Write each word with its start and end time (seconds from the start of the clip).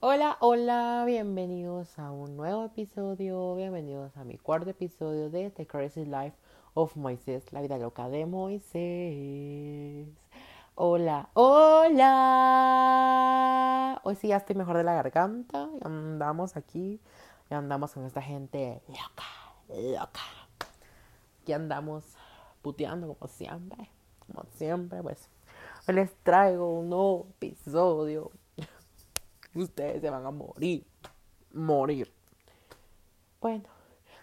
Hola, 0.00 0.36
hola, 0.40 1.04
bienvenidos 1.06 1.98
a 1.98 2.10
un 2.10 2.36
nuevo 2.36 2.66
episodio, 2.66 3.56
bienvenidos 3.56 4.14
a 4.18 4.24
mi 4.24 4.36
cuarto 4.36 4.68
episodio 4.68 5.30
de 5.30 5.48
The 5.48 5.66
Crazy 5.66 6.04
Life 6.04 6.36
of 6.74 6.94
Moisés, 6.96 7.50
la 7.54 7.62
vida 7.62 7.78
loca 7.78 8.10
de 8.10 8.26
Moisés. 8.26 10.08
Hola, 10.74 11.30
hola. 11.32 12.02
Hoy 14.04 14.14
sí 14.16 14.28
ya 14.28 14.36
estoy 14.36 14.56
mejor 14.56 14.76
de 14.76 14.84
la 14.84 14.92
garganta, 14.92 15.70
ya 15.80 15.86
andamos 15.86 16.58
aquí, 16.58 17.00
ya 17.48 17.56
andamos 17.56 17.94
con 17.94 18.04
esta 18.04 18.20
gente 18.20 18.82
loca, 18.88 19.24
loca. 19.70 20.20
Aquí 21.40 21.54
andamos 21.54 22.04
puteando 22.60 23.14
como 23.14 23.26
siempre, 23.32 23.88
como 24.26 24.44
siempre, 24.50 25.02
pues 25.02 25.30
les 25.92 26.14
traigo 26.22 26.78
un 26.78 26.90
nuevo 26.90 27.28
episodio. 27.40 28.30
Ustedes 29.54 30.00
se 30.00 30.10
van 30.10 30.26
a 30.26 30.30
morir. 30.30 30.84
Morir. 31.52 32.12
Bueno, 33.40 33.64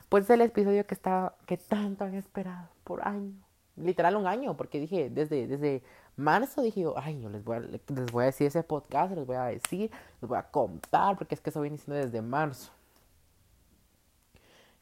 pues 0.09 0.25
es 0.25 0.29
el 0.31 0.41
episodio 0.41 0.85
que 0.85 0.93
está, 0.93 1.35
que 1.45 1.57
tanto 1.57 2.03
han 2.03 2.15
esperado 2.15 2.69
por 2.83 3.07
año. 3.07 3.33
Literal 3.75 4.15
un 4.15 4.27
año, 4.27 4.55
porque 4.55 4.79
dije, 4.79 5.09
desde, 5.09 5.47
desde 5.47 5.81
marzo 6.15 6.61
dije, 6.61 6.85
ay, 6.95 7.21
yo 7.21 7.29
les 7.29 7.43
voy, 7.43 7.57
a, 7.57 7.59
les 7.61 8.11
voy 8.11 8.23
a 8.23 8.25
decir 8.27 8.47
ese 8.47 8.61
podcast, 8.61 9.13
les 9.15 9.25
voy 9.25 9.37
a 9.37 9.45
decir, 9.45 9.89
les 10.21 10.29
voy 10.29 10.37
a 10.37 10.43
contar, 10.43 11.17
porque 11.17 11.33
es 11.33 11.41
que 11.41 11.49
eso 11.49 11.61
viene 11.61 11.77
diciendo 11.77 12.03
desde 12.03 12.21
marzo. 12.21 12.71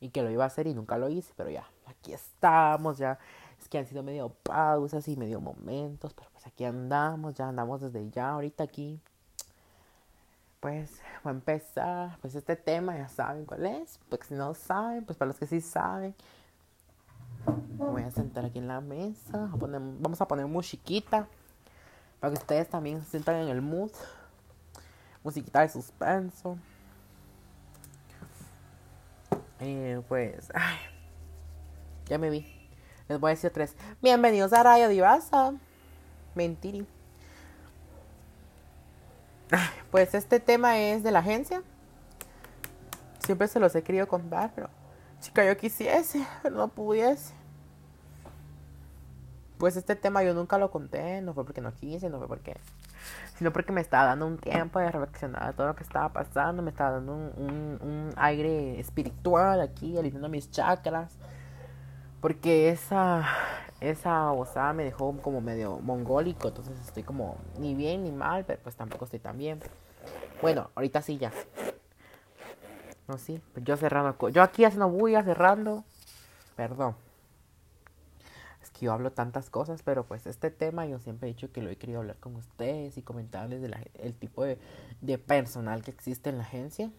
Y 0.02 0.09
que 0.09 0.23
lo 0.23 0.32
iba 0.32 0.43
a 0.43 0.48
hacer 0.48 0.68
y 0.68 0.73
nunca 0.73 0.98
lo 0.98 1.07
hice, 1.07 1.32
pero 1.38 1.49
ya, 1.52 1.66
aquí 1.85 2.12
estamos, 2.12 2.98
ya 2.98 3.20
es 3.62 3.70
que 3.70 3.77
han 3.77 3.85
sido 3.85 4.02
medio 4.02 4.29
pausas 4.29 5.07
y 5.07 5.16
medio 5.16 5.40
momentos, 5.40 6.13
pero 6.13 6.30
pues 6.42 6.54
aquí 6.54 6.66
andamos, 6.66 7.36
ya 7.36 7.50
andamos 7.50 7.82
desde 7.82 8.10
ya, 8.10 8.32
ahorita 8.32 8.64
aquí. 8.64 9.00
Pues 10.60 11.00
voy 11.24 11.34
a 11.34 11.36
empezar, 11.36 12.18
pues 12.20 12.34
este 12.34 12.56
tema 12.56 12.98
ya 12.98 13.08
saben 13.08 13.46
cuál 13.46 13.66
es, 13.68 14.00
pues 14.10 14.22
si 14.28 14.34
no 14.34 14.56
saben, 14.56 15.06
pues 15.06 15.18
para 15.20 15.28
los 15.28 15.38
que 15.38 15.46
sí 15.46 15.62
saben, 15.62 16.16
voy 17.78 18.02
a 18.02 18.10
sentar 18.10 18.46
aquí 18.46 18.58
en 18.58 18.68
la 18.68 18.82
mesa, 18.82 19.50
vamos 19.54 20.20
a 20.20 20.28
poner 20.28 20.48
musiquita, 20.48 21.28
para 22.20 22.34
que 22.34 22.40
ustedes 22.40 22.70
también 22.70 23.04
se 23.04 23.12
sientan 23.12 23.36
en 23.36 23.50
el 23.50 23.62
mood, 23.62 23.92
musiquita 25.24 25.62
de 25.62 25.70
suspenso. 25.70 26.58
Eh, 29.60 30.02
pues, 30.08 30.52
ya 32.08 32.18
me 32.18 32.32
vi. 32.32 32.48
Les 33.08 33.20
voy 33.20 33.30
a 33.30 33.34
decir 33.36 33.52
tres. 33.52 33.76
Bienvenidos 34.02 34.54
a 34.54 34.64
Radio 34.64 34.88
Divasa. 34.88 35.54
Mentiri. 36.35 36.85
Pues 39.91 40.13
este 40.13 40.40
tema 40.40 40.79
es 40.79 41.04
de 41.04 41.12
la 41.12 41.20
agencia. 41.20 41.62
Siempre 43.20 43.48
se 43.48 43.60
los 43.60 43.76
he 43.76 43.84
querido 43.84 44.07
contar, 44.07 44.51
pero 44.55 44.70
chica, 45.20 45.46
yo 45.46 45.57
quisiese, 45.57 46.26
pero 46.41 46.55
no 46.55 46.70
pudiese. 46.70 47.34
Pues 49.57 49.76
este 49.76 49.96
tema 49.96 50.23
yo 50.23 50.34
nunca 50.34 50.57
lo 50.57 50.71
conté, 50.71 51.21
no 51.21 51.34
fue 51.34 51.43
porque 51.43 51.62
no 51.62 51.73
quise, 51.73 52.10
no 52.10 52.18
fue 52.18 52.27
porque, 52.27 52.57
sino 53.38 53.51
porque 53.51 53.71
me 53.71 53.82
estaba 53.82 54.05
dando 54.05 54.26
un 54.26 54.38
tiempo 54.38 54.79
de 54.79 54.90
reflexionar 54.90 55.48
de 55.48 55.54
todo 55.54 55.68
lo 55.68 55.76
que 55.76 55.84
estaba 55.84 56.10
pasando, 56.10 56.63
me 56.63 56.71
estaba 56.71 56.91
dando 56.91 57.13
un, 57.13 57.77
un 57.82 58.13
aire 58.16 58.79
espiritual 58.79 59.62
aquí, 59.62 59.98
alineando 59.98 60.29
mis 60.29 60.49
chakras 60.49 61.18
porque 62.21 62.70
esa, 62.70 63.26
esa 63.82 64.31
osada 64.31 64.74
me 64.74 64.84
dejó 64.84 65.12
como 65.18 65.41
medio 65.41 65.79
mongólico, 65.79 66.47
entonces 66.47 66.79
estoy 66.79 67.03
como 67.03 67.38
ni 67.59 67.74
bien 67.74 68.03
ni 68.03 68.12
mal, 68.12 68.46
pero 68.46 68.61
pues 68.61 68.75
tampoco 68.75 69.06
estoy 69.06 69.19
tan 69.19 69.38
bien. 69.38 69.59
Bueno, 70.41 70.69
ahorita 70.75 71.01
sí 71.01 71.17
ya. 71.17 71.33
No, 73.07 73.17
sí, 73.17 73.41
pues 73.53 73.66
yo 73.66 73.75
cerrando, 73.75 74.29
yo 74.29 74.44
aquí 74.44 74.63
haciendo 74.63 74.88
bulla, 74.89 75.23
cerrando. 75.23 75.83
Perdón. 76.56 76.95
Es 78.61 78.69
que 78.69 78.85
yo 78.85 78.94
hablo 78.94 79.11
tantas 79.11 79.50
cosas, 79.50 79.81
pero 79.81 80.06
pues 80.06 80.27
este 80.27 80.51
tema 80.51 80.85
yo 80.85 81.00
siempre 81.00 81.27
he 81.27 81.33
dicho 81.33 81.51
que 81.51 81.63
lo 81.63 81.72
he 81.72 81.77
querido 81.77 82.00
hablar 82.00 82.17
con 82.17 82.35
ustedes 82.35 82.97
y 82.97 83.01
comentarles 83.01 83.61
del 83.61 83.75
el 83.95 84.13
tipo 84.13 84.44
de, 84.44 84.59
de 85.01 85.17
personal 85.17 85.81
que 85.81 85.89
existe 85.89 86.29
en 86.29 86.38
la 86.38 86.44
agencia 86.44 86.91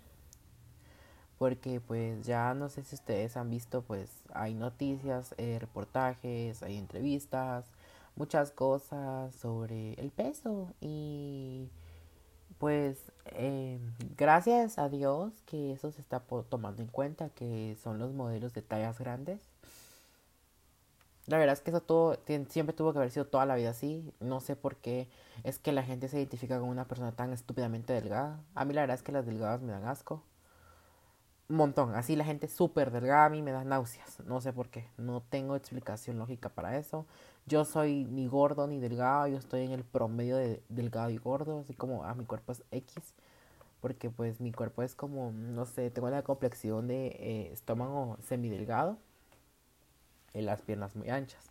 porque 1.43 1.81
pues 1.81 2.25
ya 2.25 2.55
no 2.55 2.69
sé 2.69 2.85
si 2.85 2.95
ustedes 2.95 3.37
han 3.37 3.51
visto 3.51 3.83
pues 3.83 4.09
hay 4.33 4.55
noticias, 4.55 5.35
eh, 5.39 5.59
reportajes, 5.59 6.63
hay 6.63 6.79
entrevistas, 6.79 7.65
muchas 8.15 8.53
cosas 8.53 9.35
sobre 9.35 9.95
el 9.95 10.13
peso 10.13 10.73
y 10.81 11.69
pues 12.59 13.11
eh, 13.25 13.81
gracias 14.17 14.79
a 14.79 14.89
Dios 14.89 15.33
que 15.45 15.73
eso 15.73 15.91
se 15.91 16.01
está 16.01 16.21
tomando 16.21 16.81
en 16.81 16.87
cuenta, 16.87 17.29
que 17.31 17.77
son 17.83 17.99
los 17.99 18.13
modelos 18.13 18.55
de 18.55 18.63
tallas 18.63 19.01
grandes. 19.01 19.41
La 21.27 21.39
verdad 21.39 21.55
es 21.55 21.61
que 21.61 21.73
eso 21.73 21.81
todo, 21.81 22.17
siempre 22.51 22.73
tuvo 22.73 22.93
que 22.93 23.01
haber 23.01 23.11
sido 23.11 23.27
toda 23.27 23.47
la 23.47 23.57
vida 23.57 23.71
así. 23.71 24.13
No 24.21 24.39
sé 24.39 24.55
por 24.55 24.77
qué 24.77 25.09
es 25.43 25.59
que 25.59 25.73
la 25.73 25.83
gente 25.83 26.07
se 26.09 26.19
identifica 26.19 26.61
con 26.61 26.69
una 26.69 26.87
persona 26.87 27.11
tan 27.11 27.33
estúpidamente 27.33 27.93
delgada. 27.93 28.39
A 28.55 28.65
mí 28.65 28.75
la 28.75 28.83
verdad 28.83 28.95
es 28.95 29.03
que 29.03 29.11
las 29.11 29.27
delgadas 29.27 29.61
me 29.61 29.73
dan 29.73 29.87
asco 29.87 30.23
montón. 31.57 31.95
Así 31.95 32.17
la 32.17 32.25
gente 32.25 32.49
súper 32.49 32.91
delgada 32.91 33.27
a 33.27 33.29
mí 33.29 33.43
me 33.43 33.53
da 33.53 33.65
náuseas. 33.65 34.21
No 34.27 34.41
sé 34.41 34.53
por 34.53 34.69
qué. 34.69 34.89
No 34.97 35.23
tengo 35.23 35.57
explicación 35.57 36.19
lógica 36.19 36.49
para 36.49 36.79
eso. 36.79 37.07
Yo 37.47 37.65
soy 37.65 38.05
ni 38.05 38.27
gordo 38.27 38.67
ni 38.67 38.79
delgado. 38.81 39.27
Yo 39.29 39.39
estoy 39.39 39.63
en 39.65 39.73
el 39.73 39.85
promedio 39.85 40.37
de 40.37 40.63
delgado 40.69 41.11
y 41.11 41.19
gordo. 41.19 41.61
Así 41.61 41.75
como 41.75 42.05
a 42.05 42.11
ah, 42.11 42.15
mi 42.15 42.25
cuerpo 42.25 42.53
es 42.53 42.63
X. 42.71 43.15
Porque 43.81 44.11
pues 44.11 44.41
mi 44.41 44.53
cuerpo 44.53 44.83
es 44.83 44.95
como, 44.95 45.33
no 45.33 45.67
sé, 45.67 45.91
tengo 45.91 46.09
la 46.11 46.23
complexión 46.23 46.87
de 46.89 47.07
eh, 47.09 47.51
estómago 47.53 48.19
semidelgado. 48.23 48.99
Y 50.35 50.43
las 50.43 50.63
piernas 50.63 50.97
muy 50.97 51.11
anchas. 51.11 51.51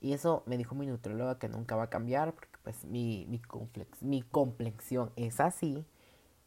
Y 0.00 0.14
eso 0.14 0.42
me 0.46 0.56
dijo 0.56 0.74
mi 0.74 0.86
nutrióloga 0.86 1.38
que 1.38 1.48
nunca 1.48 1.76
va 1.76 1.84
a 1.84 1.90
cambiar. 1.90 2.34
Porque 2.34 2.58
pues 2.62 2.84
mi, 2.84 3.26
mi, 3.28 3.40
mi 4.00 4.22
complexión 4.22 5.12
es 5.16 5.40
así. 5.40 5.84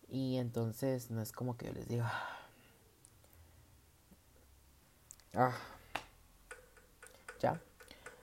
Y 0.09 0.37
entonces 0.37 1.11
no 1.11 1.21
es 1.21 1.31
como 1.31 1.57
que 1.57 1.67
yo 1.67 1.73
les 1.73 1.87
diga 1.87 2.11
Ah. 5.35 5.53
Ya. 7.39 7.59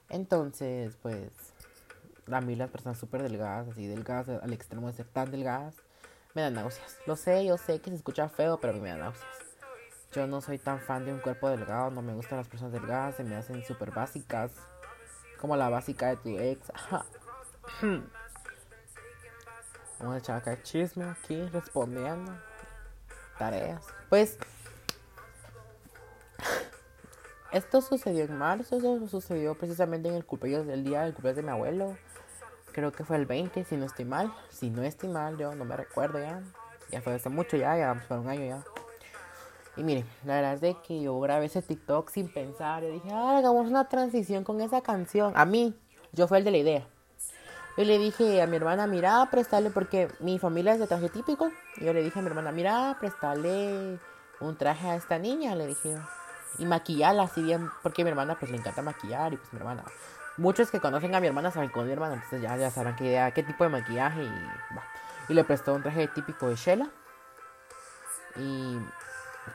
Entonces, 0.09 0.97
pues, 1.03 1.31
a 2.31 2.41
mí 2.41 2.55
las 2.57 2.71
personas 2.71 2.99
súper 2.99 3.23
delgadas, 3.23 3.69
así 3.69 3.87
delgadas 3.87 4.43
al 4.43 4.53
extremo 4.53 4.87
de 4.87 4.93
ser 4.95 5.07
tan 5.07 5.31
delgadas, 5.31 5.75
me 6.35 6.43
dan 6.43 6.55
náuseas. 6.55 6.97
Lo 7.07 7.17
sé, 7.17 7.45
yo 7.45 7.59
sé 7.59 7.81
que 7.81 7.91
se 7.91 7.97
escucha 7.97 8.29
feo, 8.29 8.61
pero 8.61 8.73
a 8.73 8.77
mí 8.77 8.81
me 8.81 8.91
dan 8.91 9.01
náuseas. 9.01 9.27
Yo 10.13 10.27
no 10.27 10.41
soy 10.41 10.59
tan 10.59 10.81
fan 10.81 11.05
de 11.05 11.13
un 11.13 11.21
cuerpo 11.21 11.49
delgado, 11.49 11.91
no 11.91 12.03
me 12.03 12.15
gustan 12.15 12.39
las 12.39 12.49
personas 12.49 12.73
delgadas, 12.73 13.17
se 13.17 13.25
me 13.25 13.37
hacen 13.37 13.65
súper 13.65 13.93
básicas, 13.93 14.53
como 15.41 15.57
la 15.57 15.69
básica 15.69 16.09
de 16.09 16.17
tu 16.17 16.39
ex. 16.39 16.73
Vamos 19.99 20.15
a 20.15 20.19
echar 20.19 20.39
acá 20.39 20.61
chisme 20.63 21.05
aquí, 21.05 21.47
respondiendo. 21.49 22.33
Tareas. 23.39 23.85
Pues 24.09 24.39
esto 27.53 27.81
sucedió 27.81 28.25
en 28.25 28.37
marzo, 28.37 28.77
eso 28.77 29.09
sucedió 29.09 29.55
precisamente 29.57 30.09
en 30.09 30.15
el 30.15 30.25
cumpleaños 30.25 30.67
del 30.67 30.85
día 30.85 31.03
del 31.03 31.13
cumpleaños 31.13 31.37
de 31.37 31.43
mi 31.43 31.51
abuelo. 31.51 31.97
Creo 32.73 32.93
que 32.93 33.05
fue 33.05 33.17
el 33.17 33.27
20, 33.27 33.65
si 33.65 33.77
no 33.77 33.87
estoy 33.87 34.05
mal. 34.05 34.33
Si 34.49 34.71
no 34.71 34.83
estoy 34.83 35.09
mal, 35.09 35.37
yo 35.37 35.55
no 35.55 35.65
me 35.65 35.77
recuerdo 35.77 36.19
ya. 36.21 36.43
Ya 36.91 37.01
fue 37.03 37.15
hace 37.15 37.29
mucho 37.29 37.57
ya, 37.57 37.77
ya 37.77 38.05
por 38.09 38.19
un 38.19 38.29
año 38.29 38.47
ya. 38.47 38.65
Y 39.77 39.83
miren, 39.83 40.05
la 40.25 40.35
verdad 40.37 40.55
es 40.55 40.61
de 40.61 40.77
que 40.87 41.01
yo 41.01 41.19
grabé 41.21 41.47
ese 41.47 41.63
TikTok 41.63 42.11
sin 42.11 42.33
pensar. 42.33 42.83
Yo 42.83 42.91
dije, 42.91 43.09
ah, 43.13 43.39
hagamos 43.39 43.67
una 43.67 43.89
transición 43.89 44.45
con 44.45 44.61
esa 44.61 44.81
canción. 44.81 45.33
A 45.37 45.45
mí, 45.45 45.75
yo 46.13 46.29
fui 46.29 46.39
el 46.39 46.45
de 46.45 46.51
la 46.51 46.59
idea. 46.59 46.87
Yo 47.77 47.85
le 47.85 47.99
dije 47.99 48.43
a 48.43 48.47
mi 48.47 48.57
hermana, 48.57 48.87
mira, 48.87 49.27
prestarle, 49.31 49.71
porque 49.71 50.09
mi 50.19 50.39
familia 50.39 50.75
es 50.75 50.81
de 50.81 50.87
traje 50.87 51.09
típico. 51.09 51.51
yo 51.81 51.93
le 51.93 52.03
dije 52.03 52.19
a 52.19 52.23
mi 52.23 52.29
hermana, 52.29 52.53
mira, 52.53 52.97
prestarle 53.01 53.99
un 54.41 54.57
traje 54.57 54.89
a 54.89 54.97
esta 54.97 55.19
niña. 55.19 55.55
Le 55.55 55.67
dije, 55.67 55.97
y 56.59 56.67
maquillarla 56.67 57.25
así 57.25 57.43
bien, 57.43 57.71
porque 57.83 58.05
mi 58.05 58.11
hermana 58.11 58.37
pues 58.39 58.51
le 58.51 58.59
encanta 58.59 58.83
maquillar 58.83 59.33
y 59.33 59.37
pues 59.37 59.53
mi 59.53 59.59
hermana, 59.59 59.85
muchos 60.37 60.71
que 60.71 60.81
conocen 60.81 61.15
a 61.15 61.21
mi 61.21 61.27
hermana 61.27 61.51
saben 61.51 61.71
con 61.71 61.87
mi 61.87 61.93
hermana, 61.93 62.15
entonces 62.15 62.43
ya, 62.43 62.57
ya 62.57 62.71
sabrán 62.71 62.97
qué, 62.97 63.45
tipo 63.47 63.65
de 63.65 63.71
maquillaje 63.71 64.23
y 64.23 64.33
Y 65.29 65.35
le 65.35 65.45
prestó 65.45 65.75
un 65.75 65.83
traje 65.83 66.09
típico 66.09 66.49
de 66.49 66.57
Shela 66.57 66.89
y 68.37 68.79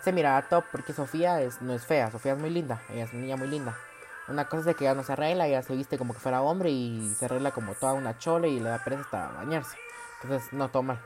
se 0.01 0.11
miraba 0.11 0.41
top 0.43 0.65
porque 0.71 0.93
Sofía 0.93 1.41
es, 1.41 1.61
no 1.61 1.73
es 1.73 1.85
fea, 1.85 2.11
Sofía 2.11 2.33
es 2.33 2.39
muy 2.39 2.49
linda, 2.49 2.81
ella 2.89 3.05
es 3.05 3.13
una 3.13 3.21
niña 3.21 3.35
muy 3.37 3.47
linda. 3.47 3.75
Una 4.27 4.45
cosa 4.45 4.61
es 4.61 4.65
de 4.65 4.75
que 4.75 4.85
ella 4.85 4.95
no 4.95 5.03
se 5.03 5.13
arregla, 5.13 5.45
ella 5.45 5.61
se 5.61 5.75
viste 5.75 5.99
como 5.99 6.13
que 6.13 6.19
fuera 6.19 6.41
hombre 6.41 6.71
y 6.71 7.13
se 7.15 7.25
arregla 7.25 7.51
como 7.51 7.75
toda 7.75 7.93
una 7.93 8.17
chole 8.17 8.49
y 8.49 8.59
le 8.59 8.69
da 8.69 8.83
pereza 8.83 9.03
hasta 9.03 9.27
bañarse. 9.37 9.77
Entonces 10.23 10.51
no 10.51 10.69
toma. 10.69 10.99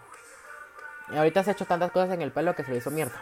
Y 1.11 1.17
ahorita 1.17 1.43
se 1.43 1.49
ha 1.49 1.53
hecho 1.53 1.65
tantas 1.65 1.91
cosas 1.91 2.11
en 2.11 2.21
el 2.21 2.31
pelo 2.31 2.55
que 2.55 2.63
se 2.63 2.71
le 2.71 2.77
hizo 2.77 2.91
mierda. 2.91 3.21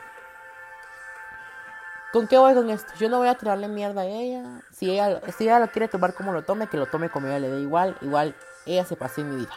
¿Con 2.12 2.28
qué 2.28 2.38
voy 2.38 2.54
con 2.54 2.70
esto? 2.70 2.92
Yo 2.98 3.10
no 3.10 3.18
voy 3.18 3.28
a 3.28 3.36
tirarle 3.36 3.68
mierda 3.68 4.02
a 4.02 4.06
ella. 4.06 4.62
Si 4.72 4.90
ella, 4.90 5.22
si 5.38 5.44
ella 5.44 5.60
lo 5.60 5.68
quiere 5.68 5.88
tomar 5.88 6.14
como 6.14 6.32
lo 6.32 6.44
tome, 6.44 6.68
que 6.68 6.78
lo 6.78 6.86
tome 6.86 7.10
como 7.10 7.28
ella 7.28 7.40
le 7.40 7.50
dé 7.50 7.62
igual. 7.62 7.98
Igual 8.02 8.36
ella 8.66 8.86
se 8.86 8.96
pasó 8.96 9.22
en 9.22 9.32
mi 9.32 9.36
vida. 9.38 9.54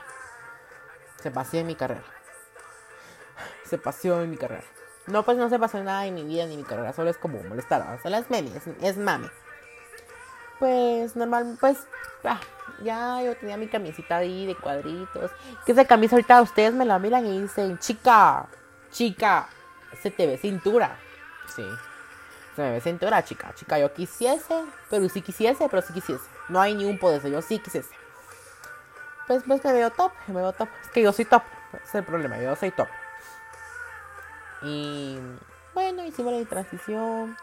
Se 1.22 1.30
paseó 1.30 1.60
en 1.60 1.66
mi 1.66 1.74
carrera. 1.74 2.02
Se 3.64 3.78
paseó 3.78 4.20
en 4.22 4.30
mi 4.30 4.36
carrera. 4.36 4.64
No, 5.06 5.24
pues 5.24 5.36
no 5.36 5.48
se 5.48 5.58
pasó 5.58 5.82
nada 5.82 6.06
en 6.06 6.14
mi 6.14 6.24
vida 6.24 6.46
ni 6.46 6.54
en 6.54 6.60
mi 6.60 6.66
carrera. 6.66 6.92
Solo 6.92 7.10
es 7.10 7.18
como 7.18 7.42
molestar. 7.42 8.00
Solo 8.02 8.16
es 8.16 8.28
meme. 8.30 8.50
Es, 8.56 8.66
es 8.80 8.96
mame. 8.96 9.30
Pues 10.58 11.16
normal, 11.16 11.56
pues 11.58 11.78
ah, 12.24 12.38
ya 12.82 13.22
yo 13.22 13.34
tenía 13.36 13.56
mi 13.56 13.68
camisita 13.68 14.16
ahí 14.16 14.46
de 14.46 14.54
cuadritos. 14.54 15.30
Que 15.64 15.72
esa 15.72 15.84
camisa 15.84 16.16
ahorita 16.16 16.42
ustedes 16.42 16.74
me 16.74 16.84
la 16.84 16.98
miran 16.98 17.24
y 17.26 17.40
dicen, 17.40 17.78
chica, 17.78 18.46
chica, 18.90 19.48
se 20.02 20.10
te 20.10 20.26
ve 20.26 20.36
cintura. 20.36 20.98
Sí. 21.54 21.64
Se 22.56 22.62
me 22.62 22.72
ve 22.72 22.80
cintura, 22.80 23.24
chica. 23.24 23.52
Chica, 23.54 23.78
yo 23.78 23.92
quisiese, 23.92 24.64
pero 24.88 25.08
sí 25.08 25.22
quisiese, 25.22 25.68
pero 25.68 25.82
sí 25.82 25.92
quisiese. 25.92 26.24
No 26.48 26.60
hay 26.60 26.74
ni 26.74 26.84
un 26.84 26.98
poder, 26.98 27.22
yo 27.30 27.40
sí 27.42 27.58
quisiese. 27.58 27.90
Pues, 29.26 29.42
pues 29.46 29.64
me 29.64 29.72
veo 29.72 29.90
top, 29.90 30.12
me 30.26 30.34
veo 30.34 30.52
top. 30.52 30.68
Es 30.82 30.90
que 30.90 31.02
yo 31.02 31.12
soy 31.12 31.24
top. 31.24 31.42
Ese 31.72 31.84
es 31.84 31.94
el 31.94 32.04
problema, 32.04 32.38
yo 32.38 32.56
soy 32.56 32.72
top. 32.72 32.88
Y 34.62 35.18
bueno, 35.72 36.04
hicimos 36.04 36.32
la 36.32 36.44
transición. 36.44 37.36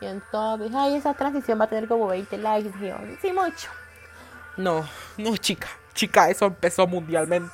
Y 0.00 0.06
entonces, 0.06 0.72
ay, 0.74 0.96
esa 0.96 1.14
transición 1.14 1.60
va 1.60 1.64
a 1.64 1.68
tener 1.68 1.88
como 1.88 2.06
20 2.06 2.38
likes. 2.38 2.70
Y 2.80 2.88
yo, 2.88 2.96
sí, 3.20 3.32
mucho. 3.32 3.70
No, 4.56 4.88
no, 5.16 5.36
chica. 5.36 5.68
Chica, 5.92 6.30
eso 6.30 6.46
empezó 6.46 6.86
mundialmente. 6.86 7.52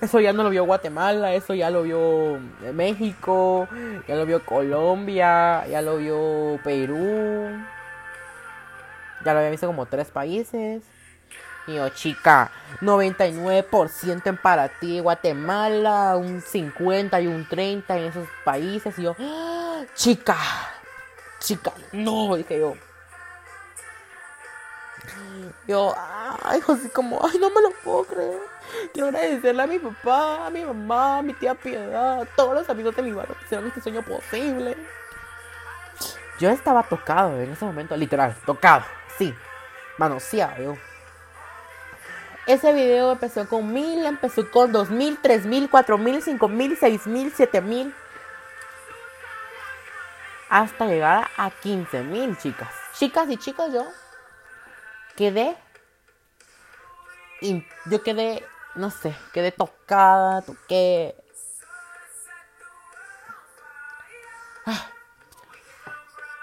Eso 0.00 0.20
ya 0.20 0.32
no 0.32 0.42
lo 0.42 0.50
vio 0.50 0.64
Guatemala, 0.64 1.34
eso 1.34 1.54
ya 1.54 1.70
lo 1.70 1.82
vio 1.82 2.38
México, 2.72 3.68
ya 4.06 4.16
lo 4.16 4.26
vio 4.26 4.44
Colombia, 4.44 5.66
ya 5.66 5.82
lo 5.82 5.98
vio 5.98 6.58
Perú. 6.62 7.50
Ya 9.24 9.32
lo 9.32 9.38
había 9.38 9.50
visto 9.50 9.66
como 9.66 9.86
tres 9.86 10.08
países. 10.08 10.82
Y 11.66 11.74
yo, 11.76 11.88
chica, 11.90 12.50
99% 12.82 14.26
en 14.26 14.36
para 14.36 14.68
ti, 14.68 15.00
Guatemala, 15.00 16.16
un 16.16 16.42
50 16.42 17.20
y 17.22 17.26
un 17.26 17.48
30 17.48 17.96
en 17.96 18.04
esos 18.04 18.28
países. 18.44 18.98
Y 18.98 19.02
yo, 19.02 19.16
¡Ah! 19.18 19.82
chica, 19.94 20.36
chica, 21.38 21.72
no, 21.92 22.36
dije 22.36 22.60
yo. 22.60 22.74
Yo, 25.66 25.94
ay, 26.42 26.60
así 26.68 26.88
como, 26.88 27.24
ay, 27.24 27.38
no 27.38 27.50
me 27.50 27.62
lo 27.62 27.70
puedo 27.82 28.04
creer. 28.04 28.40
Quiero 28.92 29.08
agradecerle 29.08 29.62
a 29.62 29.66
mi 29.66 29.78
papá, 29.78 30.46
a 30.46 30.50
mi 30.50 30.64
mamá, 30.64 31.18
a 31.18 31.22
mi 31.22 31.32
tía 31.32 31.54
Piedad, 31.54 32.22
a 32.22 32.24
todos 32.26 32.54
los 32.54 32.68
amigos 32.68 32.94
de 32.96 33.02
mi 33.02 33.12
barrio 33.12 33.36
que 33.38 33.44
hicieron 33.44 33.66
este 33.66 33.80
sueño 33.80 34.02
posible. 34.02 34.76
Yo 36.38 36.50
estaba 36.50 36.82
tocado 36.82 37.40
en 37.40 37.52
ese 37.52 37.64
momento, 37.64 37.96
literal, 37.96 38.34
tocado, 38.44 38.84
sí, 39.16 39.34
manoseado 39.98 40.62
yo. 40.62 40.76
Ese 42.46 42.74
video 42.74 43.12
empezó 43.12 43.48
con 43.48 43.72
mil, 43.72 44.04
empezó 44.04 44.50
con 44.50 44.70
dos 44.70 44.90
mil, 44.90 45.18
tres 45.22 45.46
mil, 45.46 45.70
cuatro 45.70 45.96
mil, 45.96 46.20
cinco 46.20 46.48
mil, 46.48 46.76
seis 46.76 47.06
mil, 47.06 47.32
siete 47.34 47.62
mil. 47.62 47.94
Hasta 50.50 50.84
llegar 50.86 51.28
a 51.36 51.50
15 51.50 52.02
mil, 52.02 52.36
chicas. 52.36 52.68
Chicas 52.92 53.28
y 53.30 53.38
chicos, 53.38 53.72
yo 53.72 53.86
quedé. 55.16 55.56
Yo 57.86 58.02
quedé, 58.02 58.42
no 58.74 58.90
sé, 58.90 59.14
quedé 59.32 59.52
tocada, 59.52 60.42
toqué. 60.42 61.14
Ah. 64.66 64.88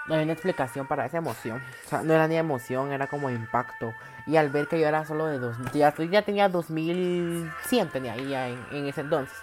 No 0.06 0.14
hay 0.14 0.22
una 0.22 0.32
explicación 0.32 0.86
para 0.86 1.06
esa 1.06 1.18
emoción. 1.18 1.62
O 1.86 1.88
sea, 1.88 2.02
no 2.02 2.14
era 2.14 2.28
ni 2.28 2.36
emoción, 2.36 2.92
era 2.92 3.08
como 3.08 3.30
impacto. 3.30 3.92
Y 4.26 4.36
al 4.36 4.50
ver 4.50 4.68
que 4.68 4.78
yo 4.78 4.86
era 4.86 5.04
solo 5.04 5.26
de 5.26 5.38
2000, 5.38 5.72
ya, 5.72 5.94
ya 5.96 6.22
tenía 6.22 6.48
2100 6.48 7.88
tenía 7.88 8.12
ahí 8.12 8.32
en, 8.32 8.66
en 8.76 8.86
ese 8.86 9.00
entonces. 9.00 9.36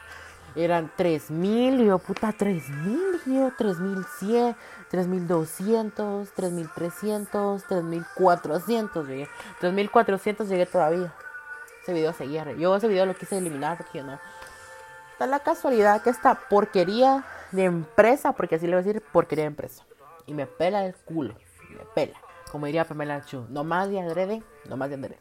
Eran 0.56 0.92
3000, 0.96 1.82
y 1.82 1.86
yo 1.86 2.00
puta 2.00 2.32
3000, 2.32 3.22
yo 3.26 3.52
3100, 3.58 4.56
3200, 4.90 6.32
3300, 6.32 7.64
3400 7.64 9.08
llegué. 9.08 9.30
3400 9.60 10.50
llegué 10.50 10.66
todavía. 10.66 11.14
Ese 11.84 11.94
video 11.94 12.14
seguía. 12.14 12.52
Yo 12.54 12.76
ese 12.76 12.88
video 12.88 13.06
lo 13.06 13.16
quise 13.16 13.38
eliminar 13.38 13.78
porque 13.78 14.02
no. 14.04 14.20
Está 15.14 15.28
la 15.28 15.40
casualidad 15.40 16.02
que 16.02 16.10
esta 16.10 16.36
porquería 16.50 17.26
de 17.52 17.66
empresa, 17.66 18.34
porque 18.34 18.56
así 18.56 18.66
le 18.68 18.74
voy 18.74 18.82
a 18.82 18.86
decir 18.86 19.02
porquería 19.12 19.44
de 19.44 19.50
empresa. 19.50 19.84
Y 20.26 20.34
me 20.34 20.46
pela 20.46 20.86
el 20.86 20.96
culo. 20.96 21.36
Me 21.70 21.86
pela. 21.94 22.18
Como 22.52 22.66
diría 22.66 22.86
Pamela 22.86 23.24
Chu. 23.24 23.46
No 23.50 23.64
más 23.64 23.90
de 23.90 24.02
adrede, 24.02 24.44
no 24.66 24.78
más 24.78 24.90
de 24.90 24.96
adrede. 24.96 25.20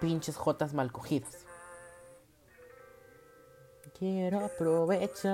Pinches 0.00 0.36
jotas 0.36 0.72
mal 0.72 0.92
cogidas. 0.92 1.46
Quiero 4.04 4.44
aprovechar. 4.44 5.32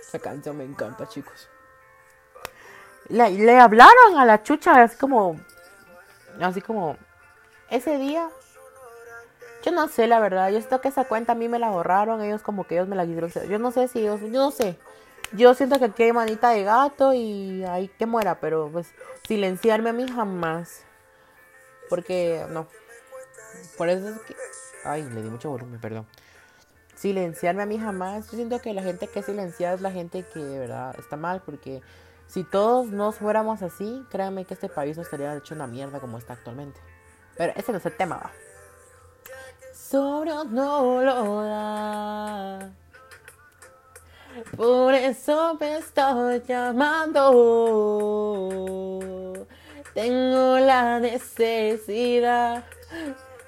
Esa 0.00 0.18
canción 0.18 0.56
me 0.58 0.64
encanta, 0.64 1.08
chicos. 1.08 1.48
Le, 3.08 3.30
le 3.30 3.60
hablaron 3.60 4.18
a 4.18 4.24
la 4.24 4.42
chucha 4.42 4.82
así 4.82 4.96
como. 4.96 5.38
Así 6.40 6.60
como. 6.60 6.96
Ese 7.70 7.96
día. 7.98 8.28
Yo 9.64 9.70
no 9.70 9.86
sé, 9.86 10.08
la 10.08 10.18
verdad. 10.18 10.50
Yo 10.50 10.58
siento 10.58 10.80
que 10.80 10.88
esa 10.88 11.04
cuenta 11.04 11.30
a 11.30 11.36
mí 11.36 11.48
me 11.48 11.60
la 11.60 11.70
borraron. 11.70 12.20
Ellos 12.22 12.42
como 12.42 12.64
que 12.64 12.74
ellos 12.74 12.88
me 12.88 12.96
la 12.96 13.06
quisieron. 13.06 13.30
Yo 13.48 13.60
no 13.60 13.70
sé 13.70 13.86
si 13.86 14.00
ellos. 14.00 14.20
Yo 14.20 14.28
no 14.30 14.50
sé. 14.50 14.76
Yo 15.30 15.54
siento 15.54 15.78
que 15.78 15.84
aquí 15.84 16.02
hay 16.02 16.12
manita 16.12 16.50
de 16.50 16.64
gato 16.64 17.12
y 17.14 17.64
ahí 17.66 17.86
que 17.86 18.06
muera. 18.06 18.40
Pero 18.40 18.68
pues 18.72 18.88
silenciarme 19.28 19.90
a 19.90 19.92
mí 19.92 20.08
jamás. 20.08 20.82
Porque 21.88 22.44
no. 22.50 22.66
Por 23.78 23.88
eso 23.90 24.08
es 24.08 24.20
que. 24.22 24.34
Ay, 24.82 25.04
le 25.04 25.22
di 25.22 25.30
mucho 25.30 25.50
volumen, 25.50 25.80
perdón 25.80 26.04
silenciarme 27.04 27.62
a 27.62 27.66
mí 27.66 27.78
jamás. 27.78 28.30
Yo 28.30 28.36
siento 28.38 28.58
que 28.60 28.72
la 28.72 28.82
gente 28.82 29.08
que 29.08 29.18
es 29.18 29.26
silenciada 29.26 29.74
es 29.74 29.82
la 29.82 29.90
gente 29.90 30.24
que 30.32 30.40
de 30.40 30.58
verdad 30.58 30.94
está 30.98 31.18
mal, 31.18 31.42
porque 31.44 31.82
si 32.28 32.44
todos 32.44 32.86
nos 32.86 33.16
fuéramos 33.16 33.60
así, 33.60 34.02
créanme 34.10 34.46
que 34.46 34.54
este 34.54 34.70
país 34.70 34.96
no 34.96 35.02
estaría 35.02 35.36
hecho 35.36 35.54
una 35.54 35.66
mierda 35.66 36.00
como 36.00 36.16
está 36.16 36.32
actualmente. 36.32 36.80
Pero 37.36 37.52
ese 37.56 37.72
no 37.72 37.78
es 37.78 37.84
el 37.84 37.94
tema, 37.94 38.16
va. 38.16 38.30
Sobre 39.74 40.30
no 40.30 41.02
lo 41.02 41.42
da. 41.42 42.70
Por 44.56 44.94
eso 44.94 45.58
me 45.60 45.76
estoy 45.76 46.40
llamando. 46.48 47.20
Tengo 49.92 50.58
la 50.58 51.00
necesidad 51.00 52.64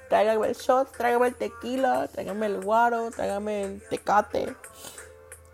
Tráigame 0.09 0.47
el 0.47 0.55
shot, 0.55 0.91
tráigame 0.95 1.27
el 1.27 1.35
tequila, 1.35 2.07
tráigame 2.07 2.45
el 2.45 2.61
guaro, 2.61 3.11
tráigame 3.11 3.63
el 3.63 3.83
tecate, 3.89 4.55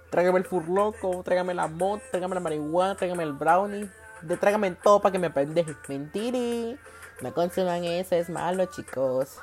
tráigame 0.09 0.39
el 0.39 0.45
furloco, 0.45 1.23
tráigame 1.23 1.53
la 1.53 1.67
mot, 1.67 2.01
tráigame 2.11 2.35
la 2.35 2.41
marihuana, 2.41 2.95
tráigame 2.95 3.23
el 3.23 3.33
brownie, 3.33 3.89
de, 4.21 4.37
tráigame 4.37 4.71
todo 4.71 5.01
para 5.01 5.11
que 5.11 5.19
me 5.19 5.29
pendeje. 5.31 5.75
Mentiri, 5.87 6.77
no 7.21 7.33
consuman 7.33 7.83
eso, 7.83 8.15
es 8.15 8.29
malo, 8.29 8.65
chicos. 8.65 9.39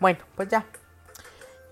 Bueno, 0.00 0.20
pues 0.34 0.48
ya. 0.48 0.64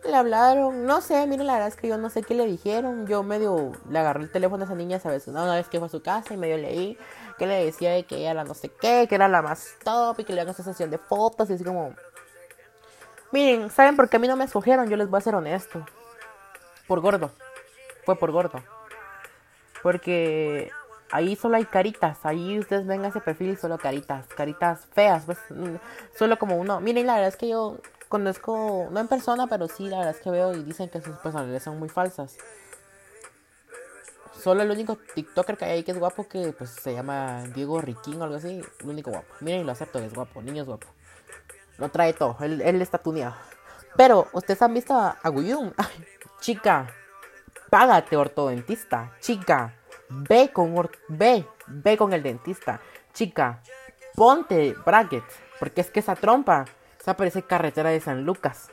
Le 0.04 0.14
hablaron, 0.14 0.84
no 0.84 1.00
sé, 1.00 1.26
miren, 1.26 1.46
la 1.46 1.54
verdad 1.54 1.68
es 1.68 1.76
que 1.76 1.88
yo 1.88 1.96
no 1.96 2.10
sé 2.10 2.22
qué 2.22 2.34
le 2.34 2.44
dijeron. 2.46 3.06
Yo 3.06 3.22
medio 3.22 3.72
le 3.88 3.98
agarré 3.98 4.24
el 4.24 4.30
teléfono 4.30 4.62
a 4.62 4.66
esa 4.66 4.74
niña, 4.74 5.00
¿sabes? 5.00 5.26
Una 5.28 5.54
vez 5.54 5.68
que 5.68 5.78
fue 5.78 5.86
a 5.86 5.90
su 5.90 6.02
casa 6.02 6.34
y 6.34 6.36
medio 6.36 6.58
leí 6.58 6.98
que 7.38 7.46
le 7.46 7.64
decía 7.64 7.92
de 7.92 8.04
que 8.04 8.16
ella 8.16 8.32
era 8.32 8.44
no 8.44 8.54
sé 8.54 8.68
qué, 8.68 9.06
que 9.08 9.14
era 9.14 9.28
la 9.28 9.42
más 9.42 9.76
top 9.82 10.20
y 10.20 10.24
que 10.24 10.32
le 10.32 10.40
hagan 10.40 10.52
esa 10.52 10.62
sesión 10.62 10.90
de 10.90 10.98
fotos 10.98 11.50
y 11.50 11.54
así 11.54 11.64
como... 11.64 11.94
Miren, 13.32 13.70
¿saben 13.70 13.96
por 13.96 14.08
qué 14.08 14.16
a 14.16 14.20
mí 14.20 14.28
no 14.28 14.36
me 14.36 14.44
escogieron? 14.44 14.88
Yo 14.88 14.96
les 14.96 15.08
voy 15.08 15.18
a 15.18 15.22
ser 15.22 15.34
honesto. 15.34 15.84
Por 16.86 17.00
gordo. 17.00 17.32
Fue 18.04 18.16
por 18.16 18.30
gordo. 18.30 18.62
Porque 19.82 20.70
ahí 21.10 21.34
solo 21.34 21.56
hay 21.56 21.64
caritas. 21.64 22.24
Ahí 22.24 22.58
ustedes 22.58 22.86
ven 22.86 23.04
ese 23.04 23.20
perfil 23.20 23.56
solo 23.58 23.78
caritas. 23.78 24.26
Caritas 24.28 24.86
feas. 24.92 25.24
Pues 25.24 25.38
mm, 25.50 25.76
solo 26.16 26.38
como 26.38 26.56
uno. 26.56 26.80
Miren, 26.80 27.08
la 27.08 27.14
verdad 27.14 27.28
es 27.28 27.36
que 27.36 27.48
yo 27.48 27.78
conozco, 28.08 28.88
no 28.90 29.00
en 29.00 29.08
persona, 29.08 29.46
pero 29.46 29.68
sí, 29.68 29.88
la 29.88 29.98
verdad 29.98 30.14
es 30.14 30.20
que 30.20 30.30
veo 30.30 30.54
y 30.54 30.62
dicen 30.62 30.88
que 30.88 31.00
sus 31.00 31.16
personalidades 31.18 31.62
son 31.62 31.78
muy 31.78 31.88
falsas. 31.88 32.36
Solo 34.44 34.62
el 34.62 34.70
único 34.70 34.98
TikToker 35.14 35.56
que 35.56 35.64
hay 35.64 35.70
ahí 35.70 35.82
que 35.84 35.92
es 35.92 35.98
guapo 35.98 36.28
que 36.28 36.52
pues 36.52 36.70
se 36.70 36.92
llama 36.92 37.44
Diego 37.54 37.80
Riquín 37.80 38.20
o 38.20 38.24
algo 38.24 38.36
así. 38.36 38.60
El 38.80 38.88
único 38.88 39.10
guapo. 39.10 39.32
Miren, 39.40 39.64
lo 39.64 39.72
acepto, 39.72 39.98
es 40.00 40.12
guapo. 40.12 40.42
Niño 40.42 40.62
es 40.62 40.68
guapo. 40.68 40.86
Lo 41.78 41.88
trae 41.88 42.12
todo. 42.12 42.36
Él, 42.40 42.60
está 42.82 42.98
tuneado. 42.98 43.34
Pero, 43.96 44.28
¿ustedes 44.32 44.60
han 44.60 44.74
visto 44.74 44.94
a, 44.94 45.18
a 45.22 45.30
chica, 46.40 46.92
págate 47.70 48.16
ortodentista. 48.16 49.12
Chica, 49.20 49.74
ve 50.10 50.50
con, 50.52 50.90
ve, 51.08 51.46
ve 51.66 51.96
con 51.96 52.12
el 52.12 52.22
dentista. 52.22 52.80
Chica, 53.12 53.62
ponte 54.14 54.74
bracket. 54.84 55.24
Porque 55.58 55.80
es 55.80 55.90
que 55.90 56.00
esa 56.00 56.16
trompa, 56.16 56.66
esa 57.04 57.16
parece 57.16 57.42
carretera 57.42 57.90
de 57.90 58.00
San 58.00 58.24
Lucas. 58.24 58.70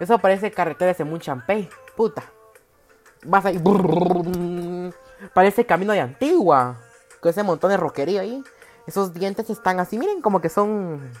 Eso 0.00 0.18
parece 0.18 0.50
carretera 0.50 0.94
de 0.94 1.18
Champey. 1.20 1.68
Puta 1.94 2.24
vas 3.24 3.44
ahí. 3.44 3.60
parece 5.34 5.66
camino 5.66 5.92
de 5.92 6.00
antigua. 6.00 6.78
Con 7.20 7.30
ese 7.30 7.42
montón 7.42 7.70
de 7.70 7.76
roquería 7.76 8.22
ahí. 8.22 8.42
Esos 8.86 9.12
dientes 9.12 9.50
están 9.50 9.78
así, 9.80 9.98
miren, 9.98 10.22
como 10.22 10.40
que 10.40 10.48
son. 10.48 11.12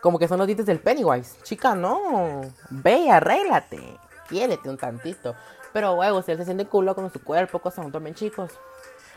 Como 0.00 0.18
que 0.18 0.28
son 0.28 0.38
los 0.38 0.46
dientes 0.46 0.66
del 0.66 0.80
Pennywise. 0.80 1.36
Chica, 1.42 1.74
no. 1.74 2.42
Ve, 2.70 3.10
arréglate. 3.10 3.98
Quiérete 4.28 4.68
un 4.68 4.76
tantito. 4.76 5.34
Pero 5.72 5.94
huevo, 5.94 6.22
si 6.22 6.30
él 6.32 6.38
se 6.38 6.44
siente 6.44 6.66
culo 6.66 6.94
con 6.94 7.10
su 7.12 7.22
cuerpo, 7.22 7.58
cosas 7.58 7.90
también 7.90 8.14
chicos. 8.14 8.52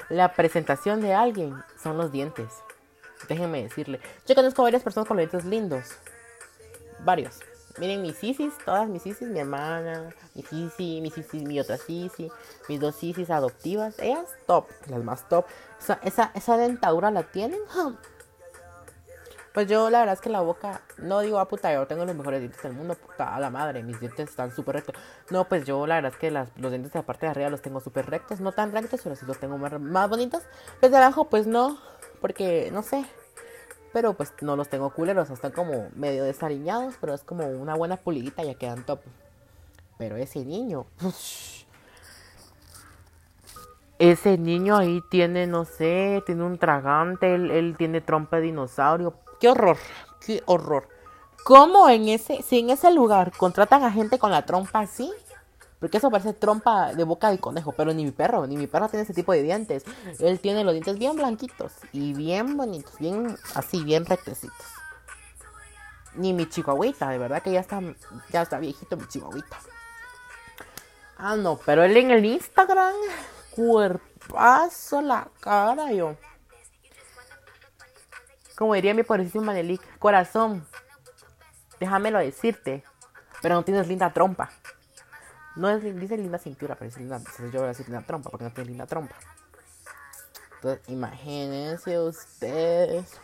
La 0.09 0.33
presentación 0.33 1.01
de 1.01 1.13
alguien 1.13 1.61
son 1.81 1.97
los 1.97 2.11
dientes. 2.11 2.47
Déjenme 3.27 3.63
decirle. 3.63 3.99
Yo 4.27 4.35
conozco 4.35 4.63
varias 4.63 4.83
personas 4.83 5.07
con 5.07 5.17
los 5.17 5.29
dientes 5.29 5.49
lindos. 5.49 5.85
Varios. 6.99 7.39
Miren 7.77 8.01
mis 8.01 8.15
sisis, 8.15 8.57
todas 8.65 8.89
mis 8.89 9.03
sisis, 9.03 9.27
mi 9.27 9.39
hermana, 9.39 10.09
mi 10.33 10.41
sisi, 10.41 10.99
mi 10.99 11.11
sisi, 11.11 11.45
mi 11.45 11.59
otra 11.59 11.77
sisi, 11.77 12.31
mis 12.67 12.79
dos 12.79 12.95
sisis 12.95 13.29
adoptivas. 13.29 13.99
Ellas 13.99 14.25
top, 14.47 14.65
las 14.87 15.03
más 15.03 15.29
top. 15.29 15.45
Esa, 16.03 16.31
esa, 16.33 16.57
dentadura 16.57 17.11
la 17.11 17.23
tienen. 17.23 17.59
Pues 19.53 19.67
yo 19.67 19.89
la 19.89 20.01
verdad 20.01 20.13
es 20.13 20.21
que 20.21 20.29
la 20.29 20.41
boca, 20.41 20.81
no 20.99 21.21
digo 21.21 21.39
ah, 21.39 21.47
puta, 21.47 21.73
yo 21.73 21.87
tengo 21.87 22.05
los 22.05 22.15
mejores 22.15 22.41
dientes 22.41 22.61
del 22.61 22.73
mundo, 22.73 22.95
a 23.17 23.39
la 23.39 23.49
madre, 23.49 23.81
mis 23.81 23.99
dientes 23.99 24.29
están 24.29 24.51
súper 24.51 24.75
rectos. 24.75 24.95
No, 25.31 25.45
pues 25.49 25.65
yo 25.65 25.87
la 25.87 25.95
verdad 25.95 26.11
es 26.13 26.19
que 26.19 26.29
las, 26.29 26.49
los 26.57 26.69
dientes 26.69 26.93
de 26.93 26.99
la 26.99 27.05
parte 27.07 27.25
de 27.25 27.31
arriba 27.31 27.49
los 27.49 27.63
tengo 27.63 27.79
súper 27.79 28.07
rectos, 28.07 28.39
no 28.39 28.51
tan 28.51 28.71
rectos, 28.71 29.01
pero 29.01 29.15
sí 29.15 29.25
los 29.25 29.39
tengo 29.39 29.57
más, 29.57 30.09
bonitos. 30.11 30.43
Los 30.79 30.91
de 30.91 30.97
abajo, 30.97 31.25
pues 31.25 31.47
no, 31.47 31.79
porque 32.21 32.69
no 32.71 32.83
sé, 32.83 33.05
pero 33.93 34.13
pues 34.13 34.33
no 34.41 34.55
los 34.55 34.69
tengo 34.69 34.89
culeros, 34.91 35.29
están 35.29 35.51
como 35.51 35.89
medio 35.95 36.23
desaliñados, 36.23 36.95
pero 36.99 37.13
es 37.13 37.23
como 37.23 37.45
una 37.47 37.75
buena 37.75 37.97
pulidita, 37.97 38.43
ya 38.43 38.55
quedan 38.55 38.85
top. 38.85 38.99
Pero 39.97 40.17
ese 40.17 40.45
niño, 40.45 40.85
ese 43.99 44.37
niño 44.37 44.77
ahí 44.77 45.01
tiene, 45.09 45.47
no 45.47 45.65
sé, 45.65 46.21
tiene 46.25 46.43
un 46.43 46.57
tragante, 46.57 47.33
él, 47.33 47.51
él 47.51 47.75
tiene 47.77 48.01
trompa 48.01 48.37
de 48.37 48.43
dinosaurio 48.43 49.15
Qué 49.39 49.49
horror, 49.49 49.77
qué 50.25 50.41
horror. 50.47 50.87
¿Cómo 51.43 51.89
en 51.89 52.09
ese, 52.09 52.41
si 52.41 52.59
en 52.59 52.71
ese 52.71 52.91
lugar 52.91 53.31
contratan 53.37 53.83
a 53.83 53.91
gente 53.91 54.17
con 54.17 54.31
la 54.31 54.45
trompa 54.45 54.79
así? 54.79 55.11
Porque 55.79 55.97
eso 55.97 56.09
parece 56.09 56.33
trompa 56.33 56.93
de 56.93 57.03
boca 57.03 57.29
de 57.29 57.37
conejo, 57.37 57.71
pero 57.71 57.93
ni 57.93 58.03
mi 58.03 58.11
perro, 58.11 58.47
ni 58.47 58.57
mi 58.57 58.65
perro 58.67 58.89
tiene 58.89 59.03
ese 59.03 59.13
tipo 59.13 59.31
de 59.31 59.43
dientes. 59.43 59.83
Él 60.19 60.39
tiene 60.39 60.63
los 60.63 60.73
dientes 60.73 60.97
bien 60.97 61.15
blanquitos 61.15 61.73
y 61.91 62.13
bien 62.13 62.57
bonitos, 62.57 62.97
bien 62.97 63.37
así, 63.53 63.83
bien 63.83 64.05
rectecitos. 64.05 64.65
Ni 66.15 66.33
mi 66.33 66.49
chihuahuita, 66.49 67.09
de 67.09 67.19
verdad 67.19 67.43
que 67.43 67.51
ya 67.51 67.59
está, 67.59 67.79
ya 68.31 68.41
está 68.41 68.57
viejito 68.57 68.97
mi 68.97 69.07
chihuahuita. 69.07 69.57
Ah, 71.17 71.35
no, 71.35 71.59
pero 71.63 71.83
él 71.83 71.95
en 71.95 72.11
el 72.11 72.25
Instagram, 72.25 72.95
cuerpazo 73.51 75.01
la 75.01 75.29
cara, 75.39 75.91
yo. 75.91 76.15
Como 78.55 78.73
diría 78.73 78.95
mi 78.95 79.03
pobrecito 79.03 79.41
Manelik, 79.41 79.99
corazón, 79.99 80.65
déjamelo 81.79 82.17
decirte, 82.17 82.83
pero 83.43 83.53
no 83.53 83.63
tienes 83.63 83.87
linda 83.87 84.11
trompa. 84.11 84.49
No 85.57 85.69
es, 85.69 85.83
dice 85.83 86.17
linda 86.17 86.37
cintura, 86.37 86.75
pero 86.75 86.89
dice 86.89 86.99
linda, 86.99 87.19
yo 87.39 87.59
voy 87.59 87.63
a 87.63 87.67
decir 87.67 87.87
linda 87.87 88.05
trompa 88.05 88.29
porque 88.29 88.45
no 88.45 88.51
tiene 88.51 88.69
linda 88.69 88.85
trompa. 88.85 89.15
Entonces, 90.55 90.87
imagínense 90.87 91.99
ustedes. 91.99 93.19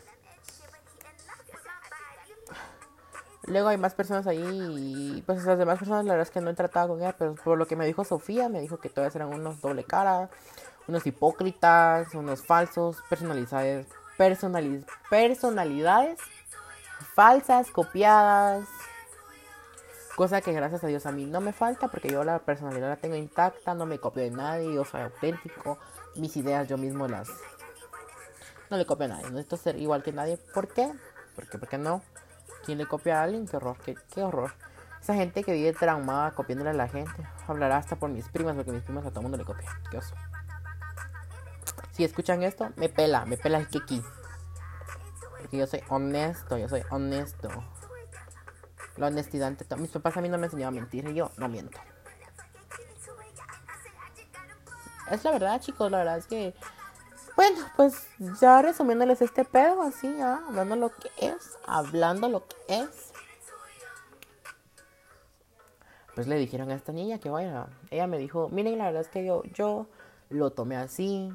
Luego 3.46 3.68
hay 3.68 3.78
más 3.78 3.94
personas 3.94 4.26
ahí 4.28 5.18
y 5.18 5.22
pues 5.24 5.44
las 5.44 5.58
demás 5.58 5.78
personas 5.78 6.06
la 6.06 6.14
verdad 6.14 6.28
es 6.28 6.34
que 6.34 6.42
no 6.42 6.50
he 6.50 6.54
tratado 6.54 6.90
con 6.90 7.00
ella, 7.00 7.16
pero 7.18 7.36
por 7.36 7.58
lo 7.58 7.68
que 7.68 7.76
me 7.76 7.86
dijo 7.86 8.06
Sofía, 8.06 8.50
me 8.50 8.62
dijo 8.62 8.78
que 8.78 8.90
todas 8.90 9.16
eran 9.16 9.34
unos 9.34 9.60
doble 9.60 9.84
cara, 9.84 10.30
unos 10.88 11.06
hipócritas, 11.06 12.14
unos 12.16 12.46
falsos, 12.46 13.04
personalizados, 13.10 13.88
personalidades 14.18 16.20
falsas, 17.14 17.70
copiadas. 17.70 18.68
Cosa 20.16 20.42
que 20.42 20.54
gracias 20.54 20.84
a 20.84 20.88
Dios 20.88 21.08
a 21.08 21.12
mí 21.12 21.26
no 21.26 21.42
me 21.42 21.54
falta 21.54 21.88
porque 21.88 22.10
yo 22.10 22.24
la 22.24 22.38
personalidad 22.40 22.88
la 22.88 22.98
tengo 22.98 23.16
intacta, 23.16 23.74
no 23.74 23.88
me 23.88 23.98
copio 23.98 24.22
de 24.22 24.30
nadie, 24.30 24.72
yo 24.72 24.86
soy 24.86 25.02
auténtico, 25.02 25.80
mis 26.16 26.38
ideas 26.38 26.68
yo 26.68 26.78
mismo 26.78 27.08
las... 27.08 27.30
No 28.70 28.78
le 28.78 28.86
copio 28.86 29.06
a 29.06 29.10
nadie, 29.10 29.24
no 29.24 29.32
necesito 29.32 29.58
ser 29.58 29.76
igual 29.78 30.04
que 30.04 30.12
nadie. 30.12 30.38
¿Por 30.38 30.68
qué? 30.68 30.92
Porque, 31.36 31.58
porque 31.58 31.78
no. 31.78 32.02
¿Quién 32.64 32.78
le 32.78 32.86
copia 32.86 33.20
a 33.20 33.24
alguien? 33.24 33.48
Qué 33.48 33.58
horror, 33.58 33.78
qué, 33.84 33.96
qué 34.14 34.22
horror. 34.22 34.54
Esa 35.02 35.16
gente 35.16 35.44
que 35.44 35.52
vive 35.52 35.74
traumada 35.74 36.32
copiándole 36.32 36.70
a 36.70 36.74
la 36.74 36.88
gente. 36.88 37.28
Hablará 37.48 37.78
hasta 37.78 37.96
por 37.96 38.10
mis 38.10 38.30
primas, 38.30 38.56
porque 38.56 38.72
mis 38.72 38.84
primas 38.84 39.06
a 39.06 39.10
todo 39.10 39.20
el 39.20 39.24
mundo 39.24 39.38
le 39.38 39.44
copian. 39.44 39.74
Qué 39.92 39.98
oso. 39.98 40.16
Si 41.92 42.04
escuchan 42.04 42.42
esto, 42.42 42.72
me 42.78 42.88
pela, 42.88 43.26
me 43.26 43.38
pela 43.38 43.58
el 43.58 43.68
kiki. 43.68 44.02
Porque 45.40 45.58
yo 45.58 45.68
soy 45.68 45.84
honesto, 45.90 46.58
yo 46.58 46.70
soy 46.70 46.84
honesto. 46.90 47.50
La 48.98 49.08
honestidad 49.08 49.48
ante 49.48 49.66
todo. 49.66 49.80
Mis 49.80 49.92
papás 49.92 50.18
a 50.18 50.22
mí 50.22 50.30
no 50.30 50.38
me 50.38 50.46
enseñaron 50.46 50.78
a 50.78 50.82
mentir 50.82 51.08
y 51.08 51.16
yo 51.16 51.32
no 51.38 51.50
miento. 51.50 51.80
Es 55.10 55.24
la 55.24 55.32
verdad, 55.32 55.60
chicos, 55.62 55.92
la 55.92 56.00
verdad 56.00 56.18
es 56.18 56.28
que. 56.28 56.54
Bueno, 57.36 57.66
pues 57.76 58.08
ya 58.40 58.62
resumiéndoles 58.62 59.22
este 59.22 59.44
pedo, 59.44 59.82
así, 59.82 60.16
ya, 60.18 60.42
hablando 60.48 60.76
lo 60.76 60.90
que 60.96 61.10
es, 61.18 61.58
hablando 61.66 62.30
lo 62.30 62.48
que 62.48 62.56
es. 62.68 63.12
Pues 66.14 66.28
le 66.28 66.36
dijeron 66.38 66.70
a 66.70 66.76
esta 66.76 66.92
niña 66.92 67.18
que 67.18 67.30
vaya. 67.30 67.68
Ella 67.90 68.06
me 68.06 68.20
dijo, 68.20 68.50
miren, 68.50 68.78
la 68.78 68.86
verdad 68.86 69.02
es 69.02 69.08
que 69.08 69.26
yo, 69.26 69.44
yo 69.46 69.88
lo 70.30 70.52
tomé 70.52 70.76
así, 70.78 71.34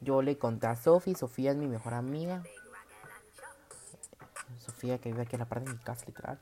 yo 0.00 0.22
le 0.22 0.38
conté 0.38 0.68
a 0.68 0.76
Sofía, 0.76 1.16
Sofía 1.16 1.50
es 1.50 1.56
mi 1.56 1.66
mejor 1.66 1.94
amiga. 1.94 2.44
Sofía 4.58 4.98
que 4.98 5.10
vive 5.10 5.22
aquí 5.22 5.34
en 5.34 5.40
la 5.40 5.46
parte 5.46 5.68
de 5.68 5.76
mi 5.76 5.82
casa, 5.82 6.06
literal. 6.06 6.38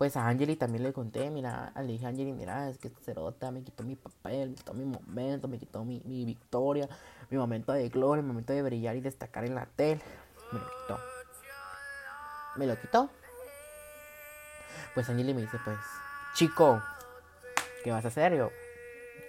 Pues 0.00 0.16
a 0.16 0.26
Angeli 0.26 0.56
también 0.56 0.82
le 0.82 0.94
conté, 0.94 1.28
mira, 1.28 1.74
le 1.76 1.88
dije 1.88 2.06
a 2.06 2.08
Angeli, 2.08 2.32
mira, 2.32 2.70
es 2.70 2.78
que 2.78 2.88
esta 2.88 3.02
cerota 3.02 3.50
me 3.50 3.62
quitó 3.62 3.82
mi 3.82 3.96
papel, 3.96 4.48
me 4.48 4.54
quitó 4.54 4.72
mi 4.72 4.86
momento, 4.86 5.46
me 5.46 5.58
quitó 5.58 5.84
mi, 5.84 6.00
mi 6.06 6.24
victoria, 6.24 6.88
mi 7.28 7.36
momento 7.36 7.70
de 7.74 7.86
gloria, 7.90 8.22
mi 8.22 8.28
momento 8.28 8.54
de 8.54 8.62
brillar 8.62 8.96
y 8.96 9.02
destacar 9.02 9.44
en 9.44 9.54
la 9.54 9.66
tele. 9.66 10.00
Me 10.52 10.58
lo 10.58 10.64
quitó. 10.64 11.00
Me 12.56 12.66
lo 12.66 12.80
quitó. 12.80 13.10
Pues 14.94 15.06
Angeli 15.10 15.34
me 15.34 15.42
dice, 15.42 15.58
pues, 15.66 15.76
chico, 16.32 16.82
¿qué 17.84 17.90
vas 17.90 18.06
a 18.06 18.08
hacer? 18.08 18.34
Yo, 18.34 18.50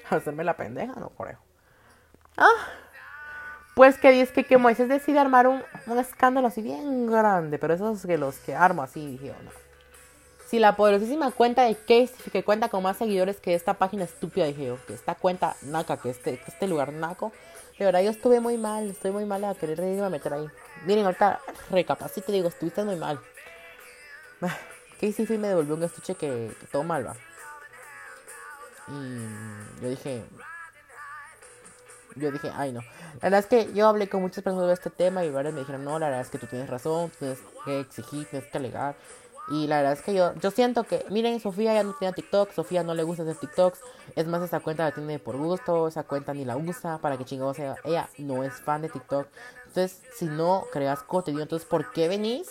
hacerme 0.09 0.45
la 0.45 0.55
pendeja, 0.55 0.93
no, 0.93 1.09
por 1.09 1.27
eso. 1.27 1.41
Ah, 2.37 2.67
pues 3.75 3.97
que 3.97 4.11
dice 4.11 4.31
que, 4.31 4.45
que 4.45 4.57
Moisés 4.57 4.87
decide 4.87 5.19
armar 5.19 5.47
un, 5.47 5.61
escándalo 5.99 6.47
así 6.47 6.61
bien 6.61 7.07
grande, 7.07 7.59
pero 7.59 7.73
esos 7.73 8.05
que 8.05 8.17
los 8.17 8.37
que 8.37 8.55
armo 8.55 8.81
así, 8.81 9.05
dije, 9.05 9.35
no. 9.43 9.70
Si 10.51 10.59
la 10.59 10.75
poderosísima 10.75 11.31
cuenta 11.31 11.63
de 11.63 11.75
Casey, 11.75 12.29
que 12.29 12.43
cuenta 12.43 12.67
con 12.67 12.83
más 12.83 12.97
seguidores 12.97 13.37
que 13.37 13.55
esta 13.55 13.75
página 13.75 14.03
estúpida, 14.03 14.45
dije 14.47 14.75
que 14.85 14.93
esta 14.93 15.15
cuenta 15.15 15.55
naca, 15.61 15.95
que 15.95 16.09
este, 16.09 16.41
este 16.45 16.67
lugar 16.67 16.91
naco, 16.91 17.31
de 17.79 17.85
verdad 17.85 18.01
yo 18.01 18.09
estuve 18.09 18.41
muy 18.41 18.57
mal, 18.57 18.89
estoy 18.89 19.11
muy 19.11 19.23
mal 19.23 19.45
a 19.45 19.55
querer 19.55 19.79
irme 19.79 20.03
a 20.03 20.09
meter 20.09 20.33
ahí. 20.33 20.45
Miren, 20.85 21.05
ahorita 21.05 21.39
recapacito 21.69 22.33
y 22.33 22.35
digo, 22.35 22.49
estuviste 22.49 22.83
muy 22.83 22.97
mal. 22.97 23.17
Casey 24.99 25.25
me 25.37 25.47
devolvió 25.47 25.75
un 25.75 25.83
estuche 25.83 26.15
que, 26.15 26.51
que 26.59 26.67
todo 26.69 26.83
mal 26.83 27.07
va. 27.07 27.15
Y 28.89 29.81
yo 29.81 29.89
dije, 29.89 30.25
yo 32.17 32.29
dije, 32.29 32.51
ay 32.53 32.73
no. 32.73 32.81
La 33.21 33.29
verdad 33.29 33.39
es 33.39 33.45
que 33.45 33.73
yo 33.73 33.87
hablé 33.87 34.09
con 34.09 34.21
muchas 34.21 34.43
personas 34.43 34.67
de 34.67 34.73
este 34.73 34.89
tema 34.89 35.23
y 35.23 35.29
varias 35.29 35.53
me 35.53 35.61
dijeron, 35.61 35.85
no, 35.85 35.97
la 35.97 36.07
verdad 36.07 36.21
es 36.21 36.29
que 36.29 36.39
tú 36.39 36.47
tienes 36.47 36.69
razón, 36.69 37.09
tienes 37.17 37.39
que 37.63 37.79
exigir, 37.79 38.27
tienes 38.27 38.49
que 38.49 38.57
alegar. 38.57 38.95
Y 39.49 39.67
la 39.67 39.77
verdad 39.77 39.93
es 39.93 40.01
que 40.01 40.13
yo, 40.13 40.33
yo 40.35 40.51
siento 40.51 40.83
que, 40.83 41.05
miren, 41.09 41.39
Sofía 41.39 41.73
ya 41.73 41.83
no 41.83 41.93
tiene 41.93 42.13
TikTok, 42.13 42.53
Sofía 42.53 42.83
no 42.83 42.93
le 42.93 43.03
gusta 43.03 43.23
hacer 43.23 43.35
TikToks. 43.35 43.79
Es 44.15 44.27
más, 44.27 44.41
esa 44.41 44.59
cuenta 44.59 44.85
la 44.85 44.91
tiene 44.91 45.19
por 45.19 45.35
gusto, 45.35 45.87
esa 45.87 46.03
cuenta 46.03 46.33
ni 46.33 46.45
la 46.45 46.57
usa, 46.57 46.99
para 46.99 47.17
que 47.17 47.25
chingados 47.25 47.57
sea. 47.57 47.75
Ella 47.83 48.09
no 48.17 48.43
es 48.43 48.53
fan 48.53 48.81
de 48.81 48.89
TikTok. 48.89 49.27
Entonces, 49.67 50.01
si 50.15 50.25
no 50.25 50.65
creas 50.71 51.03
contenido, 51.03 51.43
entonces, 51.43 51.67
¿por 51.67 51.91
qué 51.91 52.07
venís? 52.07 52.49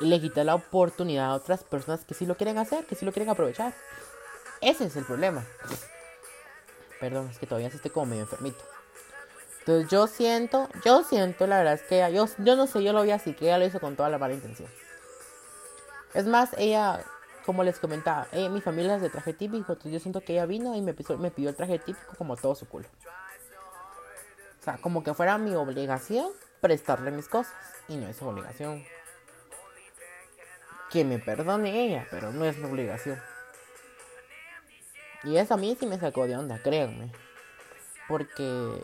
Y 0.00 0.06
le 0.06 0.20
quitas 0.20 0.44
la 0.44 0.54
oportunidad 0.54 1.26
a 1.26 1.34
otras 1.34 1.64
personas 1.64 2.04
que 2.04 2.14
sí 2.14 2.26
lo 2.26 2.36
quieren 2.36 2.58
hacer, 2.58 2.84
que 2.84 2.94
sí 2.94 3.04
lo 3.04 3.12
quieren 3.12 3.30
aprovechar. 3.30 3.72
Ese 4.60 4.84
es 4.84 4.96
el 4.96 5.04
problema. 5.04 5.44
Perdón, 7.00 7.28
es 7.30 7.38
que 7.38 7.46
todavía 7.46 7.68
estoy 7.68 7.90
como 7.90 8.06
medio 8.06 8.22
enfermito. 8.22 8.62
Entonces 9.60 9.90
yo 9.90 10.06
siento, 10.08 10.68
yo 10.84 11.04
siento, 11.04 11.46
la 11.46 11.58
verdad 11.58 11.74
es 11.74 11.82
que 11.82 11.96
ella, 11.96 12.10
yo, 12.10 12.26
yo 12.38 12.56
no 12.56 12.66
sé, 12.66 12.82
yo 12.82 12.92
lo 12.92 13.02
vi 13.02 13.12
así, 13.12 13.32
que 13.32 13.46
ella 13.46 13.58
lo 13.58 13.66
hizo 13.66 13.80
con 13.80 13.94
toda 13.94 14.08
la 14.08 14.18
mala 14.18 14.34
intención. 14.34 14.68
Es 16.14 16.26
más, 16.26 16.50
ella, 16.58 17.02
como 17.46 17.64
les 17.64 17.78
comentaba, 17.78 18.26
eh, 18.32 18.48
mi 18.48 18.60
familia 18.60 18.96
es 18.96 19.02
de 19.02 19.10
traje 19.10 19.32
típico, 19.32 19.72
entonces 19.72 19.92
yo 19.92 20.00
siento 20.00 20.20
que 20.20 20.34
ella 20.34 20.46
vino 20.46 20.74
y 20.74 20.82
me 20.82 20.92
pidió, 20.94 21.48
el 21.48 21.56
traje 21.56 21.78
típico 21.78 22.14
como 22.16 22.36
todo 22.36 22.54
su 22.54 22.68
culo. 22.68 22.86
O 24.60 24.64
sea, 24.64 24.78
como 24.78 25.02
que 25.02 25.14
fuera 25.14 25.38
mi 25.38 25.54
obligación 25.54 26.30
prestarle 26.62 27.10
mis 27.10 27.28
cosas. 27.28 27.52
Y 27.88 27.96
no 27.96 28.08
es 28.08 28.16
su 28.16 28.26
obligación. 28.26 28.84
Que 30.90 31.04
me 31.04 31.18
perdone 31.18 31.84
ella, 31.84 32.06
pero 32.10 32.32
no 32.32 32.44
es 32.44 32.56
mi 32.56 32.64
obligación. 32.64 33.20
Y 35.24 35.36
eso 35.36 35.54
a 35.54 35.56
mí 35.56 35.76
sí 35.78 35.86
me 35.86 35.98
sacó 35.98 36.26
de 36.26 36.36
onda, 36.36 36.62
créanme. 36.62 37.12
Porque 38.08 38.80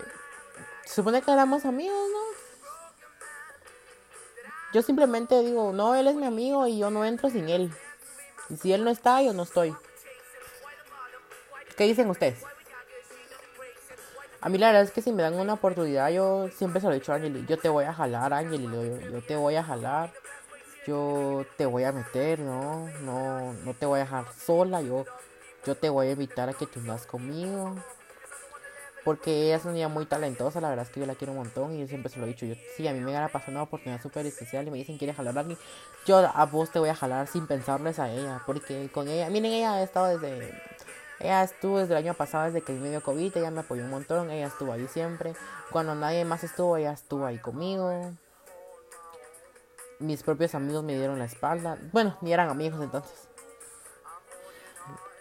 supone 0.85 1.23
que 1.23 1.33
éramos 1.33 1.65
amigos, 1.65 1.97
¿no? 2.13 2.28
Yo 4.73 4.83
simplemente 4.83 5.41
digo, 5.41 5.73
no, 5.73 5.95
él 5.95 6.09
es 6.09 6.15
mi 6.15 6.27
amigo 6.27 6.67
y 6.67 6.79
yo 6.79 6.91
no 6.91 7.05
entro 7.05 7.31
sin 7.31 7.49
él. 7.49 7.73
Y 8.51 8.57
si 8.57 8.73
él 8.73 8.85
no 8.85 8.91
está, 8.91 9.23
yo 9.23 9.33
no 9.33 9.43
estoy. 9.43 9.75
¿Qué 11.77 11.85
dicen 11.85 12.11
ustedes? 12.11 12.43
A 14.41 14.49
mí 14.49 14.59
la 14.59 14.69
verdad 14.69 14.83
es 14.83 14.93
que 14.93 15.03
si 15.03 15.13
me 15.13 15.23
dan 15.23 15.35
una 15.35 15.55
oportunidad, 15.55 16.11
yo 16.11 16.49
siempre 16.57 16.81
se 16.81 16.87
lo 16.87 16.93
he 16.93 17.01
dicho 17.01 17.13
a 17.13 17.17
Angeli, 17.17 17.45
yo 17.49 17.59
te 17.59 17.69
voy 17.69 17.85
a 17.85 17.93
jalar, 17.93 18.33
Angeli, 18.33 18.69
yo, 19.13 19.21
te 19.23 19.35
voy 19.35 19.57
a 19.57 19.65
jalar, 19.65 20.13
yo 20.87 21.45
te 21.57 21.67
voy 21.67 21.83
a 21.83 21.91
meter, 21.91 22.39
no, 22.39 22.89
no, 23.03 23.53
no 23.53 23.75
te 23.75 23.85
voy 23.85 23.99
a 23.99 24.05
dejar 24.05 24.27
sola, 24.33 24.81
yo, 24.81 25.05
yo 25.67 25.75
te 25.75 25.89
voy 25.89 26.07
a 26.07 26.13
invitar 26.13 26.49
a 26.49 26.53
que 26.53 26.67
te 26.67 26.79
unas 26.79 27.05
conmigo. 27.05 27.75
Porque 29.09 29.47
ella 29.47 29.57
es 29.57 29.65
una 29.65 29.73
niña 29.73 29.88
muy 29.88 30.05
talentosa, 30.05 30.61
la 30.61 30.69
verdad 30.69 30.85
es 30.85 30.93
que 30.93 31.00
yo 31.00 31.07
la 31.07 31.15
quiero 31.15 31.33
un 31.33 31.38
montón 31.38 31.75
y 31.75 31.81
yo 31.81 31.87
siempre 31.87 32.12
se 32.12 32.19
lo 32.19 32.27
he 32.27 32.29
dicho. 32.29 32.45
Yo, 32.45 32.55
sí, 32.77 32.87
a 32.87 32.93
mí 32.93 33.00
me 33.00 33.11
gana 33.11 33.29
pasar 33.29 33.49
una 33.55 33.62
oportunidad 33.62 34.03
súper 34.03 34.27
especial 34.27 34.69
y 34.69 34.71
me 34.71 34.77
dicen, 34.77 34.99
¿quieres 34.99 35.17
jalar 35.17 35.35
a 35.35 35.41
alguien? 35.41 35.59
Yo 36.05 36.19
a 36.19 36.45
vos 36.45 36.69
te 36.71 36.79
voy 36.79 36.91
a 36.91 36.95
jalar 36.95 37.27
sin 37.27 37.47
pensarles 37.47 37.99
a 38.00 38.11
ella, 38.11 38.43
porque 38.45 38.91
con 38.93 39.09
ella, 39.09 39.31
miren, 39.31 39.50
ella 39.50 39.73
ha 39.73 39.83
estado 39.83 40.09
desde 40.09 40.53
ella 41.21 41.43
estuvo 41.43 41.79
desde 41.79 41.95
el 41.95 42.05
año 42.05 42.12
pasado, 42.12 42.45
desde 42.45 42.61
que 42.61 42.75
me 42.75 42.91
dio 42.91 43.03
COVID, 43.03 43.35
ella 43.35 43.50
me 43.50 43.61
apoyó 43.61 43.83
un 43.83 43.91
montón, 43.91 44.31
ella 44.31 44.49
estuvo 44.49 44.75
ahí 44.75 44.87
siempre. 44.88 45.33
Cuando 45.73 45.95
nadie 45.95 46.27
más 46.27 46.45
estuvo, 46.45 46.77
ella 46.77 46.93
estuvo 46.93 47.25
ahí 47.25 47.38
conmigo. 47.38 48.12
Mis 50.00 50.23
propios 50.23 50.55
amigos 50.55 50.85
me 50.85 50.95
dieron 50.95 51.19
la 51.19 51.25
espalda. 51.25 51.79
Bueno, 51.93 52.19
ni 52.21 52.35
eran 52.35 52.50
amigos 52.50 52.83
entonces. 52.83 53.28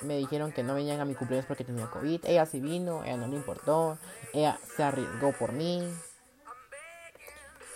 Me 0.01 0.17
dijeron 0.17 0.51
que 0.51 0.63
no 0.63 0.75
venían 0.75 0.99
a 0.99 1.05
mi 1.05 1.15
cumpleaños 1.15 1.47
porque 1.47 1.63
tenía 1.63 1.87
COVID. 1.87 2.25
Ella 2.25 2.45
sí 2.45 2.59
vino, 2.59 3.03
ella 3.03 3.17
no 3.17 3.27
le 3.27 3.35
importó. 3.35 3.97
Ella 4.33 4.59
se 4.75 4.83
arriesgó 4.83 5.31
por 5.31 5.51
mí. 5.53 5.87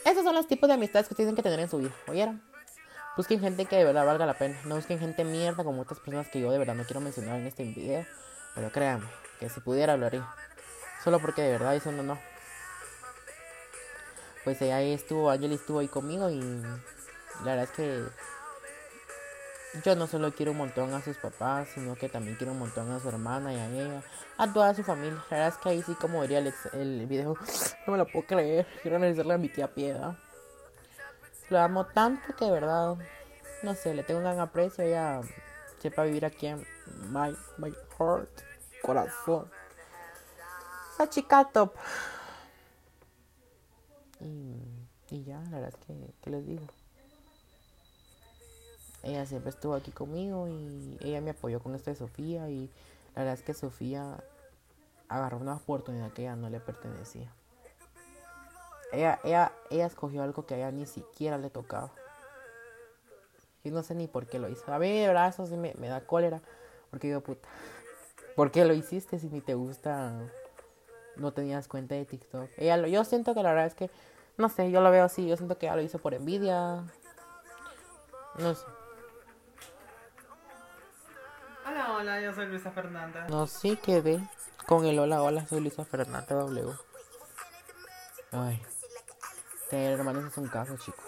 Esos 0.05 0.23
son 0.23 0.35
los 0.35 0.47
tipos 0.47 0.67
de 0.67 0.75
amistades 0.75 1.07
que 1.07 1.15
tienen 1.15 1.35
que 1.35 1.43
tener 1.43 1.59
en 1.59 1.69
su 1.69 1.77
vida, 1.77 1.91
¿oyeron? 2.07 2.41
Busquen 3.17 3.39
gente 3.39 3.65
que 3.65 3.75
de 3.75 3.83
verdad 3.83 4.05
valga 4.05 4.25
la 4.25 4.33
pena. 4.33 4.57
No 4.65 4.75
busquen 4.75 4.99
gente 4.99 5.23
mierda 5.23 5.63
como 5.63 5.81
otras 5.81 5.99
personas 5.99 6.27
que 6.29 6.39
yo 6.39 6.51
de 6.51 6.57
verdad 6.57 6.75
no 6.75 6.85
quiero 6.85 7.01
mencionar 7.01 7.39
en 7.39 7.47
este 7.47 7.63
video. 7.63 8.05
Pero 8.55 8.71
créanme, 8.71 9.07
que 9.39 9.49
si 9.49 9.59
pudiera 9.59 9.93
hablaría. 9.93 10.27
Solo 11.03 11.19
porque 11.19 11.41
de 11.41 11.51
verdad 11.51 11.75
eso 11.75 11.91
no, 11.91 12.03
no. 12.03 12.19
Pues 14.43 14.61
ahí 14.61 14.93
estuvo, 14.93 15.29
Angeli 15.29 15.55
estuvo 15.55 15.79
ahí 15.79 15.87
conmigo 15.87 16.29
y 16.29 16.39
la 17.43 17.55
verdad 17.55 17.63
es 17.63 17.71
que 17.71 18.03
yo 19.83 19.95
no 19.95 20.05
solo 20.05 20.33
quiero 20.33 20.51
un 20.51 20.57
montón 20.57 20.93
a 20.93 21.01
sus 21.01 21.17
papás, 21.17 21.69
sino 21.73 21.95
que 21.95 22.09
también 22.09 22.35
quiero 22.35 22.51
un 22.51 22.59
montón 22.59 22.91
a 22.91 22.99
su 22.99 23.07
hermana 23.07 23.53
y 23.53 23.57
a 23.57 23.67
ella, 23.69 24.03
a 24.37 24.51
toda 24.51 24.73
su 24.73 24.83
familia. 24.83 25.23
La 25.29 25.37
verdad 25.37 25.47
es 25.47 25.57
que 25.57 25.69
ahí 25.69 25.81
sí, 25.81 25.95
como 25.95 26.21
diría 26.21 26.39
el, 26.39 26.53
el 26.73 27.05
video, 27.07 27.35
no 27.87 27.93
me 27.93 27.97
lo 27.97 28.05
puedo 28.05 28.25
creer. 28.25 28.67
Quiero 28.81 28.97
agradecerle 28.97 29.33
a 29.33 29.37
mi 29.37 29.49
tía 29.49 29.73
Piedad. 29.73 30.17
Lo 31.49 31.59
amo 31.59 31.85
tanto 31.85 32.35
que 32.35 32.45
de 32.45 32.51
verdad, 32.51 32.95
no 33.63 33.75
sé, 33.75 33.93
le 33.93 34.03
tengo 34.03 34.19
un 34.19 34.25
gran 34.25 34.39
aprecio. 34.39 34.83
Ella 34.83 35.21
sepa 35.79 36.03
vivir 36.03 36.25
aquí 36.25 36.47
en 36.47 36.65
my, 37.09 37.35
my 37.57 37.73
heart, 37.97 38.29
corazón. 38.81 39.49
Esa 40.93 41.09
chica 41.09 41.49
top. 41.51 41.73
Y, 44.19 45.23
ya, 45.23 45.39
la 45.49 45.59
verdad 45.59 45.69
es 45.69 45.85
que, 45.85 46.13
¿qué 46.21 46.29
les 46.29 46.45
digo? 46.45 46.67
Ella 49.03 49.25
siempre 49.25 49.49
estuvo 49.49 49.73
aquí 49.73 49.91
conmigo 49.91 50.47
y 50.47 50.97
ella 51.01 51.21
me 51.21 51.31
apoyó 51.31 51.59
con 51.59 51.73
esto 51.73 51.89
de 51.89 51.95
Sofía 51.95 52.49
y 52.49 52.69
la 53.15 53.23
verdad 53.23 53.33
es 53.33 53.41
que 53.41 53.53
Sofía 53.53 54.23
agarró 55.09 55.37
una 55.37 55.55
oportunidad 55.55 56.11
que 56.11 56.23
ella 56.23 56.35
no 56.35 56.49
le 56.49 56.59
pertenecía. 56.59 57.33
Ella, 58.91 59.19
ella, 59.23 59.51
ella 59.69 59.85
escogió 59.85 60.21
algo 60.21 60.45
que 60.45 60.53
a 60.53 60.57
ella 60.57 60.71
ni 60.71 60.85
siquiera 60.85 61.37
le 61.37 61.49
tocaba. 61.49 61.91
Y 63.63 63.71
no 63.71 63.83
sé 63.83 63.95
ni 63.95 64.07
por 64.07 64.27
qué 64.27 64.39
lo 64.39 64.49
hizo. 64.49 64.71
A 64.73 64.79
mí, 64.79 64.89
de 64.89 65.27
eso 65.27 65.45
sí 65.45 65.55
me, 65.55 65.73
da 65.73 66.01
cólera. 66.01 66.41
Porque 66.89 67.07
digo, 67.07 67.21
puta, 67.21 67.47
¿por 68.35 68.51
qué 68.51 68.65
lo 68.65 68.73
hiciste 68.73 69.19
si 69.19 69.27
ni 69.27 69.41
te 69.41 69.53
gusta? 69.53 70.13
No 71.15 71.33
tenías 71.33 71.67
cuenta 71.67 71.95
de 71.95 72.05
TikTok. 72.05 72.49
Ella 72.57 72.77
lo, 72.77 72.87
yo 72.87 73.03
siento 73.03 73.33
que 73.33 73.43
la 73.43 73.49
verdad 73.49 73.67
es 73.67 73.75
que, 73.75 73.89
no 74.37 74.49
sé, 74.49 74.71
yo 74.71 74.81
lo 74.81 74.91
veo 74.91 75.05
así. 75.05 75.27
Yo 75.27 75.37
siento 75.37 75.57
que 75.57 75.67
ella 75.67 75.75
lo 75.75 75.81
hizo 75.81 75.99
por 75.99 76.13
envidia. 76.13 76.83
No 78.39 78.55
sé. 78.55 78.65
Hola, 82.01 82.19
yo 82.19 82.33
soy 82.33 82.47
Luisa 82.47 82.71
Fernanda. 82.71 83.27
No 83.29 83.47
qué 83.83 84.01
ve 84.01 84.27
con 84.65 84.85
el 84.85 84.97
hola, 84.97 85.21
hola, 85.21 85.45
soy 85.45 85.59
Luisa 85.59 85.85
Fernanda 85.85 86.35
W. 86.35 86.73
Ay. 88.31 88.59
Tener 89.69 89.99
hermanos 89.99 90.25
es 90.25 90.35
un 90.35 90.47
caso, 90.47 90.75
chicos. 90.77 91.05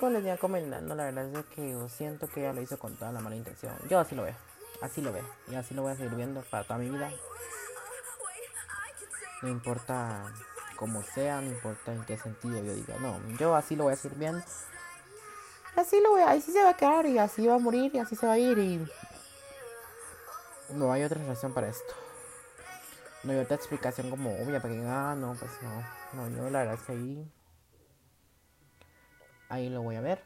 Pues 0.00 0.12
les 0.12 0.24
iba 0.24 0.36
comentando, 0.38 0.96
la 0.96 1.04
verdad 1.04 1.36
es 1.36 1.46
que 1.54 1.70
yo 1.70 1.88
siento 1.88 2.26
que 2.26 2.40
ella 2.40 2.52
lo 2.52 2.60
hizo 2.60 2.76
con 2.76 2.96
toda 2.96 3.12
la 3.12 3.20
mala 3.20 3.36
intención. 3.36 3.72
Yo 3.88 4.00
así 4.00 4.16
lo 4.16 4.24
veo, 4.24 4.34
así 4.82 5.00
lo 5.00 5.12
veo, 5.12 5.24
y 5.46 5.54
así 5.54 5.72
lo 5.72 5.82
voy 5.82 5.92
a 5.92 5.96
seguir 5.96 6.16
viendo 6.16 6.42
para 6.42 6.64
toda 6.64 6.80
mi 6.80 6.90
vida. 6.90 7.12
No 9.42 9.50
importa 9.50 10.32
cómo 10.74 11.04
sea, 11.04 11.40
no 11.40 11.46
importa 11.46 11.92
en 11.92 12.04
qué 12.06 12.18
sentido 12.18 12.60
yo 12.60 12.74
diga, 12.74 12.96
no, 12.98 13.20
yo 13.38 13.54
así 13.54 13.76
lo 13.76 13.84
voy 13.84 13.92
a 13.92 13.96
seguir 13.96 14.18
viendo. 14.18 14.42
Así 15.80 15.98
lo 16.02 16.10
voy, 16.10 16.20
así 16.20 16.52
se 16.52 16.62
va 16.62 16.70
a 16.70 16.76
quedar 16.76 17.06
y 17.06 17.16
así 17.16 17.46
va 17.46 17.54
a 17.54 17.58
morir 17.58 17.90
y 17.94 17.98
así 17.98 18.14
se 18.14 18.26
va 18.26 18.34
a 18.34 18.38
ir 18.38 18.58
y 18.58 18.86
no 20.74 20.92
hay 20.92 21.04
otra 21.04 21.24
razón 21.24 21.54
para 21.54 21.68
esto. 21.68 21.94
No 23.24 23.32
hay 23.32 23.38
otra 23.38 23.56
explicación 23.56 24.10
como 24.10 24.30
obvia 24.42 24.60
para 24.60 24.74
que 24.74 24.84
ah 24.86 25.14
no 25.16 25.34
pues 25.36 25.50
no 25.62 25.82
no 26.12 26.36
yo 26.36 26.50
la 26.50 26.60
verdad 26.60 26.74
es 26.74 26.90
ahí 26.90 27.32
ahí 29.48 29.70
lo 29.70 29.80
voy 29.80 29.96
a 29.96 30.02
ver 30.02 30.22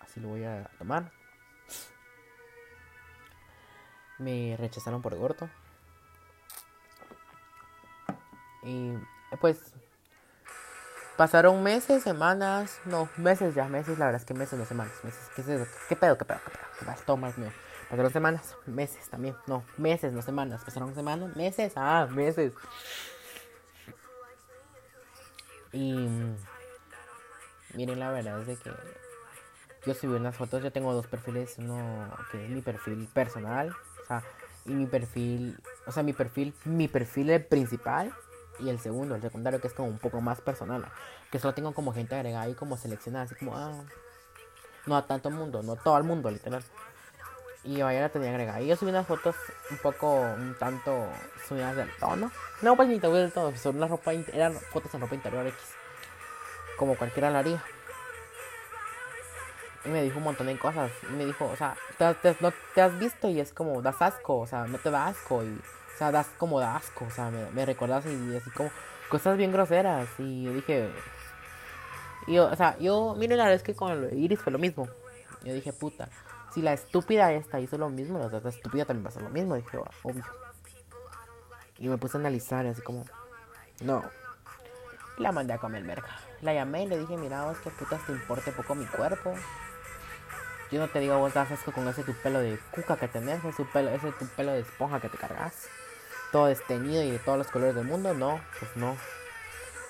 así 0.00 0.18
lo 0.18 0.28
voy 0.28 0.44
a 0.44 0.70
tomar 0.78 1.12
me 4.18 4.56
rechazaron 4.58 5.02
por 5.02 5.14
gordo 5.14 5.50
y 8.62 8.94
pues 9.42 9.58
pasaron 11.16 11.62
meses 11.62 12.02
semanas 12.02 12.78
no 12.84 13.08
meses 13.16 13.54
ya 13.54 13.68
meses 13.68 13.98
la 13.98 14.06
verdad 14.06 14.20
es 14.20 14.26
que 14.26 14.34
meses 14.34 14.58
no 14.58 14.64
semanas 14.64 14.92
meses 15.02 15.20
qué 15.34 15.42
es 15.42 15.48
eso 15.48 15.66
qué 15.88 15.96
pedo 15.96 16.18
qué 16.18 16.24
pedo 16.24 16.40
qué 16.44 16.50
pedo 16.50 16.94
qué 16.96 17.04
pedo 17.04 17.16
más 17.16 17.38
mío 17.38 17.50
Pasaron 17.88 18.12
semanas, 18.12 18.56
meses 18.66 19.08
también. 19.08 19.36
No, 19.46 19.64
meses, 19.76 20.12
no 20.12 20.20
semanas. 20.20 20.62
Pasaron 20.64 20.94
semanas, 20.94 21.36
meses. 21.36 21.72
Ah, 21.76 22.08
meses. 22.10 22.52
Y 25.72 26.08
miren, 27.74 28.00
la 28.00 28.10
verdad 28.10 28.40
es 28.40 28.46
de 28.48 28.56
que 28.56 28.72
yo 29.86 29.94
subí 29.94 30.14
unas 30.14 30.34
fotos. 30.34 30.64
Yo 30.64 30.72
tengo 30.72 30.92
dos 30.94 31.06
perfiles. 31.06 31.54
Uno 31.58 32.10
que 32.32 32.44
es 32.44 32.50
mi 32.50 32.60
perfil 32.60 33.08
personal. 33.12 33.70
O 34.02 34.06
sea, 34.06 34.24
y 34.64 34.74
mi 34.74 34.86
perfil. 34.86 35.56
O 35.86 35.92
sea, 35.92 36.02
mi 36.02 36.12
perfil, 36.12 36.54
mi 36.64 36.88
perfil 36.88 37.40
principal. 37.44 38.12
Y 38.58 38.68
el 38.70 38.78
segundo, 38.78 39.14
el 39.14 39.22
secundario, 39.22 39.60
que 39.60 39.68
es 39.68 39.74
como 39.74 39.88
un 39.88 39.98
poco 39.98 40.20
más 40.20 40.40
personal. 40.40 40.86
Que 41.30 41.38
solo 41.38 41.54
tengo 41.54 41.74
como 41.74 41.92
gente 41.92 42.14
agregada 42.14 42.48
y 42.48 42.54
como 42.54 42.76
seleccionada. 42.76 43.24
Así 43.24 43.34
como, 43.34 43.56
ah. 43.56 43.72
No 44.86 44.96
a 44.96 45.06
tanto 45.06 45.30
mundo, 45.30 45.62
no 45.62 45.74
todo 45.76 45.98
el 45.98 46.04
mundo, 46.04 46.30
literal. 46.30 46.62
Y 47.64 47.82
vaya 47.82 48.02
la 48.02 48.08
tenía 48.08 48.30
agregada. 48.30 48.60
Y 48.60 48.68
yo 48.68 48.76
subí 48.76 48.90
unas 48.90 49.06
fotos 49.06 49.34
un 49.70 49.78
poco, 49.78 50.20
un 50.20 50.54
tanto 50.58 51.08
subidas 51.48 51.74
del 51.74 51.90
tono. 51.96 52.30
No, 52.62 52.76
pues 52.76 52.88
ni 52.88 53.00
te 53.00 53.08
voy 53.08 53.18
del 53.18 53.32
todo. 53.32 53.54
Son 53.56 53.76
una 53.76 53.88
ropa, 53.88 54.12
eran 54.12 54.54
fotos 54.54 54.94
en 54.94 55.00
ropa 55.00 55.16
interior 55.16 55.46
X. 55.48 55.58
Como 56.78 56.96
cualquiera 56.96 57.30
lo 57.30 57.38
haría. 57.38 57.62
Y 59.84 59.88
me 59.88 60.02
dijo 60.02 60.18
un 60.18 60.24
montón 60.24 60.46
de 60.46 60.56
cosas. 60.56 60.92
Y 61.10 61.12
me 61.14 61.26
dijo, 61.26 61.46
o 61.46 61.56
sea, 61.56 61.76
te, 61.98 62.36
no 62.38 62.52
te 62.74 62.82
has 62.82 62.96
visto 63.00 63.28
y 63.28 63.40
es 63.40 63.52
como, 63.52 63.82
das 63.82 64.00
asco. 64.00 64.38
O 64.38 64.46
sea, 64.46 64.66
no 64.66 64.78
te 64.78 64.90
da 64.92 65.08
asco. 65.08 65.42
Y, 65.42 65.60
o 65.96 65.98
sea, 65.98 66.12
das 66.12 66.28
como 66.38 66.60
da 66.60 66.76
asco. 66.76 67.06
O 67.06 67.10
sea, 67.10 67.30
me, 67.30 67.50
me 67.50 67.66
recuerdas 67.66 68.06
y 68.06 68.36
así 68.36 68.50
como 68.50 68.70
cosas 69.08 69.36
bien 69.36 69.50
groseras. 69.50 70.08
Y 70.18 70.44
yo 70.44 70.52
dije, 70.52 70.88
y 72.28 72.38
o 72.38 72.54
sea, 72.54 72.78
yo, 72.78 73.16
miren, 73.18 73.38
la 73.38 73.52
es 73.52 73.62
que 73.62 73.74
con 73.74 74.08
Iris 74.16 74.40
fue 74.40 74.52
lo 74.52 74.58
mismo. 74.58 74.86
Yo 75.42 75.52
dije, 75.52 75.72
puta 75.72 76.08
si 76.56 76.62
la 76.62 76.72
estúpida 76.72 77.34
esta 77.34 77.60
hizo 77.60 77.76
lo 77.76 77.90
mismo, 77.90 78.18
la 78.18 78.48
estúpida 78.48 78.86
también 78.86 79.04
va 79.04 79.08
a 79.08 79.10
hacer 79.10 79.22
lo 79.22 79.28
mismo. 79.28 79.56
Dije, 79.56 79.78
obvio. 80.02 80.24
Y 81.78 81.86
me 81.86 81.98
puse 81.98 82.16
a 82.16 82.20
analizar, 82.20 82.64
así 82.64 82.80
como, 82.80 83.04
no. 83.82 84.02
Y 85.18 85.22
la 85.22 85.32
mandé 85.32 85.52
a 85.52 85.58
comer 85.58 85.84
verga. 85.84 86.08
La 86.40 86.54
llamé 86.54 86.84
y 86.84 86.86
le 86.86 86.98
dije, 86.98 87.18
mira, 87.18 87.44
vos 87.44 87.58
que 87.58 87.68
putas 87.68 88.00
te 88.06 88.12
importe 88.12 88.52
poco 88.52 88.74
mi 88.74 88.86
cuerpo. 88.86 89.34
Yo 90.72 90.80
no 90.80 90.88
te 90.88 90.98
digo, 90.98 91.18
vos 91.18 91.34
das 91.34 91.50
asco 91.50 91.72
con 91.72 91.86
ese 91.88 92.04
tu 92.04 92.14
pelo 92.14 92.40
de 92.40 92.58
cuca 92.70 92.96
que 92.96 93.08
tenés, 93.08 93.44
ese 93.44 93.62
tu 93.62 93.70
pelo, 93.70 93.90
ese 93.90 94.10
tu 94.12 94.26
pelo 94.28 94.52
de 94.52 94.60
esponja 94.60 94.98
que 94.98 95.10
te 95.10 95.18
cargas. 95.18 95.68
Todo 96.32 96.46
desteñido 96.46 97.02
y 97.02 97.10
de 97.10 97.18
todos 97.18 97.38
los 97.38 97.46
colores 97.48 97.74
del 97.74 97.84
mundo. 97.84 98.14
No, 98.14 98.40
pues 98.58 98.76
no. 98.76 98.96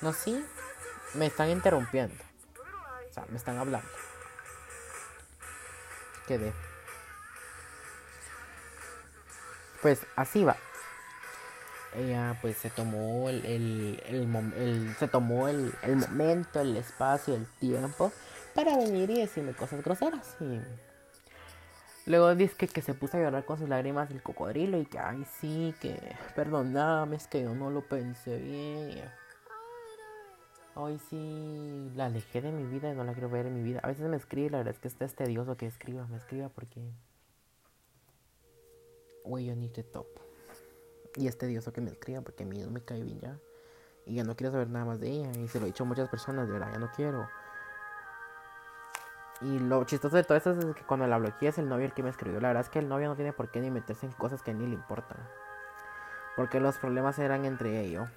No, 0.01 0.13
sí. 0.13 0.45
Me 1.15 1.27
están 1.27 1.49
interrumpiendo. 1.51 2.15
O 3.11 3.13
sea, 3.15 3.25
me 3.31 3.37
están 3.39 3.59
hablando 3.59 3.89
quedé. 6.27 6.53
Pues 9.83 10.01
así 10.17 10.45
va. 10.45 10.57
ella 11.95 12.37
pues 12.43 12.57
se 12.59 12.69
tomó 12.71 13.29
el, 13.31 13.45
el, 13.47 14.03
el, 14.07 14.37
el- 14.57 14.97
se 14.99 15.09
tomó 15.09 15.49
el 15.49 15.73
momento, 15.97 16.61
el 16.61 16.77
espacio, 16.77 17.35
el 17.35 17.47
tiempo 17.61 18.13
para 18.55 18.77
venir 18.77 19.09
y 19.11 19.21
decirme 19.21 19.53
cosas 19.53 19.83
groseras. 19.83 20.37
Y 20.41 20.61
luego 22.07 22.35
dice 22.35 22.57
que, 22.57 22.69
que 22.69 22.83
se 22.83 22.95
puso 22.95 23.17
a 23.17 23.21
llorar 23.21 23.45
con 23.45 23.59
sus 23.59 23.69
lágrimas 23.69 24.11
el 24.11 24.23
cocodrilo 24.23 24.79
y 24.79 24.87
que, 24.87 24.99
ay, 24.99 25.25
sí, 25.41 25.75
que 25.81 26.01
perdóname, 26.35 27.17
es 27.17 27.27
que 27.27 27.43
yo 27.43 27.55
no 27.55 27.71
lo 27.71 27.83
pensé 27.83 28.39
bien. 28.39 28.91
Y, 28.91 29.03
Hoy 30.79 30.99
sí 31.09 31.91
la 31.95 32.05
alejé 32.05 32.43
de 32.43 32.53
mi 32.53 32.65
vida 32.65 32.93
y 32.93 32.95
no 32.95 33.03
la 33.03 33.15
quiero 33.15 33.31
ver 33.31 33.47
en 33.47 33.55
mi 33.55 33.63
vida. 33.63 33.81
A 33.83 33.87
veces 33.87 34.07
me 34.11 34.17
escribe, 34.19 34.51
la 34.51 34.59
verdad 34.59 34.75
es 34.75 34.79
que 34.79 34.89
está 34.89 35.07
es 35.07 35.15
tedioso 35.15 35.57
que 35.57 35.65
escriba, 35.65 36.07
me 36.07 36.19
escriba 36.19 36.51
porque... 36.51 36.93
Güey, 39.25 39.47
yo 39.47 39.57
need 39.57 39.71
to 39.71 39.83
top. 39.85 40.07
Y 41.17 41.29
es 41.29 41.39
tedioso 41.39 41.73
que 41.73 41.81
me 41.81 41.91
escriba 41.91 42.21
porque 42.21 42.43
a 42.43 42.47
mí 42.47 42.59
no 42.59 42.71
me 42.71 42.83
cae 42.83 43.03
bien 43.03 43.19
ya. 43.21 43.39
Y 44.05 44.17
ya 44.17 44.25
no 44.25 44.37
quiero 44.37 44.53
saber 44.53 44.69
nada 44.69 44.85
más 44.85 45.01
de 45.01 45.09
ella. 45.09 45.31
Y 45.39 45.49
se 45.49 45.61
lo 45.61 45.65
he 45.65 45.69
dicho 45.69 45.85
a 45.85 45.87
muchas 45.87 46.11
personas, 46.11 46.47
de 46.47 46.53
verdad, 46.53 46.71
ya 46.71 46.79
no 46.79 46.91
quiero. 46.95 47.27
Y 49.43 49.59
lo 49.59 49.85
chistoso 49.85 50.17
de 50.17 50.25
todo 50.25 50.39
eso 50.39 50.51
es 50.53 50.65
que 50.75 50.83
cuando 50.83 51.07
la 51.07 51.19
bloqueé 51.19 51.51
es 51.51 51.59
el 51.59 51.69
novio 51.69 51.87
el 51.87 51.93
que 51.93 52.03
me 52.03 52.09
escribió. 52.11 52.41
La 52.41 52.49
verdad 52.49 52.63
es 52.63 52.71
que 52.71 52.79
el 52.79 52.89
novio 52.89 53.09
no 53.09 53.17
tiene 53.17 53.33
por 53.33 53.51
qué 53.51 53.61
ni 53.61 53.71
meterse 53.71 54.07
en 54.07 54.13
cosas 54.13 54.43
que 54.43 54.55
ni 54.55 54.67
le 54.67 54.75
importan. 54.75 55.19
Porque 56.37 56.59
los 56.61 56.79
problemas 56.79 57.19
eran 57.19 57.45
entre 57.45 57.81
ellos, 57.81 58.09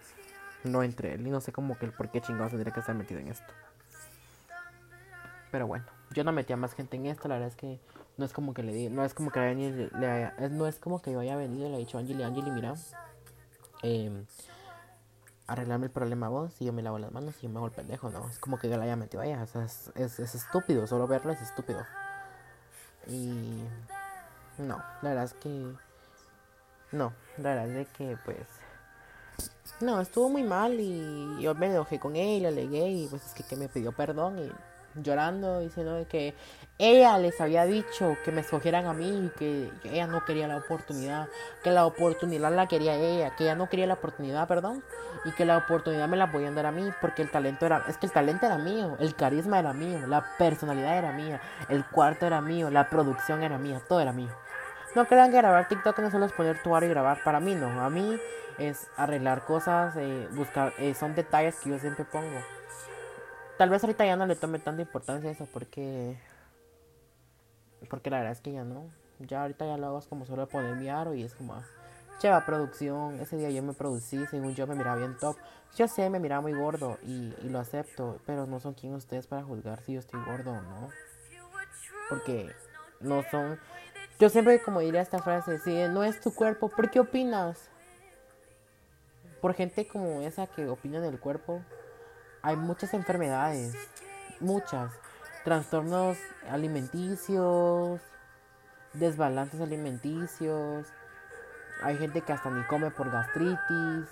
no 0.64 0.82
entre 0.84 1.14
él. 1.14 1.28
Y 1.28 1.30
no 1.30 1.42
sé 1.42 1.52
cómo 1.52 1.78
que 1.78 1.86
el 1.86 1.92
por 1.92 2.10
qué 2.10 2.22
chingados 2.22 2.52
tendría 2.52 2.74
que 2.74 2.80
estar 2.80 2.96
metido 2.96 3.20
en 3.20 3.28
esto. 3.30 3.54
Pero 5.52 5.68
bueno, 5.68 5.86
yo 6.12 6.24
no 6.24 6.32
metía 6.32 6.56
más 6.58 6.74
gente 6.74 6.96
en 6.98 7.08
esto. 7.08 7.28
La 7.28 7.36
verdad 7.36 7.50
es 7.50 7.56
que 7.56 7.80
no 8.18 8.26
es 8.26 8.34
como 8.34 8.54
que 8.54 8.64
le 8.64 8.74
di, 8.74 8.90
no 8.90 9.04
es 9.04 9.14
como 9.14 9.32
que 9.32 9.40
le, 9.40 10.08
haya- 10.08 10.34
no 10.52 10.68
es 10.68 10.80
como 10.80 11.02
que 11.02 11.12
yo 11.12 11.20
haya 11.20 11.36
venido 11.36 11.66
y 11.66 11.70
le 11.70 11.76
haya 11.76 11.86
dicho 11.86 11.98
a 11.98 12.02
Angeli, 12.02 12.24
Angeli, 12.24 12.52
mira, 12.52 12.76
eh, 13.84 14.24
arreglarme 15.50 15.88
el 15.88 15.92
problema 15.92 16.30
vos 16.30 16.54
y 16.60 16.66
yo 16.66 16.74
me 16.74 16.82
lavo 16.82 17.00
las 17.00 17.12
manos 17.12 17.36
y 17.40 17.44
yo 17.44 17.50
me 17.50 17.58
hago 17.58 17.68
el 17.68 17.74
pendejo, 17.74 18.10
no, 18.10 18.30
es 18.30 18.40
como 18.40 18.58
que 18.60 18.70
yo 18.70 18.78
la 18.78 18.84
haya 18.84 18.96
metido 18.96 19.22
a 19.22 19.26
ella, 19.26 19.44
o 19.44 19.48
sea, 19.48 19.64
es, 19.64 19.92
es, 19.96 20.20
es 20.20 20.36
estúpido, 20.36 20.86
solo 20.88 21.08
verlo 21.08 21.32
es 21.32 21.42
estúpido. 21.42 21.86
Y 23.08 23.64
no, 24.60 24.78
la 25.02 25.10
verdad 25.10 25.24
es 25.26 25.34
que 25.34 25.74
no, 26.92 27.14
la 27.38 27.56
verdad 27.56 27.70
es 27.70 27.88
que 27.90 28.18
pues 28.24 28.48
no, 29.82 30.02
estuvo 30.02 30.30
muy 30.30 30.44
mal 30.44 30.80
y 30.80 31.42
yo 31.42 31.56
me 31.56 31.68
enojé 31.68 32.00
con 32.00 32.16
ella, 32.16 32.52
le 32.52 32.62
alegué 32.62 32.90
y 32.90 33.08
pues 33.08 33.26
es 33.26 33.34
que, 33.34 33.44
que 33.44 33.56
me 33.56 33.70
pidió 33.70 33.92
perdón 33.92 34.40
y 34.40 34.52
llorando 34.96 35.60
diciendo 35.60 36.06
que 36.10 36.34
ella 36.78 37.18
les 37.18 37.40
había 37.42 37.66
dicho 37.66 38.16
que 38.24 38.32
me 38.32 38.42
escogieran 38.42 38.86
a 38.86 38.94
mí 38.94 39.26
y 39.26 39.30
que 39.38 39.72
ella 39.84 40.08
no 40.08 40.24
quería 40.24 40.48
la 40.48 40.58
oportunidad, 40.58 41.28
que 41.64 41.72
la 41.72 41.86
oportunidad 41.86 42.54
la 42.54 42.68
quería 42.68 42.96
ella, 42.96 43.36
que 43.36 43.44
ella 43.44 43.56
no 43.56 43.68
quería 43.68 43.86
la 43.86 43.96
oportunidad, 43.96 44.48
perdón, 44.48 44.84
y 45.26 45.32
que 45.32 45.46
la 45.46 45.58
oportunidad 45.58 46.08
me 46.08 46.16
la 46.16 46.32
podían 46.32 46.56
dar 46.56 46.68
a 46.68 46.72
mí 46.72 46.90
porque 47.02 47.22
el 47.22 47.32
talento 47.32 47.66
era, 47.66 47.84
es 47.90 47.98
que 47.98 48.06
el 48.06 48.14
talento 48.14 48.46
era 48.46 48.58
mío, 48.58 48.96
el 49.00 49.14
carisma 49.16 49.60
era 49.60 49.74
mío, 49.74 50.08
la 50.08 50.26
personalidad 50.38 50.98
era 50.98 51.12
mía, 51.12 51.42
el 51.68 51.86
cuarto 51.86 52.26
era 52.26 52.40
mío, 52.40 52.70
la 52.70 52.90
producción 52.90 53.44
era 53.44 53.58
mía, 53.58 53.82
todo 53.88 54.00
era 54.00 54.14
mío. 54.14 54.32
No 54.96 55.06
crean 55.06 55.30
que 55.32 55.38
grabar 55.38 55.68
TikTok 55.68 56.00
no 56.00 56.10
solo 56.10 56.26
es 56.26 56.32
poner 56.32 56.64
tu 56.64 56.76
aro 56.76 56.86
y 56.86 56.90
grabar. 56.90 57.22
Para 57.24 57.40
mí 57.40 57.54
no. 57.54 57.82
A 57.84 57.90
mí 57.92 58.20
es 58.58 58.90
arreglar 58.98 59.46
cosas, 59.46 59.96
eh, 59.98 60.28
buscar. 60.32 60.74
eh, 60.80 60.96
son 60.96 61.14
detalles 61.14 61.60
que 61.60 61.70
yo 61.70 61.78
siempre 61.80 62.06
pongo. 62.06 62.40
Tal 63.60 63.70
vez 63.70 63.84
ahorita 63.84 64.06
ya 64.06 64.16
no 64.16 64.26
le 64.26 64.38
tome 64.38 64.58
tanta 64.58 64.82
importancia 64.82 65.30
a 65.30 65.34
eso 65.34 65.46
porque. 65.52 66.18
Porque 67.90 68.10
la 68.10 68.20
verdad 68.20 68.32
es 68.32 68.40
que 68.40 68.54
ya 68.54 68.64
no. 68.64 68.86
Ya 69.20 69.42
ahorita 69.42 69.66
ya 69.66 69.76
lo 69.76 69.88
hago 69.88 70.00
es 70.00 70.08
como 70.08 70.26
solo 70.26 70.48
poner 70.48 70.78
mi 70.78 70.88
aro 70.88 71.14
y 71.14 71.24
es 71.24 71.36
como. 71.36 71.56
ah, 71.56 71.66
Lleva 72.22 72.46
producción. 72.46 73.20
Ese 73.20 73.36
día 73.36 73.50
yo 73.50 73.62
me 73.62 73.74
producí, 73.74 74.26
según 74.28 74.56
yo 74.56 74.66
me 74.66 74.76
miraba 74.76 74.96
bien 74.96 75.18
top. 75.18 75.36
Yo 75.76 75.90
sé, 75.90 76.10
me 76.10 76.22
miraba 76.22 76.42
muy 76.42 76.54
gordo 76.54 77.00
y, 77.04 77.36
y 77.42 77.50
lo 77.50 77.60
acepto. 77.60 78.22
Pero 78.26 78.48
no 78.48 78.62
son 78.62 78.76
quien 78.76 78.94
ustedes 78.94 79.28
para 79.28 79.44
juzgar 79.44 79.82
si 79.82 79.92
yo 79.92 80.00
estoy 80.00 80.24
gordo 80.24 80.52
o 80.52 80.62
no. 80.62 80.90
Porque 82.08 82.56
no 83.02 83.24
son. 83.30 83.60
Yo 84.22 84.30
siempre 84.30 84.62
como 84.62 84.80
diría 84.80 85.02
esta 85.02 85.20
frase, 85.20 85.60
si 85.60 85.74
no 85.90 86.06
es 86.06 86.22
tu 86.22 86.34
cuerpo, 86.34 86.70
¿por 86.70 86.90
qué 86.90 87.02
opinas? 87.02 87.70
Por 89.42 89.54
gente 89.54 89.86
como 89.86 90.22
esa 90.22 90.48
que 90.48 90.66
opina 90.70 91.02
del 91.02 91.20
cuerpo, 91.20 91.62
hay 92.42 92.56
muchas 92.56 92.94
enfermedades, 92.94 93.76
muchas. 94.40 94.92
Trastornos 95.44 96.18
alimenticios, 96.50 98.02
desbalances 98.94 99.62
alimenticios. 99.62 100.88
Hay 101.82 101.98
gente 101.98 102.22
que 102.22 102.34
hasta 102.34 102.50
ni 102.50 102.64
come 102.64 102.92
por 102.92 103.10
gastritis. 103.12 104.08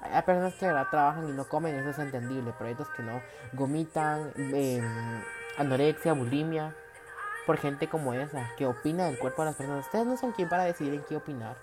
Hay 0.00 0.22
personas 0.22 0.54
que 0.54 0.66
verdad 0.66 0.86
trabajan 0.90 1.28
y 1.28 1.32
no 1.32 1.48
comen, 1.48 1.74
eso 1.74 1.90
es 1.90 1.98
entendible, 1.98 2.54
pero 2.56 2.68
hay 2.68 2.74
otros 2.74 2.88
que 2.90 3.02
no 3.02 3.20
vomitan, 3.52 4.32
em, 4.36 5.22
anorexia, 5.58 6.12
bulimia 6.12 6.74
por 7.46 7.58
gente 7.58 7.88
como 7.88 8.14
esa, 8.14 8.48
que 8.56 8.66
opina 8.66 9.06
del 9.06 9.18
cuerpo 9.18 9.42
de 9.42 9.46
las 9.46 9.56
personas. 9.56 9.86
Ustedes 9.86 10.06
no 10.06 10.16
son 10.16 10.32
quien 10.32 10.48
para 10.48 10.64
decidir 10.64 10.94
en 10.94 11.02
qué 11.02 11.16
opinar. 11.16 11.56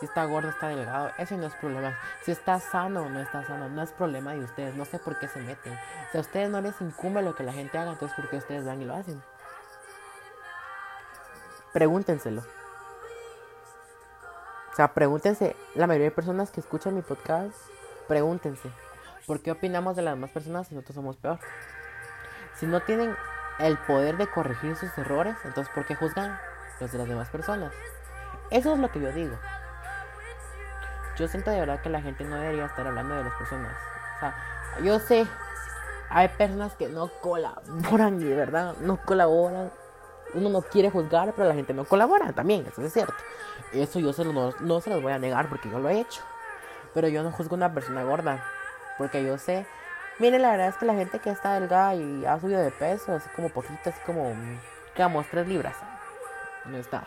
Si 0.00 0.06
está 0.06 0.24
gordo, 0.24 0.48
está 0.48 0.68
delgado, 0.68 1.10
ese 1.18 1.36
no 1.36 1.46
es 1.46 1.54
problema. 1.56 1.96
Si 2.24 2.32
está 2.32 2.58
sano 2.58 3.02
o 3.02 3.08
no 3.10 3.20
está 3.20 3.44
sano, 3.44 3.68
no 3.68 3.82
es 3.82 3.92
problema 3.92 4.32
de 4.32 4.40
ustedes. 4.40 4.74
No 4.74 4.86
sé 4.86 4.98
por 4.98 5.18
qué 5.18 5.28
se 5.28 5.40
meten. 5.40 5.78
Si 6.10 6.16
a 6.16 6.22
ustedes 6.22 6.48
no 6.48 6.62
les 6.62 6.80
incumbe 6.80 7.20
lo 7.20 7.34
que 7.34 7.42
la 7.42 7.52
gente 7.52 7.76
haga, 7.76 7.92
entonces 7.92 8.16
¿por 8.16 8.30
qué 8.30 8.38
ustedes 8.38 8.64
van 8.64 8.80
y 8.80 8.86
lo 8.86 8.94
hacen? 8.94 9.22
Pregúntenselo. 11.74 12.42
O 14.72 14.74
sea, 14.74 14.94
pregúntense, 14.94 15.54
la 15.74 15.86
mayoría 15.86 16.08
de 16.08 16.14
personas 16.14 16.50
que 16.50 16.60
escuchan 16.60 16.94
mi 16.94 17.02
podcast, 17.02 17.54
pregúntense, 18.08 18.70
¿por 19.26 19.40
qué 19.40 19.50
opinamos 19.50 19.96
de 19.96 20.02
las 20.02 20.14
demás 20.14 20.30
personas 20.30 20.68
si 20.68 20.74
nosotros 20.74 20.94
somos 20.94 21.16
peor? 21.18 21.38
Si 22.54 22.66
no 22.66 22.80
tienen 22.80 23.14
el 23.58 23.76
poder 23.76 24.16
de 24.16 24.28
corregir 24.28 24.76
sus 24.76 24.96
errores, 24.96 25.36
entonces 25.44 25.70
¿por 25.74 25.84
qué 25.84 25.94
juzgan 25.94 26.38
los 26.80 26.90
de 26.90 26.98
las 26.98 27.08
demás 27.08 27.28
personas? 27.28 27.74
Eso 28.50 28.72
es 28.72 28.78
lo 28.78 28.90
que 28.90 29.00
yo 29.00 29.12
digo. 29.12 29.36
Yo 31.20 31.28
siento 31.28 31.50
de 31.50 31.60
verdad 31.60 31.82
que 31.82 31.90
la 31.90 32.00
gente 32.00 32.24
no 32.24 32.36
debería 32.36 32.64
estar 32.64 32.86
hablando 32.86 33.14
de 33.14 33.24
las 33.24 33.34
personas. 33.34 33.76
O 34.16 34.20
sea, 34.20 34.34
yo 34.82 34.98
sé, 34.98 35.26
hay 36.08 36.28
personas 36.28 36.74
que 36.74 36.88
no 36.88 37.08
colaboran 37.20 38.20
y 38.20 38.24
de 38.24 38.34
verdad 38.34 38.74
no 38.80 38.96
colaboran. 38.96 39.70
Uno 40.32 40.48
no 40.48 40.62
quiere 40.62 40.90
juzgar, 40.90 41.34
pero 41.36 41.48
la 41.48 41.54
gente 41.54 41.74
no 41.74 41.84
colabora 41.84 42.32
también, 42.32 42.64
eso 42.66 42.82
es 42.82 42.92
cierto. 42.92 43.14
Eso 43.72 43.98
yo 43.98 44.12
se 44.12 44.24
lo, 44.24 44.32
no, 44.32 44.54
no 44.60 44.80
se 44.80 44.88
los 44.88 45.02
voy 45.02 45.12
a 45.12 45.18
negar 45.18 45.48
porque 45.48 45.68
yo 45.68 45.78
lo 45.78 45.90
he 45.90 46.00
hecho. 46.00 46.22
Pero 46.94 47.08
yo 47.08 47.22
no 47.22 47.32
juzgo 47.32 47.54
a 47.54 47.58
una 47.58 47.74
persona 47.74 48.02
gorda, 48.02 48.42
porque 48.96 49.22
yo 49.22 49.36
sé 49.36 49.66
Miren, 50.20 50.42
la 50.42 50.50
verdad 50.50 50.68
es 50.68 50.76
que 50.76 50.84
la 50.84 50.92
gente 50.92 51.18
que 51.18 51.30
está 51.30 51.58
delgada 51.58 51.94
y 51.94 52.26
ha 52.26 52.38
subido 52.38 52.60
de 52.60 52.70
peso, 52.70 53.14
así 53.14 53.26
como 53.34 53.48
poquito, 53.48 53.88
así 53.88 53.98
como, 54.04 54.34
digamos, 54.94 55.26
3 55.30 55.48
libras. 55.48 55.74
No 56.66 56.76
está. 56.76 57.04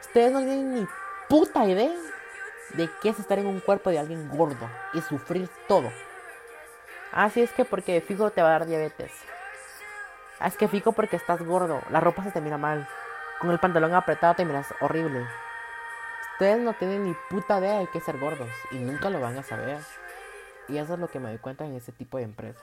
Ustedes 0.00 0.30
no 0.30 0.38
tienen 0.38 0.74
ni 0.74 0.86
puta 1.28 1.64
idea 1.64 1.90
de 2.74 2.90
qué 3.02 3.10
es 3.10 3.18
estar 3.18 3.38
en 3.38 3.46
un 3.46 3.60
cuerpo 3.60 3.90
de 3.90 3.98
alguien 3.98 4.28
gordo 4.28 4.68
y 4.94 5.00
sufrir 5.00 5.48
todo. 5.68 5.90
Así 7.12 7.40
es 7.40 7.52
que 7.52 7.64
porque 7.64 8.00
fijo 8.00 8.30
te 8.30 8.42
va 8.42 8.48
a 8.48 8.52
dar 8.52 8.66
diabetes. 8.66 9.12
Ah, 10.38 10.48
Es 10.48 10.56
que 10.56 10.68
fijo 10.68 10.92
porque 10.92 11.16
estás 11.16 11.42
gordo, 11.42 11.80
la 11.90 12.00
ropa 12.00 12.22
se 12.24 12.30
te 12.30 12.40
mira 12.40 12.58
mal. 12.58 12.86
Con 13.40 13.50
el 13.50 13.58
pantalón 13.58 13.94
apretado 13.94 14.34
te 14.34 14.44
miras 14.44 14.66
horrible. 14.80 15.26
Ustedes 16.32 16.58
no 16.58 16.74
tienen 16.74 17.04
ni 17.04 17.16
puta 17.30 17.58
idea 17.58 17.78
de 17.78 17.86
qué 17.88 18.00
ser 18.00 18.18
gordos 18.18 18.50
y 18.70 18.76
nunca 18.76 19.08
lo 19.08 19.20
van 19.20 19.38
a 19.38 19.42
saber. 19.42 19.78
Y 20.68 20.78
eso 20.78 20.94
es 20.94 21.00
lo 21.00 21.08
que 21.08 21.20
me 21.20 21.28
doy 21.30 21.38
cuenta 21.38 21.64
en 21.64 21.74
ese 21.74 21.92
tipo 21.92 22.18
de 22.18 22.24
empresas. 22.24 22.62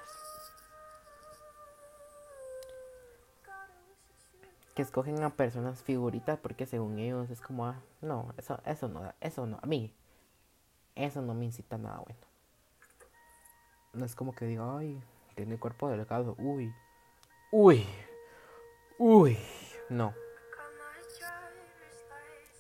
Que 4.76 4.82
escogen 4.82 5.22
a 5.24 5.30
personas 5.30 5.84
figuritas 5.84 6.40
porque 6.40 6.66
según 6.66 7.00
ellos 7.00 7.30
es 7.30 7.42
como, 7.42 7.68
ah, 7.68 7.80
no, 8.02 8.34
eso, 8.38 8.60
eso 8.66 8.88
no, 8.88 9.14
eso 9.22 9.46
no, 9.46 9.60
a 9.62 9.66
mí, 9.68 9.94
eso 10.96 11.22
no 11.22 11.34
me 11.34 11.46
incita 11.46 11.76
a 11.76 11.80
nada 11.80 11.98
bueno. 12.00 12.20
No 13.94 14.06
es 14.06 14.16
como 14.16 14.34
que 14.34 14.46
diga, 14.46 14.78
ay, 14.78 15.02
tiene 15.36 15.60
cuerpo 15.60 15.90
delgado, 15.90 16.36
uy, 16.40 16.74
uy, 17.52 17.86
uy, 18.98 19.38
no. 19.90 20.14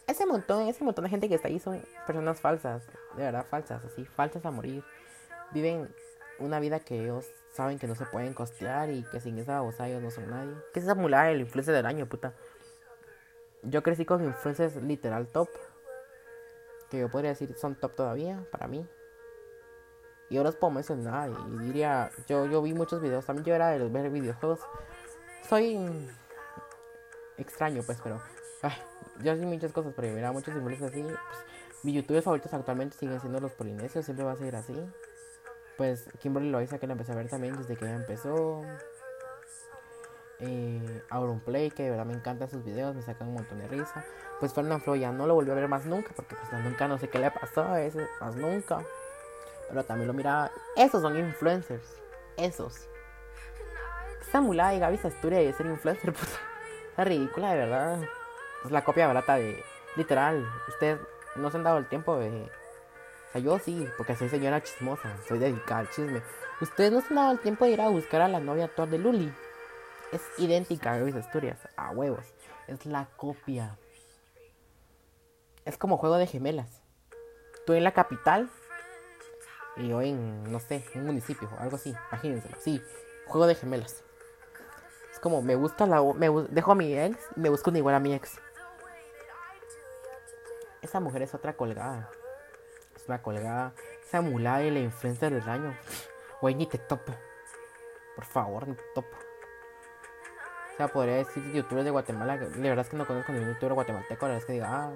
Ese 0.06 0.26
montón, 0.26 0.67
ese 0.67 0.84
montón 0.84 1.06
de 1.06 1.10
gente 1.10 1.30
que 1.30 1.36
está 1.36 1.47
ahí 1.47 1.60
son 1.60 1.84
personas 2.06 2.39
falsas, 2.39 2.86
de 3.15 3.23
verdad 3.23 3.45
falsas, 3.49 3.84
así, 3.84 4.06
falsas 4.06 4.45
a 4.45 4.52
morir 4.52 4.84
viven 5.54 5.93
una 6.39 6.60
vida 6.60 6.80
que 6.80 7.02
ellos 7.02 7.26
saben 7.54 7.78
que 7.78 7.88
no 7.88 7.96
se 7.96 8.06
pueden 8.06 8.34
costear 8.34 8.89
y 8.89 9.04
que 9.04 9.20
sin 9.20 9.38
esa 9.38 9.54
babosa 9.54 9.88
ellos 9.88 10.02
no 10.02 10.12
son 10.12 10.30
nadie. 10.30 10.54
¿Qué 10.74 10.80
es 10.80 10.86
esa 10.86 10.96
mulada 10.96 11.26
del 11.26 11.42
influencer 11.42 11.74
del 11.74 11.86
año, 11.86 12.08
puta? 12.08 12.34
Yo 13.62 13.84
crecí 13.84 14.06
con 14.06 14.24
influencers 14.24 14.76
literal 14.78 15.28
top. 15.28 15.50
Que 16.89 17.00
yo 17.00 17.10
podría 17.10 17.30
decir 17.30 17.56
son 17.56 17.76
top 17.76 17.96
todavía, 17.96 18.44
para 18.52 18.68
mí. 18.68 18.88
Y 20.30 20.36
yo 20.36 20.44
los 20.44 20.56
puedo 20.56 20.72
mencionar 20.72 21.30
y 21.30 21.60
diría, 21.60 22.10
yo, 22.28 22.48
yo 22.48 22.62
vi 22.62 22.74
muchos 22.74 23.02
videos, 23.02 23.26
también 23.26 23.46
yo 23.46 23.56
era 23.56 23.70
de 23.70 23.88
ver 23.88 24.10
videojuegos. 24.10 24.60
Soy 25.48 26.10
extraño, 27.38 27.84
pues, 27.84 28.00
pero... 28.02 28.20
yo 29.22 29.32
hacía 29.32 29.46
muchas 29.46 29.72
cosas, 29.72 29.94
pero 29.96 30.08
yo 30.08 30.16
miraba 30.16 30.34
muchos 30.34 30.56
influencers 30.56 30.92
así. 30.92 31.04
Pues, 31.04 31.18
Mis 31.84 31.96
youtubers 31.96 32.24
favoritos 32.24 32.52
actualmente 32.52 32.98
siguen 32.98 33.20
siendo 33.20 33.39
los 33.39 33.52
polinesios, 33.52 34.06
siempre 34.06 34.26
va 34.26 34.32
a 34.32 34.38
seguir 34.38 34.56
así. 34.56 34.74
Pues 35.78 36.08
Kimberly 36.20 36.50
Loaiza 36.50 36.78
que 36.78 36.88
la 36.88 36.94
empecé 36.94 37.12
a 37.12 37.16
ver 37.16 37.30
también 37.30 37.58
desde 37.58 37.76
que 37.76 37.86
ella 37.86 37.96
empezó. 37.96 38.62
Eh, 40.40 41.02
Play, 41.46 41.72
que 41.72 41.84
de 41.84 41.90
verdad 41.92 42.06
me 42.06 42.14
encantan 42.14 42.50
sus 42.50 42.64
videos, 42.64 42.96
me 42.96 43.02
sacan 43.02 43.30
un 43.30 43.36
montón 43.36 43.60
de 43.60 43.68
risa. 43.68 44.04
Pues 44.40 44.54
Fernand 44.54 44.84
Flo 44.84 44.96
ya 44.96 45.12
no 45.12 45.26
lo 45.26 45.36
volví 45.36 45.52
a 45.52 45.54
ver 45.54 45.68
más 45.68 45.86
nunca, 45.86 46.12
porque 46.16 46.36
pues 46.36 46.64
nunca 46.64 46.88
no 46.88 46.98
sé 46.98 47.08
qué 47.08 47.20
le 47.20 47.32
pasó 47.32 47.64
a 47.64 47.82
ese, 47.82 48.08
más 48.20 48.36
nunca. 48.36 48.80
Pero 49.70 49.84
también 49.84 50.08
lo 50.08 50.14
miraba. 50.14 50.52
Esos 50.76 51.02
son 51.02 51.18
influencers. 51.18 52.02
Esos. 52.36 52.90
Esa 54.22 54.42
mulada 54.42 54.72
de 54.72 54.80
Gaby 54.80 55.00
Asturia 55.04 55.40
de 55.40 55.54
ser 55.54 55.66
influencer, 55.66 56.14
pues. 56.14 56.40
Es 56.98 57.06
ridícula, 57.06 57.52
de 57.52 57.58
verdad. 57.58 58.00
Es 58.66 58.72
la 58.72 58.84
copia 58.84 59.08
barata 59.08 59.36
de. 59.36 59.64
Literal. 59.96 60.46
Ustedes 60.68 61.00
no 61.36 61.50
se 61.50 61.58
han 61.58 61.64
dado 61.64 61.78
el 61.78 61.88
tiempo 61.88 62.18
de. 62.18 62.50
Sea, 63.34 63.41
yo 63.41 63.60
sí, 63.60 63.88
porque 63.98 64.15
soy 64.15 64.30
señora 64.30 64.63
chismosa. 64.63 65.17
Soy 65.28 65.39
dedicada 65.39 65.82
al 65.82 65.89
chisme. 65.89 66.22
Ustedes 66.62 66.91
no 66.91 67.02
se 67.02 67.08
han 67.10 67.15
dado 67.15 67.32
el 67.32 67.39
tiempo 67.39 67.65
de 67.65 67.72
ir 67.72 67.82
a 67.82 67.89
buscar 67.89 68.22
a 68.22 68.28
la 68.28 68.39
novia 68.39 68.65
actual 68.65 68.89
de 68.89 69.00
Luli. 69.00 69.34
Es 70.12 70.22
idéntica 70.38 70.93
a 70.93 70.98
Gaby 71.00 71.17
Asturias. 71.17 71.58
A 71.76 71.89
huevos. 71.91 72.26
Es 72.67 72.86
la 72.86 73.08
copia. 73.17 73.78
Es 75.65 75.78
como 75.78 75.98
juego 75.98 76.17
de 76.17 76.28
gemelas. 76.28 76.82
Tú 77.65 77.74
en 77.74 77.84
la 77.84 77.93
capital 77.93 78.50
y 79.76 79.88
yo 79.88 80.02
en, 80.02 80.52
no 80.52 80.60
sé, 80.60 80.86
un 80.93 81.06
municipio, 81.08 81.50
algo 81.58 81.78
así, 81.78 81.96
imagínenselo. 82.12 82.56
Sí, 82.60 82.82
juego 83.26 83.48
de 83.48 83.56
gemelas. 83.56 84.04
Es 85.12 85.19
como, 85.19 85.41
me 85.41 85.56
gusta 85.56 85.88
la... 85.88 86.02
Me, 86.13 86.30
dejo 86.50 86.72
a 86.74 86.76
mi 86.76 86.96
ex 86.96 87.17
y 87.36 87.39
me 87.39 87.50
busco 87.50 87.72
una 87.72 87.80
igual 87.80 87.96
a 87.96 88.00
mi 88.00 88.13
ex. 88.13 88.39
Esa 90.82 91.00
mujer 91.00 91.24
es 91.24 91.34
otra 91.34 91.54
colgada. 91.54 92.12
Es 93.04 93.10
una 93.10 93.22
colgada. 93.22 93.74
Esa 94.02 94.22
mulada 94.22 94.63
y 94.63 94.72
la 94.72 94.80
influencia 94.80 95.30
del 95.30 95.42
año. 95.50 95.78
Güey, 96.39 96.56
ni 96.56 96.66
te 96.68 96.78
topo. 96.78 97.13
Por 98.16 98.24
favor, 98.24 98.66
ni 98.66 98.76
te 98.76 98.84
topo. 98.96 99.18
O 100.74 100.78
sea, 100.78 100.88
podría 100.88 101.16
decir 101.16 101.44
youtubers 101.52 101.84
de 101.84 101.92
Guatemala. 101.92 102.38
La 102.38 102.70
verdad 102.70 102.86
es 102.86 102.89
que 102.89 102.96
no 102.96 103.06
conozco 103.06 103.34
ningún 103.34 103.50
youtuber 103.50 103.74
guatemalteco. 103.74 104.26
La 104.26 104.36
verdad 104.36 104.38
es 104.38 104.46
que 104.46 104.54
diga, 104.54 104.70
ah. 104.72 104.94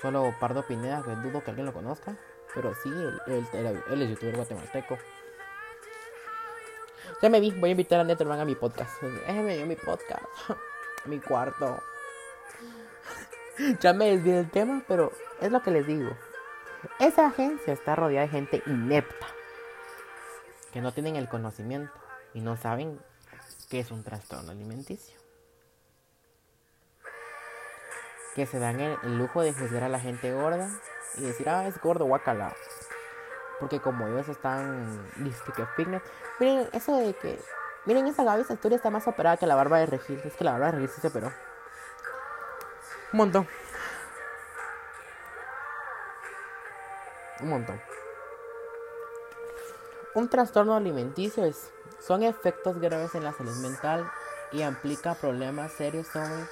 Solo 0.00 0.34
Pardo 0.40 0.66
Pineda, 0.66 1.02
que 1.04 1.10
dudo 1.16 1.44
que 1.44 1.50
alguien 1.50 1.66
lo 1.66 1.74
conozca. 1.74 2.16
Pero 2.54 2.74
sí, 2.82 2.90
él, 3.26 3.46
es 3.52 4.08
youtuber 4.08 4.36
guatemalteco. 4.36 4.96
Ya 7.20 7.28
me 7.28 7.40
vi, 7.40 7.50
voy 7.50 7.68
a 7.68 7.72
invitar 7.72 8.00
a 8.00 8.04
Netherman 8.04 8.40
a 8.40 8.46
mi 8.46 8.54
podcast. 8.54 9.02
Déjeme 9.02 9.58
yo 9.58 9.66
mi 9.66 9.76
podcast. 9.76 10.24
mi 11.04 11.20
cuarto. 11.20 11.78
Ya 13.80 13.92
me 13.92 14.10
desvié 14.10 14.34
del 14.34 14.50
tema, 14.50 14.82
pero 14.88 15.12
es 15.40 15.50
lo 15.50 15.62
que 15.62 15.70
les 15.70 15.86
digo. 15.86 16.10
Esa 16.98 17.26
agencia 17.26 17.72
está 17.72 17.94
rodeada 17.94 18.26
de 18.26 18.32
gente 18.32 18.62
inepta. 18.66 19.26
Que 20.72 20.80
no 20.80 20.92
tienen 20.92 21.16
el 21.16 21.28
conocimiento 21.28 21.92
y 22.34 22.40
no 22.40 22.56
saben 22.56 22.98
qué 23.68 23.80
es 23.80 23.90
un 23.90 24.02
trastorno 24.02 24.50
alimenticio. 24.50 25.18
Que 28.34 28.46
se 28.46 28.58
dan 28.58 28.80
el 28.80 29.18
lujo 29.18 29.42
de 29.42 29.52
juzgar 29.52 29.84
a 29.84 29.88
la 29.88 30.00
gente 30.00 30.32
gorda 30.32 30.70
y 31.18 31.22
decir, 31.22 31.48
ah, 31.48 31.66
es 31.66 31.78
gordo, 31.80 32.06
guacala. 32.06 32.54
Porque 33.60 33.80
como 33.80 34.08
ellos 34.08 34.28
están, 34.28 35.06
dice 35.16 35.40
que 35.54 35.66
fitness. 35.76 36.02
Miren, 36.40 36.68
eso 36.72 36.96
de 36.96 37.14
que, 37.14 37.38
miren, 37.84 38.06
esa 38.06 38.24
Gaby 38.24 38.44
Santuria 38.44 38.76
está 38.76 38.90
más 38.90 39.06
operada 39.06 39.36
que 39.36 39.46
la 39.46 39.54
barba 39.54 39.78
de 39.78 39.86
Regil. 39.86 40.20
Es 40.24 40.34
que 40.34 40.44
la 40.44 40.52
barba 40.52 40.66
de 40.66 40.72
Regil 40.72 41.00
se 41.00 41.08
operó. 41.08 41.30
Un 43.12 43.18
montón. 43.18 43.48
Un 47.40 47.48
montón. 47.50 47.80
Un 50.14 50.28
trastorno 50.28 50.74
alimenticio 50.74 51.44
es, 51.44 51.70
son 52.00 52.22
efectos 52.22 52.78
graves 52.80 53.14
en 53.14 53.24
la 53.24 53.32
salud 53.32 53.56
mental 53.56 54.10
y 54.50 54.62
implica 54.62 55.14
problemas 55.14 55.72
serios 55.72 56.06
sobre 56.06 56.44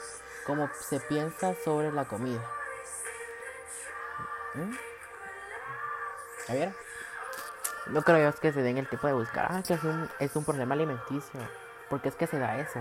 cómo 0.47 0.69
se 0.81 1.01
piensa 1.01 1.55
sobre 1.65 1.93
la 1.93 2.07
comida. 2.07 2.43
¿Mm? 4.55 4.73
A 6.49 6.53
ver. 6.53 6.75
No 7.87 8.03
creo 8.03 8.33
que 8.35 8.53
se 8.53 8.63
den 8.63 8.79
el 8.79 8.89
tiempo 8.89 9.07
de 9.07 9.15
buscar. 9.15 9.47
Ah, 9.51 9.63
que 9.67 9.75
es 9.75 9.83
un, 9.83 10.09
es 10.19 10.37
un 10.37 10.45
problema 10.45 10.75
alimenticio. 10.75 11.41
¿Por 11.89 12.01
qué 12.01 12.09
es 12.09 12.15
que 12.15 12.27
se 12.27 12.39
da 12.39 12.59
eso? 12.59 12.81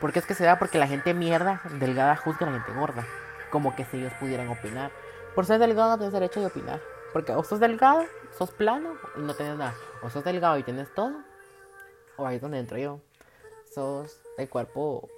¿Por 0.00 0.12
qué 0.12 0.18
es 0.18 0.26
que 0.26 0.34
se 0.34 0.44
da? 0.44 0.58
Porque 0.58 0.78
la 0.78 0.86
gente 0.86 1.12
mierda, 1.12 1.60
delgada, 1.78 2.16
juzga 2.16 2.46
a 2.46 2.50
la 2.50 2.60
gente 2.60 2.78
gorda. 2.78 3.06
Como 3.50 3.76
que 3.76 3.84
si 3.84 3.98
ellos 3.98 4.12
pudieran 4.18 4.48
opinar. 4.48 4.90
Por 5.34 5.44
ser 5.44 5.58
delgado 5.58 5.90
no 5.90 5.96
tienes 5.98 6.14
derecho 6.14 6.40
de 6.40 6.46
opinar. 6.46 6.80
Porque 7.12 7.32
o 7.32 7.44
sos 7.44 7.60
delgado, 7.60 8.04
sos 8.36 8.50
plano 8.50 8.94
y 9.16 9.20
no 9.20 9.34
tienes 9.34 9.58
nada. 9.58 9.74
O 10.02 10.08
sos 10.08 10.24
delgado 10.24 10.56
y 10.56 10.62
tienes 10.62 10.92
todo. 10.94 11.22
O 12.16 12.26
ahí 12.26 12.36
es 12.36 12.42
donde 12.42 12.58
entro 12.58 12.78
yo. 12.78 13.00
Sos 13.74 14.20
el 14.38 14.48
cuerpo 14.48 15.08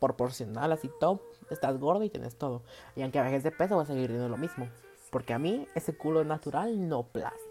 proporcional, 0.00 0.70
así 0.72 0.90
top. 1.00 1.22
Estás 1.48 1.78
gordo 1.78 2.04
y 2.04 2.10
tienes 2.10 2.36
todo. 2.36 2.62
Y 2.94 3.02
aunque 3.02 3.20
bajes 3.20 3.42
de 3.42 3.50
peso, 3.52 3.78
vas 3.78 3.88
a 3.88 3.94
seguir 3.94 4.08
teniendo 4.08 4.28
lo 4.28 4.36
mismo. 4.36 4.68
Porque 5.10 5.32
a 5.32 5.38
mí 5.38 5.66
ese 5.74 5.96
culo 5.96 6.20
es 6.20 6.26
natural, 6.26 6.88
no 6.88 7.04
plástico. 7.04 7.48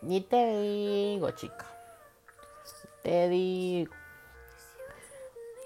Ni 0.00 0.22
te 0.22 0.60
digo, 0.60 1.30
chica. 1.32 1.66
Te 3.02 3.28
digo. 3.28 3.92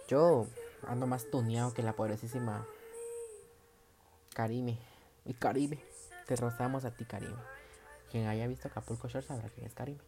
Yo 0.09 0.47
ando 0.87 1.07
más 1.07 1.31
tuneado 1.31 1.75
que 1.75 1.83
la 1.83 1.93
pobrecísima 1.93 2.67
Karime. 4.35 4.79
Y 5.27 5.35
Karime. 5.35 5.85
Te 6.27 6.35
rozamos 6.35 6.87
a 6.87 6.91
ti, 6.91 7.05
Karime. 7.05 7.37
Quien 8.11 8.27
haya 8.27 8.47
visto 8.47 8.69
Acapulco 8.69 9.09
Shore 9.09 9.27
sabrá 9.27 9.51
quién 9.51 9.67
es 9.67 9.75
Karime. 9.75 10.01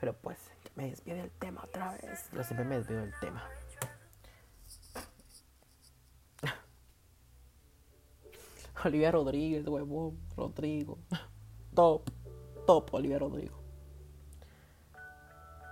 Pero 0.00 0.14
pues, 0.14 0.38
me 0.74 0.90
desvío 0.90 1.14
del 1.14 1.30
tema 1.30 1.62
otra 1.64 1.92
vez. 1.92 2.28
Yo 2.32 2.42
siempre 2.42 2.64
me 2.64 2.78
desvío 2.78 2.98
del 2.98 3.14
tema. 3.20 3.48
Olivia 8.84 9.12
Rodríguez, 9.12 9.64
huevón, 9.68 10.18
Rodrigo. 10.36 10.98
Top, 11.76 12.10
top, 12.66 12.92
Olivia 12.92 13.20
Rodrigo. 13.20 13.56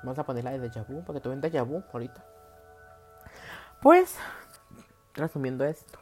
Vamos 0.05 0.21
a 0.21 0.25
poner 0.25 0.45
la 0.45 0.53
de 0.53 0.61
Deja 0.61 0.85
Vu, 0.85 1.03
porque 1.05 1.21
tú 1.21 1.31
Deja 1.31 1.63
Vu 1.63 1.83
ahorita. 1.93 2.36
Pues, 3.83 4.17
resumiendo 5.15 5.65
esto. 5.65 5.99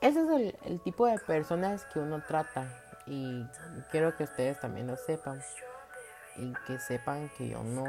Ese 0.00 0.20
es 0.22 0.54
el, 0.64 0.80
tipo 0.80 1.06
de 1.06 1.18
personas 1.18 1.84
que 1.86 1.98
uno 1.98 2.22
trata. 2.26 2.66
Y 3.06 3.44
quiero 3.90 4.16
que 4.16 4.24
ustedes 4.24 4.60
también 4.60 4.86
lo 4.86 4.96
sepan. 4.96 5.42
Y 6.36 6.52
que 6.66 6.78
sepan 6.78 7.30
que 7.38 7.48
yo 7.48 7.62
no 7.62 7.84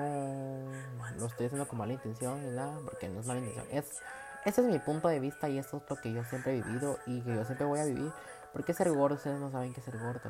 lo 1.17 1.25
estoy 1.25 1.47
haciendo 1.47 1.67
con 1.67 1.79
mala 1.79 1.93
intención 1.93 2.41
ni 2.41 2.55
nada, 2.55 2.79
porque 2.85 3.09
no 3.09 3.19
es 3.19 3.25
mala 3.25 3.39
intención. 3.39 3.67
Es 3.71 4.01
ese 4.47 4.61
es 4.61 4.67
mi 4.67 4.79
punto 4.79 5.09
de 5.09 5.19
vista 5.19 5.49
y 5.49 5.57
esto 5.57 5.75
es 5.75 5.89
lo 5.89 5.97
que 5.97 6.13
yo 6.13 6.23
siempre 6.23 6.53
he 6.53 6.61
vivido 6.61 6.99
y 7.05 7.19
que 7.19 7.35
yo 7.35 7.43
siempre 7.43 7.65
voy 7.65 7.81
a 7.81 7.83
vivir. 7.83 8.13
Porque 8.53 8.73
ser 8.73 8.89
gordo, 8.91 9.15
ustedes 9.15 9.37
no 9.37 9.51
saben 9.51 9.73
qué 9.73 9.81
es 9.81 9.85
ser 9.85 9.97
gordo. 9.97 10.29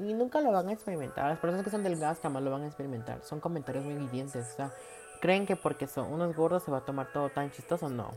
Y 0.00 0.14
nunca 0.14 0.40
lo 0.40 0.50
van 0.50 0.68
a 0.68 0.72
experimentar. 0.72 1.28
Las 1.28 1.38
personas 1.38 1.62
que 1.62 1.70
son 1.70 1.82
delgadas 1.82 2.20
jamás 2.20 2.42
lo 2.42 2.50
van 2.50 2.62
a 2.62 2.66
experimentar. 2.66 3.22
Son 3.22 3.38
comentarios 3.38 3.84
muy 3.84 4.02
hirientes. 4.02 4.52
O 4.52 4.56
sea, 4.56 4.72
creen 5.20 5.46
que 5.46 5.56
porque 5.56 5.86
son 5.86 6.10
unos 6.10 6.34
gordos 6.34 6.62
se 6.62 6.70
va 6.70 6.78
a 6.78 6.84
tomar 6.84 7.12
todo 7.12 7.28
tan 7.28 7.50
chistoso. 7.50 7.90
No. 7.90 8.10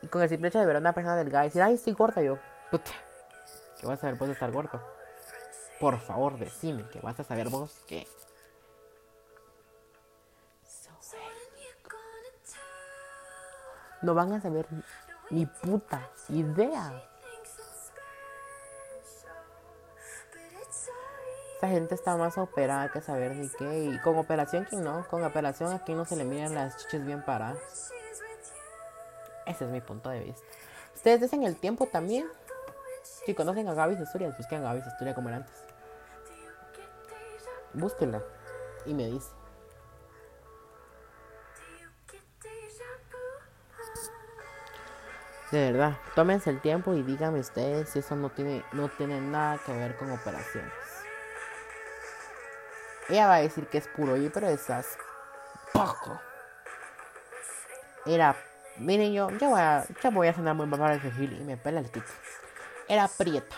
Y 0.00 0.06
con 0.06 0.22
el 0.22 0.28
simple 0.28 0.48
hecho 0.48 0.60
de 0.60 0.66
ver 0.66 0.76
a 0.76 0.78
una 0.78 0.92
persona 0.92 1.16
delgada 1.16 1.44
y 1.44 1.48
decir, 1.48 1.62
ay, 1.62 1.74
estoy 1.74 1.92
gorda, 1.92 2.22
yo, 2.22 2.38
puta, 2.70 2.92
¿qué 3.80 3.86
vas 3.88 3.98
a 3.98 4.02
saber 4.02 4.14
vos 4.14 4.28
de 4.28 4.34
estar 4.34 4.52
gordo? 4.52 4.80
Por 5.80 5.98
favor, 5.98 6.38
decime 6.38 6.84
que 6.90 7.00
vas 7.00 7.18
a 7.18 7.24
saber 7.24 7.48
vos 7.48 7.82
que 7.88 8.06
no 14.02 14.14
van 14.14 14.32
a 14.32 14.40
saber 14.40 14.66
ni 15.30 15.46
puta 15.46 16.08
idea. 16.28 17.02
Esa 21.58 21.66
gente 21.66 21.96
está 21.96 22.16
más 22.16 22.38
operada 22.38 22.88
que 22.92 23.00
saber 23.00 23.34
ni 23.34 23.48
qué. 23.48 23.86
Y 23.86 23.98
con 23.98 24.16
operación, 24.16 24.64
¿quién 24.70 24.84
no? 24.84 25.04
Con 25.08 25.24
operación, 25.24 25.72
aquí 25.72 25.92
no 25.92 26.04
se 26.04 26.14
le 26.14 26.22
miran 26.22 26.54
las 26.54 26.76
chiches 26.76 27.04
bien 27.04 27.24
paradas. 27.24 27.92
Ese 29.44 29.64
es 29.64 29.70
mi 29.70 29.80
punto 29.80 30.08
de 30.08 30.20
vista. 30.20 30.46
Ustedes 30.94 31.20
dicen 31.20 31.42
el 31.42 31.56
tiempo 31.56 31.86
también. 31.86 32.28
Si 33.02 33.34
conocen 33.34 33.66
a 33.66 33.74
Gaby 33.74 34.00
Historias, 34.00 34.38
busquen 34.38 34.60
a 34.60 34.72
Gaby 34.72 34.82
Historia 34.86 35.16
como 35.16 35.30
era 35.30 35.38
antes. 35.38 35.64
Búsquenla 37.72 38.22
y 38.86 38.94
me 38.94 39.06
dice. 39.06 39.28
De 45.50 45.72
verdad, 45.72 45.96
tómense 46.14 46.50
el 46.50 46.60
tiempo 46.60 46.94
y 46.94 47.02
díganme 47.02 47.40
ustedes 47.40 47.88
si 47.88 47.98
eso 47.98 48.14
no 48.14 48.30
tiene, 48.30 48.64
no 48.72 48.88
tiene 48.90 49.20
nada 49.20 49.58
que 49.66 49.72
ver 49.72 49.96
con 49.96 50.12
operaciones. 50.12 50.87
Ella 53.08 53.26
va 53.26 53.36
a 53.36 53.40
decir 53.40 53.66
que 53.68 53.78
es 53.78 53.88
puro 53.88 54.16
y 54.16 54.28
pero 54.28 54.48
esas 54.48 54.98
poco. 55.72 56.20
Era, 58.04 58.36
miren 58.76 59.12
yo, 59.12 59.30
yo 59.30 59.50
voy 59.50 59.60
a, 59.60 59.84
yo 60.02 60.10
voy 60.10 60.28
a 60.28 60.34
sonar 60.34 60.54
muy 60.54 60.66
mal 60.66 60.80
para 60.80 60.94
ese 60.94 61.10
gil 61.10 61.32
y 61.32 61.44
me 61.44 61.56
pela 61.56 61.80
el 61.80 61.90
título. 61.90 62.14
Era 62.86 63.08
prieta. 63.08 63.56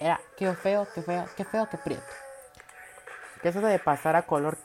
Era, 0.00 0.20
qué 0.36 0.52
feo, 0.54 0.86
qué 0.94 1.02
feo, 1.02 1.28
qué 1.36 1.44
feo, 1.44 1.68
qué 1.70 1.78
prieto. 1.78 2.02
Que 3.42 3.48
eso 3.48 3.60
de 3.60 3.78
pasar 3.78 4.16
a 4.16 4.22
color, 4.22 4.56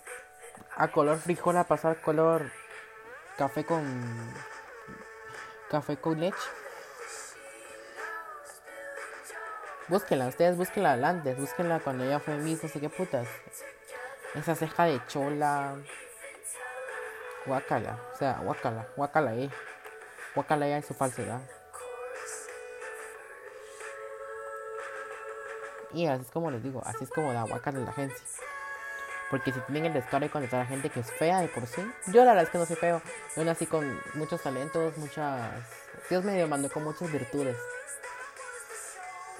a 0.75 0.87
color 0.89 1.17
frijol, 1.19 1.57
a 1.57 1.63
pasar 1.65 2.01
color 2.01 2.51
café 3.37 3.65
con, 3.65 4.33
café 5.69 5.97
con 5.97 6.19
leche. 6.19 6.37
Búsquenla, 9.87 10.27
ustedes 10.27 10.55
búsquenla 10.55 10.93
antes, 10.93 11.37
búsquenla 11.37 11.79
cuando 11.79 12.03
ella 12.03 12.19
fue 12.19 12.35
Miss, 12.37 12.63
no 12.63 12.69
sé 12.69 12.79
qué 12.79 12.89
putas. 12.89 13.27
Esa 14.35 14.55
ceja 14.55 14.85
de 14.85 15.01
chola. 15.07 15.75
Guacala, 17.45 17.97
o 18.13 18.17
sea, 18.17 18.39
guacala, 18.43 18.87
guacala, 18.95 19.33
eh. 19.35 19.49
Guacala 20.35 20.67
es 20.67 20.85
su 20.85 20.93
falsedad. 20.93 21.41
Y 25.91 26.05
así 26.05 26.23
es 26.23 26.31
como 26.31 26.51
les 26.51 26.61
digo, 26.61 26.81
así 26.85 27.03
es 27.03 27.09
como 27.09 27.33
da 27.33 27.43
guacala 27.43 27.79
en 27.79 27.85
la 27.85 27.91
agencia. 27.91 28.25
Porque 29.29 29.51
si 29.51 29.59
tienen 29.61 29.85
el 29.87 29.93
descaro 29.93 30.25
de 30.25 30.31
contestar 30.31 30.61
a 30.61 30.65
gente 30.65 30.89
que 30.89 30.99
es 30.99 31.11
fea 31.11 31.39
de 31.41 31.47
por 31.47 31.65
sí. 31.67 31.81
Yo 32.07 32.23
la 32.25 32.31
verdad 32.31 32.43
es 32.43 32.49
que 32.49 32.57
no 32.57 32.65
soy 32.65 32.75
feo. 32.75 33.01
Yo 33.35 33.43
nací 33.43 33.65
con 33.65 33.99
muchos 34.15 34.41
talentos, 34.41 34.97
muchas... 34.97 35.51
Dios 36.09 36.23
me 36.23 36.45
mandó 36.47 36.69
con 36.71 36.83
muchas 36.83 37.11
virtudes. 37.11 37.57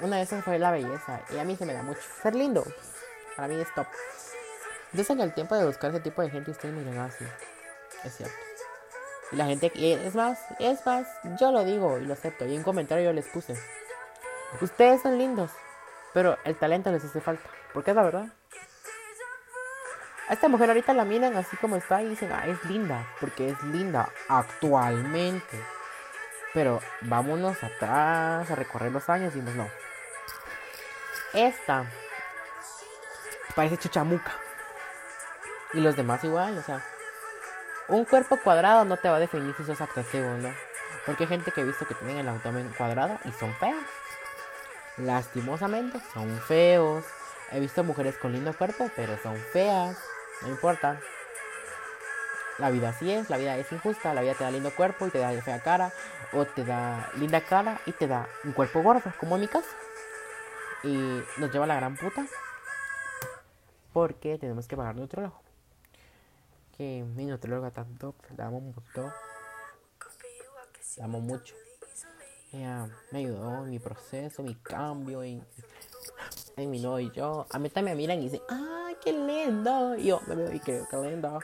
Una 0.02 0.18
de 0.18 0.24
esas 0.24 0.44
fue 0.44 0.60
la 0.60 0.72
belleza. 0.72 1.22
Y 1.32 1.40
a 1.40 1.44
mí 1.44 1.56
se 1.56 1.66
me 1.66 1.74
da 1.74 1.82
mucho. 1.82 2.02
Ser 2.22 2.36
lindo. 2.36 2.64
Para 3.36 3.48
mí 3.48 3.60
es 3.60 3.74
top. 3.74 3.88
En 4.92 5.22
el 5.22 5.34
tiempo 5.34 5.56
de 5.56 5.66
buscar 5.66 5.92
ese 5.92 6.00
tipo 6.00 6.22
de 6.22 6.30
gente 6.30 6.52
ustedes 6.52 6.74
me 6.74 6.84
dirán 6.84 7.06
así. 7.06 7.26
Es 8.04 8.18
cierto. 8.18 8.36
Y 9.32 9.36
la 9.36 9.46
gente, 9.46 9.72
es 9.76 10.16
más, 10.16 10.40
es 10.58 10.84
más, 10.86 11.08
yo 11.40 11.52
lo 11.52 11.64
digo 11.64 12.00
y 12.00 12.06
lo 12.06 12.14
acepto. 12.14 12.46
Y 12.46 12.56
en 12.56 12.64
comentario 12.64 13.06
yo 13.06 13.14
les 13.14 13.28
puse. 13.28 13.56
Ustedes 14.62 15.04
son 15.04 15.20
lindos, 15.20 15.52
pero 16.14 16.38
el 16.44 16.56
talento 16.56 16.92
les 16.92 17.04
hace 17.04 17.22
falta. 17.22 17.48
Porque 17.74 17.92
es 17.92 17.96
la 17.96 18.04
verdad. 18.04 18.26
A 20.28 20.34
esta 20.34 20.48
mujer 20.48 20.70
ahorita 20.70 20.94
la 20.94 21.06
miran 21.06 21.36
así 21.36 21.56
como 21.58 21.76
está 21.76 22.02
y 22.02 22.10
dicen, 22.10 22.32
ah, 22.32 22.48
es 22.48 22.64
linda. 22.66 23.08
Porque 23.20 23.50
es 23.50 23.64
linda 23.64 24.10
actualmente. 24.28 25.64
Pero 26.54 26.82
vámonos 27.02 27.64
atrás 27.64 28.50
a 28.50 28.56
recorrer 28.56 28.92
los 28.92 29.08
años 29.10 29.36
y 29.36 29.40
no. 29.40 29.70
Esta 31.34 31.86
parece 33.56 33.78
chuchamuca. 33.78 34.49
Y 35.74 35.82
los 35.82 35.96
demás 35.96 36.24
igual, 36.24 36.58
o 36.58 36.62
sea. 36.62 36.84
Un 37.88 38.06
cuerpo 38.06 38.38
cuadrado 38.44 38.86
no 38.86 38.98
te 38.98 39.10
va 39.10 39.18
a 39.18 39.20
definir 39.20 39.56
si 39.56 39.64
sos 39.64 39.82
atractivo 39.82 40.30
no. 40.38 40.54
Porque 41.06 41.24
hay 41.24 41.30
gente 41.30 41.52
que 41.52 41.62
he 41.62 41.64
visto 41.64 41.88
que 41.88 41.96
tienen 41.96 42.18
el 42.18 42.30
abdomen 42.30 42.72
cuadrado 42.78 43.18
y 43.26 43.32
son 43.32 43.54
feos. 43.56 43.84
Lastimosamente, 44.98 46.00
son 46.14 46.40
feos. 46.42 47.04
He 47.52 47.60
visto 47.60 47.84
mujeres 47.84 48.18
con 48.18 48.32
lindo 48.32 48.54
cuerpo, 48.54 48.90
pero 48.96 49.18
son 49.18 49.36
feas. 49.36 49.98
No 50.42 50.50
importa. 50.50 51.00
La 52.58 52.70
vida 52.70 52.90
así 52.90 53.10
es, 53.12 53.30
la 53.30 53.38
vida 53.38 53.56
es 53.58 53.72
injusta, 53.72 54.14
la 54.14 54.22
vida 54.22 54.34
te 54.34 54.44
da 54.44 54.52
lindo 54.52 54.72
cuerpo 54.72 55.08
y 55.08 55.10
te 55.10 55.20
da 55.20 55.32
fea 55.42 55.62
cara, 55.62 55.94
o 56.34 56.46
te 56.46 56.66
da 56.66 57.10
linda 57.16 57.40
cara 57.40 57.80
y 57.86 57.94
te 57.94 58.06
da 58.06 58.28
un 58.44 58.52
cuerpo 58.52 58.82
gordo, 58.84 59.14
como 59.18 59.36
en 59.36 59.42
mi 59.42 59.48
caso. 59.48 59.70
Y 60.84 61.24
nos 61.38 61.52
lleva 61.52 61.64
a 61.64 61.68
la 61.68 61.76
gran 61.76 61.96
puta 61.96 62.26
porque 63.94 64.38
tenemos 64.38 64.68
que 64.68 64.76
pagar 64.76 64.96
nutriólogo 64.96 65.49
que 66.80 67.04
mi 67.04 67.26
nutrióloga 67.26 67.72
tanto, 67.72 68.16
la 68.38 68.46
amo 68.46 68.62
mucho. 68.62 69.14
La 70.96 71.04
amo 71.04 71.20
mucho. 71.20 71.54
Ella 72.54 72.88
me 73.12 73.20
ayudó 73.20 73.66
en 73.66 73.72
mi 73.72 73.80
proceso, 73.80 74.44
mi 74.44 74.56
cambio, 74.56 75.22
en, 75.22 75.46
en 76.56 76.72
mi 76.72 76.80
no 76.80 76.98
y 76.98 77.12
yo. 77.12 77.46
A 77.52 77.60
mí 77.60 77.70
también 77.70 77.98
me 77.98 78.04
miran 78.04 78.20
y 78.20 78.30
dicen, 78.30 78.42
¡ay, 78.48 78.96
qué 79.04 79.12
lindo! 79.12 79.98
Y 79.98 80.06
yo 80.06 80.22
me 80.26 80.36
veo 80.36 80.54
y 80.54 80.60
creo, 80.62 80.88
qué 80.90 80.96
lindo. 80.96 81.42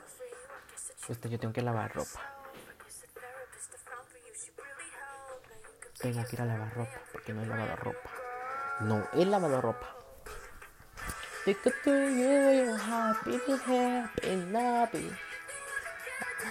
Este, 1.10 1.30
yo 1.30 1.38
tengo 1.38 1.54
que 1.54 1.62
lavar 1.62 1.94
ropa. 1.94 2.22
Tengo 6.00 6.24
que 6.24 6.36
ir 6.38 6.42
a 6.44 6.46
lavar 6.46 6.74
ropa 6.76 7.02
porque 7.12 7.34
no 7.34 7.44
he 7.44 7.46
lavado 7.46 7.76
ropa. 7.76 8.10
No 8.80 9.06
he 9.12 9.26
lavado 9.26 9.60
ropa. 9.60 9.96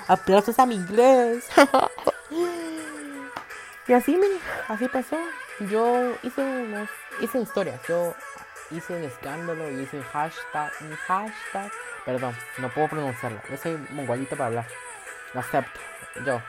Aplausos 0.08 0.58
a 0.58 0.66
mi 0.66 0.76
inglés. 0.76 1.48
y 3.88 3.92
así, 3.92 4.16
miren, 4.16 4.38
así 4.68 4.88
pasó. 4.88 5.18
Yo 5.70 6.12
hice 6.22 6.42
unos, 6.42 6.88
hice 7.20 7.40
historias. 7.40 7.80
Yo 7.88 8.14
hice 8.70 8.96
un 8.96 9.04
escándalo 9.04 9.70
y 9.70 9.82
hice 9.82 9.98
un 9.98 10.04
hashtag, 10.04 10.72
hashtag. 11.06 11.70
Perdón, 12.04 12.34
no 12.58 12.68
puedo 12.70 12.88
pronunciarlo. 12.88 13.40
Yo 13.50 13.56
soy 13.56 13.78
mongolito 13.90 14.36
para 14.36 14.46
hablar. 14.46 14.66
Lo 15.32 15.40
acepto. 15.40 15.80
Yo. 16.26 16.40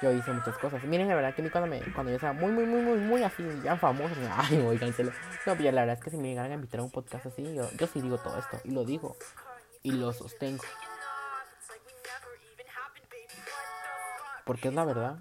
Yo 0.00 0.10
hice 0.10 0.32
muchas 0.32 0.56
cosas. 0.58 0.82
Miren, 0.84 1.08
la 1.08 1.14
verdad 1.14 1.34
que 1.34 1.42
a 1.42 1.44
mí 1.44 1.50
cuando, 1.50 1.70
me, 1.70 1.80
cuando 1.92 2.10
yo 2.10 2.18
sea 2.18 2.32
muy, 2.32 2.50
muy, 2.50 2.64
muy, 2.64 2.82
muy, 2.82 2.98
muy 2.98 3.22
así, 3.22 3.44
ya 3.62 3.76
famoso, 3.76 4.14
ay, 4.36 4.58
voy 4.58 4.78
cancelo. 4.78 5.12
No, 5.46 5.54
la 5.54 5.70
verdad 5.70 5.96
es 5.96 6.04
que 6.04 6.10
si 6.10 6.16
me 6.16 6.28
llegaran 6.28 6.50
a 6.50 6.54
invitar 6.54 6.80
a 6.80 6.82
un 6.82 6.90
podcast 6.90 7.26
así, 7.26 7.54
yo, 7.54 7.68
yo 7.78 7.86
sí 7.86 8.00
digo 8.00 8.18
todo 8.18 8.38
esto. 8.38 8.60
Y 8.64 8.72
lo 8.72 8.84
digo. 8.84 9.16
Y 9.82 9.92
lo 9.92 10.12
sostengo. 10.12 10.64
Porque 14.52 14.68
es 14.68 14.74
la 14.74 14.84
verdad. 14.84 15.16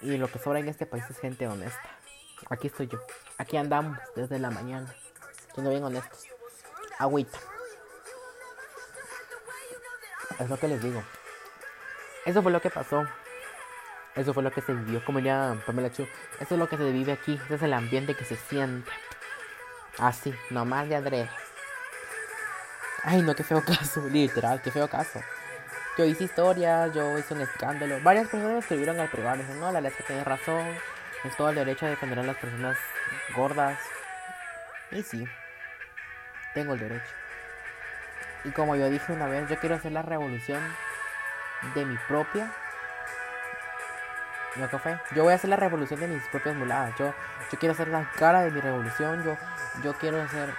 Y 0.00 0.16
lo 0.16 0.26
que 0.26 0.38
sobra 0.38 0.60
en 0.60 0.68
este 0.68 0.86
país 0.86 1.04
es 1.10 1.18
gente 1.18 1.46
honesta. 1.46 1.90
Aquí 2.48 2.68
estoy 2.68 2.88
yo. 2.88 2.98
Aquí 3.36 3.58
andamos 3.58 3.98
desde 4.16 4.38
la 4.38 4.48
mañana. 4.48 4.90
Siendo 5.52 5.70
bien 5.70 5.84
honestos. 5.84 6.26
Agüita. 6.98 7.38
Es 10.38 10.48
lo 10.48 10.56
que 10.56 10.66
les 10.66 10.82
digo. 10.82 11.02
Eso 12.24 12.42
fue 12.42 12.50
lo 12.50 12.62
que 12.62 12.70
pasó. 12.70 13.06
Eso 14.14 14.32
fue 14.32 14.42
lo 14.42 14.50
que 14.50 14.62
se 14.62 14.72
vivió, 14.72 15.04
como 15.04 15.18
ya 15.18 15.62
Pamela 15.66 15.92
Chu. 15.92 16.08
Eso 16.40 16.54
es 16.54 16.58
lo 16.58 16.70
que 16.70 16.78
se 16.78 16.90
vive 16.90 17.12
aquí. 17.12 17.38
Ese 17.44 17.56
es 17.56 17.62
el 17.64 17.74
ambiente 17.74 18.14
que 18.14 18.24
se 18.24 18.36
siente. 18.36 18.90
Así, 19.98 20.34
nomás 20.48 20.88
de 20.88 20.96
adrede. 20.96 21.28
Ay, 23.02 23.20
no, 23.20 23.34
qué 23.34 23.44
feo 23.44 23.62
caso. 23.62 24.00
Literal, 24.08 24.62
qué 24.62 24.70
feo 24.70 24.88
caso. 24.88 25.20
Yo 25.96 26.04
hice 26.04 26.24
historias, 26.24 26.92
yo 26.92 27.16
hice 27.18 27.34
un 27.34 27.42
escándalo. 27.42 28.00
Varias 28.02 28.28
personas 28.28 28.54
me 28.54 28.58
escribieron 28.58 28.98
al 28.98 29.08
privado. 29.08 29.36
Dicen, 29.36 29.60
no, 29.60 29.70
la 29.70 29.90
que 29.90 30.02
tienes 30.02 30.24
razón. 30.24 30.66
Es 31.22 31.36
todo 31.36 31.50
el 31.50 31.54
derecho 31.54 31.86
de 31.86 31.92
defender 31.92 32.18
a 32.18 32.22
las 32.24 32.36
personas 32.36 32.76
gordas. 33.34 33.78
Y 34.90 35.02
sí, 35.02 35.26
tengo 36.52 36.74
el 36.74 36.80
derecho. 36.80 37.12
Y 38.44 38.50
como 38.50 38.76
yo 38.76 38.90
dije 38.90 39.12
una 39.12 39.26
vez, 39.26 39.48
yo 39.48 39.58
quiero 39.58 39.76
hacer 39.76 39.92
la 39.92 40.02
revolución 40.02 40.60
de 41.74 41.84
mi 41.84 41.96
propia. 42.08 42.52
¿No 44.56 44.68
qué? 44.68 44.98
Yo 45.14 45.24
voy 45.24 45.32
a 45.32 45.36
hacer 45.36 45.50
la 45.50 45.56
revolución 45.56 45.98
de 46.00 46.08
mis 46.08 46.22
propias 46.28 46.54
muladas. 46.56 46.94
Yo, 46.98 47.14
yo 47.50 47.58
quiero 47.58 47.72
hacer 47.72 47.88
la 47.88 48.10
cara 48.12 48.42
de 48.42 48.50
mi 48.50 48.60
revolución. 48.60 49.24
Yo, 49.24 49.36
yo 49.82 49.94
quiero 49.94 50.20
hacer 50.20 50.54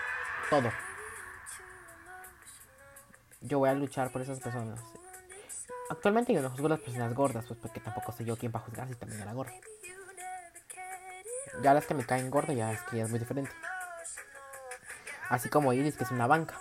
todo. 0.50 0.72
Yo 3.42 3.60
voy 3.60 3.70
a 3.70 3.74
luchar 3.74 4.12
por 4.12 4.22
esas 4.22 4.40
personas. 4.40 4.82
Actualmente 5.90 6.34
yo 6.34 6.42
no 6.42 6.50
juzgo 6.50 6.68
las 6.68 6.80
personas 6.80 7.14
gordas, 7.14 7.46
pues 7.46 7.60
porque 7.60 7.80
tampoco 7.80 8.12
soy 8.12 8.26
yo 8.26 8.38
quien 8.38 8.52
va 8.54 8.60
a 8.60 8.64
juzgar 8.64 8.88
si 8.88 8.96
también 8.96 9.22
era 9.22 9.34
gorda. 9.34 9.54
Ya 11.62 11.74
las 11.74 11.86
que 11.86 11.94
me 11.94 12.06
caen 12.06 12.32
gordas 12.32 12.56
ya 12.56 12.72
es 12.72 12.82
que 12.84 12.98
ya 12.98 13.04
es 13.04 13.10
muy 13.10 13.20
diferente. 13.20 13.52
Así 15.30 15.50
como 15.50 15.74
Iris, 15.74 15.96
que 15.96 16.04
es 16.04 16.12
una 16.12 16.28
banca. 16.28 16.58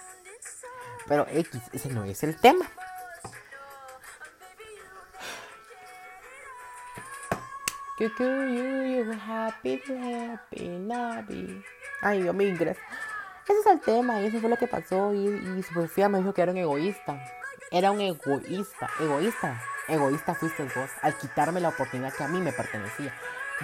Pero 1.07 1.27
X, 1.29 1.63
ese 1.73 1.89
no 1.91 2.05
es 2.05 2.23
el 2.23 2.37
tema. 2.37 2.67
Ay, 12.03 12.23
Dios 12.23 12.35
mío, 12.35 12.53
Ese 12.53 12.77
es 13.47 13.67
el 13.67 13.81
tema 13.81 14.21
y 14.21 14.27
eso 14.27 14.41
fue 14.41 14.51
lo 14.51 14.57
que 14.57 14.67
pasó. 14.67 15.15
Y, 15.15 15.27
y 15.59 15.63
Sofía 15.63 16.09
me 16.09 16.19
dijo 16.19 16.35
que 16.35 16.43
era 16.43 16.53
un 16.53 16.59
egoísta. 16.59 17.23
Era 17.75 17.91
un 17.91 18.01
egoísta, 18.01 18.89
egoísta, 19.01 19.61
egoísta 19.89 20.33
fuiste 20.37 20.63
vos 20.63 20.89
al 21.03 21.19
quitarme 21.19 21.61
la 21.61 21.71
oportunidad 21.71 22.13
que 22.13 22.23
a 22.23 22.29
mí 22.29 22.41
me 22.41 22.53
pertenecía. 22.53 23.13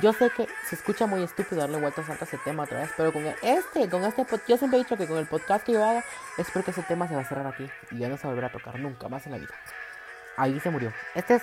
Yo 0.02 0.12
sé 0.12 0.30
que 0.30 0.48
se 0.68 0.74
escucha 0.74 1.06
muy 1.06 1.22
estúpido 1.22 1.60
darle 1.60 1.78
vueltas 1.78 2.10
a 2.10 2.14
ese 2.14 2.36
tema 2.38 2.64
otra 2.64 2.80
vez, 2.80 2.90
pero 2.96 3.12
con 3.12 3.24
este, 3.24 3.88
con 3.88 4.02
este, 4.02 4.26
yo 4.48 4.56
siempre 4.56 4.80
he 4.80 4.82
dicho 4.82 4.96
que 4.96 5.06
con 5.06 5.16
el 5.16 5.28
podcast 5.28 5.64
que 5.64 5.74
yo 5.74 5.84
haga, 5.84 6.02
espero 6.38 6.64
que 6.64 6.72
ese 6.72 6.82
tema 6.82 7.06
se 7.06 7.14
va 7.14 7.20
a 7.20 7.24
cerrar 7.24 7.46
aquí 7.46 7.70
y 7.92 7.98
ya 7.98 8.08
no 8.08 8.16
se 8.16 8.26
volverá 8.26 8.48
a 8.48 8.52
tocar 8.52 8.80
nunca 8.80 9.08
más 9.08 9.26
en 9.26 9.32
la 9.32 9.38
vida. 9.38 9.54
Ahí 10.36 10.58
se 10.58 10.70
murió. 10.70 10.92
Este 11.14 11.36
es, 11.36 11.42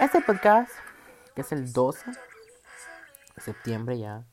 este 0.00 0.20
podcast, 0.22 0.72
que 1.36 1.42
es 1.42 1.52
el 1.52 1.72
12 1.72 2.10
de 2.10 3.42
septiembre 3.42 3.96
ya, 4.00 4.24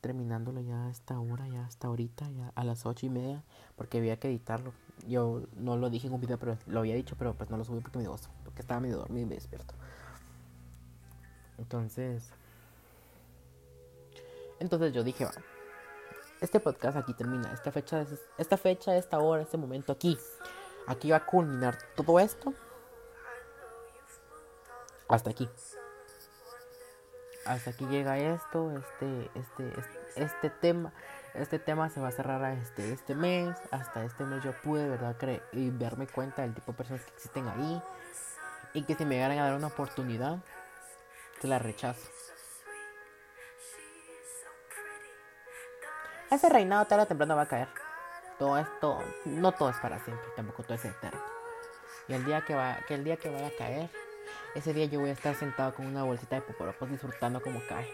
terminándolo 0.00 0.60
ya 0.60 0.86
a 0.86 0.90
esta 0.90 1.18
hora, 1.20 1.46
ya 1.48 1.64
hasta 1.64 1.88
ahorita, 1.88 2.28
ya 2.30 2.52
a 2.54 2.64
las 2.64 2.86
ocho 2.86 3.06
y 3.06 3.10
media, 3.10 3.42
porque 3.76 3.98
había 3.98 4.18
que 4.18 4.28
editarlo. 4.28 4.72
Yo 5.06 5.42
no 5.56 5.76
lo 5.76 5.90
dije 5.90 6.06
en 6.06 6.14
un 6.14 6.20
video, 6.20 6.38
pero 6.38 6.56
lo 6.66 6.80
había 6.80 6.94
dicho, 6.94 7.16
pero 7.18 7.34
pues 7.34 7.50
no 7.50 7.56
lo 7.56 7.64
subí 7.64 7.80
porque 7.80 7.98
me 7.98 8.04
dio 8.04 8.16
porque 8.44 8.62
estaba 8.62 8.80
medio 8.80 8.98
dormido 8.98 9.26
y 9.26 9.28
me 9.28 9.34
despierto. 9.34 9.74
Entonces, 11.58 12.32
entonces 14.58 14.92
yo 14.92 15.04
dije, 15.04 15.26
este 16.40 16.60
podcast 16.60 16.96
aquí 16.96 17.12
termina, 17.14 17.52
esta 17.52 17.70
fecha, 17.70 18.06
esta 18.38 18.56
fecha, 18.56 18.96
esta 18.96 19.18
hora, 19.18 19.42
este 19.42 19.58
momento 19.58 19.92
aquí, 19.92 20.18
aquí 20.86 21.10
va 21.10 21.18
a 21.18 21.26
culminar 21.26 21.76
todo 21.94 22.18
esto. 22.18 22.54
Hasta 25.08 25.30
aquí 25.30 25.48
hasta 27.44 27.70
aquí 27.70 27.86
llega 27.86 28.18
esto, 28.18 28.72
este, 28.72 29.30
este, 29.34 29.72
este, 30.16 30.50
tema, 30.50 30.92
este 31.34 31.58
tema 31.58 31.88
se 31.88 32.00
va 32.00 32.08
a 32.08 32.12
cerrar 32.12 32.42
a 32.44 32.52
este, 32.52 32.92
este 32.92 33.14
mes, 33.14 33.56
hasta 33.70 34.04
este 34.04 34.24
mes 34.24 34.42
yo 34.42 34.52
pude, 34.62 34.88
¿verdad? 34.88 35.16
Creer 35.18 35.42
y 35.52 35.70
verme 35.70 36.06
cuenta 36.06 36.42
del 36.42 36.54
tipo 36.54 36.72
de 36.72 36.78
personas 36.78 37.02
que 37.02 37.12
existen 37.12 37.48
ahí 37.48 37.82
y 38.74 38.82
que 38.82 38.94
si 38.94 39.04
me 39.04 39.16
llegaran 39.16 39.38
a 39.38 39.44
dar 39.44 39.56
una 39.56 39.68
oportunidad, 39.68 40.38
se 41.40 41.48
la 41.48 41.58
rechazo. 41.58 42.08
Ese 46.30 46.48
reinado 46.48 46.84
tarde 46.84 47.04
o 47.04 47.06
temprano 47.06 47.34
va 47.34 47.42
a 47.42 47.48
caer. 47.48 47.68
Todo 48.38 48.56
esto, 48.58 48.98
no 49.24 49.52
todo 49.52 49.70
es 49.70 49.76
para 49.78 49.98
siempre, 50.04 50.26
tampoco 50.36 50.62
todo 50.62 50.74
es 50.74 50.84
eterno. 50.84 51.20
Y 52.06 52.14
el 52.14 52.24
día 52.24 52.42
que 52.42 52.54
va, 52.54 52.78
que 52.86 52.94
el 52.94 53.04
día 53.04 53.16
que 53.16 53.30
vaya 53.30 53.48
a 53.48 53.56
caer, 53.56 53.90
ese 54.54 54.74
día 54.74 54.86
yo 54.86 55.00
voy 55.00 55.10
a 55.10 55.12
estar 55.12 55.34
sentado 55.34 55.74
con 55.74 55.86
una 55.86 56.02
bolsita 56.02 56.36
de 56.36 56.42
poporopos 56.42 56.90
disfrutando 56.90 57.40
como 57.40 57.60
cae. 57.68 57.88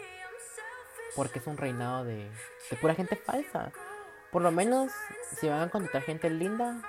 Porque 1.14 1.38
es 1.38 1.46
un 1.46 1.56
reinado 1.56 2.04
de, 2.04 2.30
de 2.70 2.76
pura 2.80 2.94
gente 2.94 3.16
falsa. 3.16 3.72
Por 4.30 4.42
lo 4.42 4.50
menos, 4.50 4.92
si 5.38 5.48
van 5.48 5.62
a 5.62 5.70
contratar 5.70 6.02
gente 6.02 6.28
linda, 6.30 6.82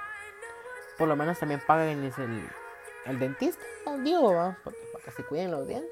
por 0.98 1.08
lo 1.08 1.16
menos 1.16 1.40
también 1.40 1.62
paguen 1.66 2.04
el, 2.04 2.50
el 3.06 3.20
dentista, 3.20 3.64
digo, 4.04 4.34
¿va? 4.34 4.58
Porque, 4.64 4.80
para 4.92 5.06
que 5.06 5.12
se 5.12 5.24
cuiden 5.24 5.52
los 5.52 5.68
dientes. 5.68 5.92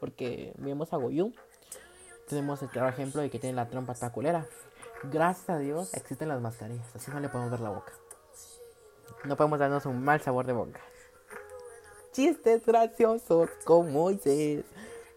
Porque 0.00 0.52
vemos 0.56 0.92
a 0.92 0.96
Goyu. 0.96 1.32
Tenemos 2.28 2.62
el 2.62 2.68
claro 2.68 2.88
ejemplo 2.88 3.22
de 3.22 3.30
que 3.30 3.38
tiene 3.38 3.56
la 3.56 3.68
trompa 3.68 3.94
taculera. 3.94 4.46
Gracias 5.04 5.50
a 5.50 5.58
Dios 5.58 5.92
existen 5.94 6.28
las 6.28 6.40
mascarillas, 6.40 6.94
así 6.96 7.10
no 7.10 7.20
le 7.20 7.28
podemos 7.28 7.50
ver 7.50 7.60
la 7.60 7.70
boca. 7.70 7.92
No 9.24 9.36
podemos 9.36 9.58
darnos 9.58 9.84
un 9.86 10.02
mal 10.02 10.20
sabor 10.22 10.46
de 10.46 10.54
boca 10.54 10.80
chistes 12.14 12.64
graciosos 12.64 13.50
con 13.64 13.92
Moisés. 13.92 14.64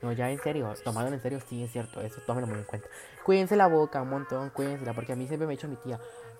No, 0.01 0.11
ya 0.11 0.29
en 0.29 0.39
serio, 0.39 0.73
tomándolo 0.83 1.15
en 1.15 1.21
serio, 1.21 1.39
sí 1.47 1.63
es 1.63 1.71
cierto, 1.71 2.01
eso 2.01 2.21
tómelo 2.25 2.47
muy 2.47 2.57
en 2.57 2.65
cuenta. 2.65 2.87
Cuídense 3.23 3.55
la 3.55 3.67
boca 3.67 4.01
un 4.01 4.09
montón, 4.09 4.49
cuídense 4.49 4.91
porque 4.93 5.13
a 5.13 5.15
mí 5.15 5.27
siempre 5.27 5.47
me 5.47 5.53
ha 5.53 5.55
dicho 5.55 5.67
mi 5.67 5.75
tía, 5.77 5.99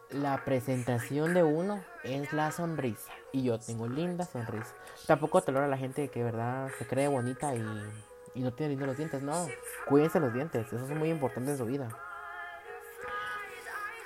la 0.10 0.43
presentación 0.45 1.34
de 1.34 1.43
uno 1.43 1.84
es 2.03 2.34
la 2.34 2.51
sonrisa. 2.51 3.12
Y 3.32 3.43
yo 3.43 3.60
tengo 3.60 3.88
linda 3.88 4.26
sonrisa. 4.26 4.74
Tampoco 5.05 5.41
te 5.41 5.51
a 5.51 5.68
la 5.68 5.78
gente 5.78 6.10
que 6.10 6.24
verdad 6.24 6.70
se 6.78 6.86
cree 6.86 7.08
bonita 7.08 7.55
y, 7.55 7.64
y 8.36 8.41
no 8.41 8.53
tiene 8.53 8.72
lindos 8.72 8.88
los 8.89 8.97
dientes, 8.97 9.22
no. 9.22 9.47
Cuídense 9.88 10.20
los 10.20 10.34
dientes, 10.34 10.66
eso 10.68 10.84
es 10.84 10.89
muy 10.91 11.10
importante 11.10 11.51
en 11.51 11.58
su 11.58 11.66
vida. 11.66 11.89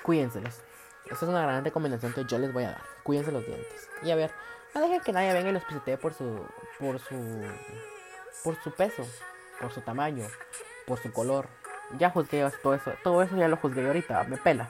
Cuídenselos. 0.02 0.60
Esa 1.06 1.14
es 1.14 1.22
una 1.22 1.42
gran 1.42 1.64
recomendación 1.64 2.12
que 2.12 2.24
yo 2.24 2.38
les 2.38 2.52
voy 2.52 2.64
a 2.64 2.70
dar. 2.70 2.82
Cuídense 3.04 3.32
los 3.32 3.44
dientes. 3.46 3.88
Y 4.02 4.10
a 4.10 4.16
ver, 4.16 4.32
no 4.74 4.80
dejen 4.80 5.00
que 5.00 5.12
nadie 5.12 5.32
venga 5.32 5.50
y 5.50 5.52
los 5.52 5.64
pisotee 5.64 5.98
por 5.98 6.14
su, 6.14 6.46
por 6.78 6.98
su, 6.98 7.14
por 8.42 8.56
su 8.62 8.70
peso, 8.72 9.06
por 9.60 9.72
su 9.72 9.82
tamaño, 9.82 10.26
por 10.86 10.98
su 10.98 11.12
color. 11.12 11.48
Ya 11.98 12.10
juzgué 12.10 12.48
todo 12.62 12.74
eso, 12.74 12.92
todo 13.02 13.22
eso 13.22 13.36
ya 13.36 13.48
lo 13.48 13.56
juzgué 13.56 13.86
ahorita, 13.86 14.24
me 14.24 14.38
pela. 14.38 14.68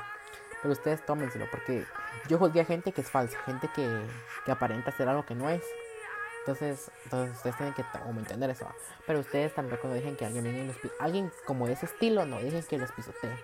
Pero 0.61 0.72
ustedes 0.72 1.05
tómenselo, 1.07 1.46
porque 1.50 1.84
yo 2.28 2.38
juzgué 2.38 2.61
a 2.62 2.64
gente 2.64 2.92
que 2.92 3.00
es 3.00 3.11
falsa, 3.11 3.38
gente 3.44 3.68
que, 3.74 3.88
que 4.44 4.53
aparenta 4.53 4.90
ser 4.92 5.09
algo 5.09 5.24
que 5.24 5.34
no 5.34 5.48
es. 5.48 5.62
Entonces, 6.40 6.90
entonces 7.05 7.36
ustedes 7.36 7.57
tienen 7.57 7.74
que 7.74 7.84
entender 8.18 8.50
eso. 8.50 8.66
Pero 9.07 9.20
ustedes 9.20 9.55
tampoco 9.55 9.86
no 9.86 9.94
dejen 9.94 10.16
que 10.16 10.26
alguien 10.26 10.42
venga 10.42 10.59
y 10.59 10.66
los 10.66 10.76
Alguien 10.98 11.32
como 11.46 11.68
ese 11.68 11.86
estilo, 11.86 12.26
no 12.26 12.40
dejen 12.40 12.64
que 12.64 12.78
los 12.78 12.90
pisotee. 12.90 13.36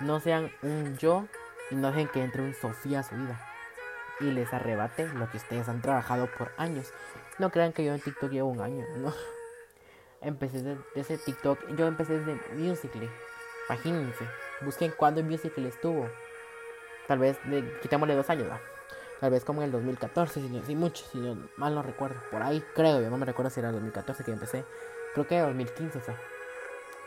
No 0.00 0.18
sean 0.18 0.50
un 0.62 0.96
yo 0.98 1.26
y 1.70 1.76
no 1.76 1.88
dejen 1.88 2.08
que 2.08 2.22
entre 2.22 2.42
un 2.42 2.54
Sofía 2.54 3.00
a 3.00 3.02
su 3.04 3.14
vida 3.14 3.51
y 4.20 4.24
les 4.24 4.52
arrebate 4.52 5.08
lo 5.14 5.30
que 5.30 5.36
ustedes 5.36 5.68
han 5.68 5.82
trabajado 5.82 6.28
por 6.38 6.52
años. 6.56 6.92
No 7.38 7.50
crean 7.50 7.72
que 7.72 7.84
yo 7.84 7.94
en 7.94 8.00
TikTok 8.00 8.30
llevo 8.30 8.50
un 8.50 8.60
año, 8.60 8.84
no. 8.96 9.12
Empecé 10.20 10.62
desde 10.62 10.82
ese 10.94 11.18
TikTok, 11.18 11.58
yo 11.76 11.86
empecé 11.86 12.18
desde 12.18 12.40
Musical.ly. 12.54 13.10
Imagínense, 13.68 14.24
busquen 14.60 14.92
cuándo 14.96 15.22
Musical.ly 15.22 15.68
estuvo. 15.68 16.08
Tal 17.08 17.18
vez, 17.18 17.38
de, 17.44 17.78
quitémosle 17.80 18.14
dos 18.14 18.30
años, 18.30 18.48
Tal 19.20 19.30
vez 19.30 19.44
como 19.44 19.62
en 19.62 19.66
el 19.66 19.72
2014, 19.72 20.40
si, 20.40 20.48
no, 20.48 20.64
si 20.64 20.74
mucho, 20.74 21.04
si 21.12 21.18
no, 21.18 21.48
mal 21.56 21.74
no 21.76 21.82
recuerdo. 21.82 22.20
Por 22.30 22.42
ahí 22.42 22.60
creo, 22.74 23.00
yo 23.00 23.08
no 23.08 23.18
me 23.18 23.24
recuerdo 23.24 23.50
si 23.50 23.60
era 23.60 23.68
el 23.68 23.74
2014 23.76 24.24
que 24.24 24.32
empecé. 24.32 24.64
Creo 25.14 25.28
que 25.28 25.38
2015 25.38 26.00
fue, 26.00 26.14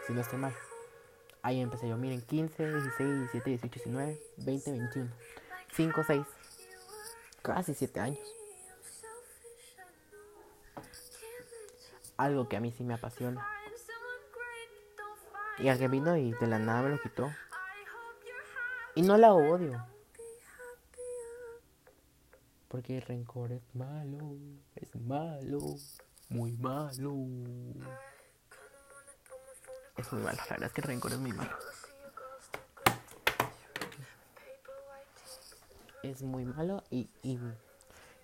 si 0.07 0.13
no 0.13 0.21
estoy 0.21 0.39
mal. 0.39 0.53
Ahí 1.41 1.59
empecé 1.59 1.89
yo, 1.89 1.97
miren, 1.97 2.21
15, 2.21 2.71
16, 2.71 3.19
17, 3.31 3.49
18, 3.49 3.73
19, 3.75 4.19
20, 4.37 4.71
21. 4.71 5.11
5, 5.75 6.03
6, 6.07 6.25
casi 7.45 7.75
siete 7.75 7.99
años. 7.99 8.19
Algo 12.17 12.49
que 12.49 12.57
a 12.57 12.59
mí 12.59 12.71
sí 12.71 12.83
me 12.83 12.95
apasiona. 12.95 13.47
Y 15.59 15.69
alguien 15.69 15.91
vino 15.91 16.17
y 16.17 16.31
de 16.33 16.47
la 16.47 16.59
nada 16.59 16.81
me 16.81 16.89
lo 16.89 17.01
quitó. 17.01 17.31
Y 18.95 19.03
no 19.03 19.17
la 19.17 19.33
odio. 19.33 19.85
Porque 22.67 22.97
el 22.97 23.03
rencor 23.03 23.51
es 23.51 23.63
malo, 23.73 24.37
es 24.75 24.95
malo, 24.95 25.59
muy 26.29 26.51
malo. 26.53 27.13
Es 29.97 30.11
muy 30.11 30.21
malo, 30.23 30.37
la 30.37 30.49
verdad 30.49 30.63
es 30.63 30.73
que 30.73 30.81
el 30.81 30.87
rencor 30.87 31.11
es 31.13 31.19
muy 31.19 31.31
malo. 31.31 31.55
Es 36.09 36.21
muy 36.23 36.45
malo 36.45 36.83
y, 36.89 37.09
y, 37.23 37.39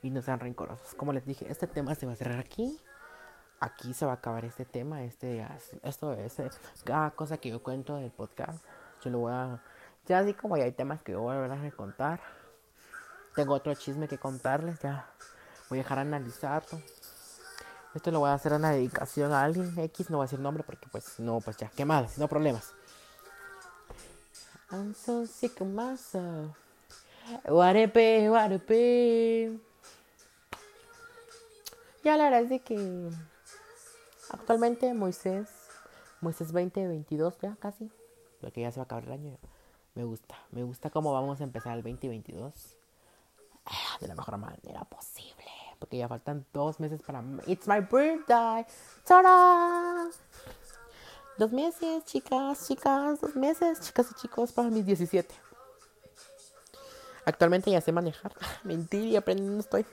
no 0.09 0.21
sean 0.21 0.39
rencorosos. 0.39 0.93
Como 0.95 1.13
les 1.13 1.25
dije, 1.25 1.45
este 1.49 1.67
tema 1.67 1.95
se 1.95 2.05
va 2.05 2.13
a 2.13 2.15
cerrar 2.15 2.39
aquí. 2.39 2.79
Aquí 3.59 3.93
se 3.93 4.05
va 4.05 4.13
a 4.13 4.15
acabar 4.15 4.45
este 4.45 4.65
tema. 4.65 5.03
Este, 5.03 5.45
esto 5.83 6.13
es 6.13 6.39
cada 6.83 7.11
cosa 7.11 7.37
que 7.37 7.49
yo 7.49 7.61
cuento 7.61 7.97
del 7.97 8.11
podcast. 8.11 8.63
Yo 9.03 9.11
lo 9.11 9.19
voy 9.19 9.33
a. 9.33 9.61
Ya 10.07 10.19
así 10.19 10.33
como 10.33 10.57
ya 10.57 10.63
hay 10.63 10.71
temas 10.71 11.03
que 11.03 11.15
voy 11.15 11.35
a 11.35 11.39
volver 11.39 11.51
a 11.51 11.71
contar. 11.71 12.19
Tengo 13.35 13.53
otro 13.53 13.73
chisme 13.75 14.07
que 14.07 14.17
contarles. 14.17 14.79
Ya 14.79 15.07
voy 15.69 15.79
a 15.79 15.83
dejar 15.83 15.99
analizarlo. 15.99 16.81
Esto 17.93 18.09
lo 18.09 18.19
voy 18.19 18.29
a 18.29 18.33
hacer 18.33 18.53
una 18.53 18.71
dedicación 18.71 19.31
a 19.33 19.43
alguien 19.43 19.77
X. 19.77 20.09
No 20.09 20.17
voy 20.17 20.23
a 20.23 20.27
decir 20.27 20.39
nombre 20.39 20.63
porque, 20.63 20.87
pues, 20.91 21.19
no, 21.19 21.39
pues 21.41 21.57
ya, 21.57 21.69
quemadas, 21.69 22.17
no 22.17 22.27
problemas. 22.27 22.73
I'm 24.71 24.95
so 24.95 25.25
sick. 25.27 25.59
Guarepe, 27.45 28.29
guarepe. 28.29 29.59
Ya 32.03 32.17
la 32.17 32.25
verdad 32.25 32.41
es 32.41 32.49
de 32.49 32.59
que 32.59 33.09
actualmente 34.31 34.93
Moisés, 34.93 35.49
Moisés 36.19 36.51
2022 36.51 37.37
ya 37.41 37.55
casi, 37.59 37.91
porque 38.39 38.61
ya 38.61 38.71
se 38.71 38.79
va 38.79 38.83
a 38.83 38.85
acabar 38.85 39.05
el 39.05 39.11
año. 39.11 39.37
Me 39.93 40.03
gusta, 40.03 40.35
me 40.51 40.63
gusta 40.63 40.89
cómo 40.89 41.13
vamos 41.13 41.41
a 41.41 41.43
empezar 41.43 41.77
el 41.77 41.83
2022 41.83 42.77
ah, 43.65 43.97
de 43.99 44.07
la 44.07 44.15
mejor 44.15 44.37
manera 44.37 44.83
posible. 44.85 45.45
Porque 45.77 45.97
ya 45.97 46.07
faltan 46.07 46.45
dos 46.53 46.79
meses 46.79 47.01
para... 47.01 47.23
It's 47.47 47.67
my 47.67 47.79
birthday. 47.79 48.65
¡Tada! 49.03 50.09
Dos 51.37 51.51
meses, 51.51 52.05
chicas, 52.05 52.67
chicas, 52.67 53.19
dos 53.19 53.35
meses, 53.35 53.81
chicas 53.81 54.11
y 54.11 54.13
chicos, 54.13 54.51
para 54.51 54.69
mis 54.69 54.85
17. 54.85 55.33
Actualmente 57.25 57.71
ya 57.71 57.81
sé 57.81 57.91
manejar. 57.91 58.33
Mentir 58.63 59.05
y 59.05 59.15
aprendiendo 59.15 59.59
estoy. 59.59 59.85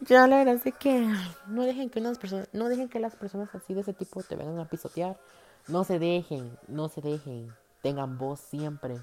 Ya 0.00 0.26
la 0.26 0.38
verdad 0.38 0.60
es 0.62 0.74
que 0.74 1.08
no 1.46 1.62
dejen 1.62 1.88
que 1.88 2.00
unas 2.00 2.18
personas, 2.18 2.48
no 2.52 2.68
dejen 2.68 2.88
que 2.88 3.00
las 3.00 3.14
personas 3.14 3.54
así 3.54 3.74
de 3.74 3.80
ese 3.80 3.94
tipo 3.94 4.22
te 4.22 4.36
vengan 4.36 4.58
a 4.58 4.68
pisotear. 4.68 5.18
No 5.68 5.84
se 5.84 5.98
dejen, 5.98 6.58
no 6.68 6.88
se 6.88 7.00
dejen. 7.00 7.54
Tengan 7.82 8.18
voz 8.18 8.40
siempre. 8.40 8.98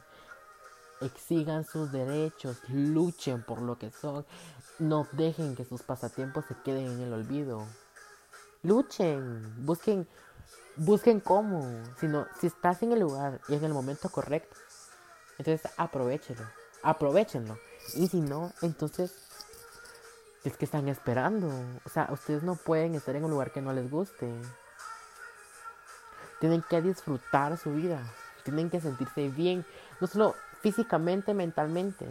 Exigan 1.02 1.66
sus 1.66 1.92
derechos, 1.92 2.58
luchen 2.70 3.42
por 3.42 3.62
lo 3.62 3.80
que 3.80 3.90
son. 3.90 4.26
No 4.78 5.08
dejen 5.14 5.56
que 5.56 5.66
sus 5.66 5.82
pasatiempos 5.82 6.46
se 6.46 6.56
queden 6.64 6.86
en 6.86 7.02
el 7.02 7.14
olvido. 7.14 7.66
Luchen, 8.62 9.66
busquen, 9.66 10.08
busquen 10.76 11.20
cómo. 11.20 11.64
Si, 12.00 12.08
no, 12.08 12.28
si 12.40 12.48
estás 12.48 12.84
en 12.84 12.92
el 12.92 13.00
lugar 13.00 13.42
y 13.48 13.56
en 13.56 13.64
el 13.64 13.74
momento 13.74 14.10
correcto, 14.10 14.56
entonces 15.40 15.72
aprovechelo 15.78 16.61
aprovechenlo. 16.84 17.58
Y 17.96 18.08
si 18.08 18.22
no, 18.22 18.52
entonces 18.62 19.14
es 20.44 20.58
que 20.58 20.66
están 20.66 20.88
esperando. 20.88 21.50
O 21.86 21.90
sea, 21.90 22.08
ustedes 22.12 22.44
no 22.44 22.56
pueden 22.56 22.96
estar 22.96 23.16
en 23.16 23.26
un 23.26 23.32
lugar 23.32 23.52
que 23.52 23.62
no 23.62 23.74
les 23.74 23.90
guste. 23.90 24.32
Tienen 26.40 26.64
que 26.68 26.82
disfrutar 26.82 27.58
su 27.58 27.72
vida. 27.74 28.02
Tienen 28.44 28.70
que 28.70 28.82
sentirse 28.82 29.30
bien, 29.30 29.66
no 30.00 30.08
solo 30.08 30.36
físicamente, 30.62 31.34
mentalmente. 31.34 32.08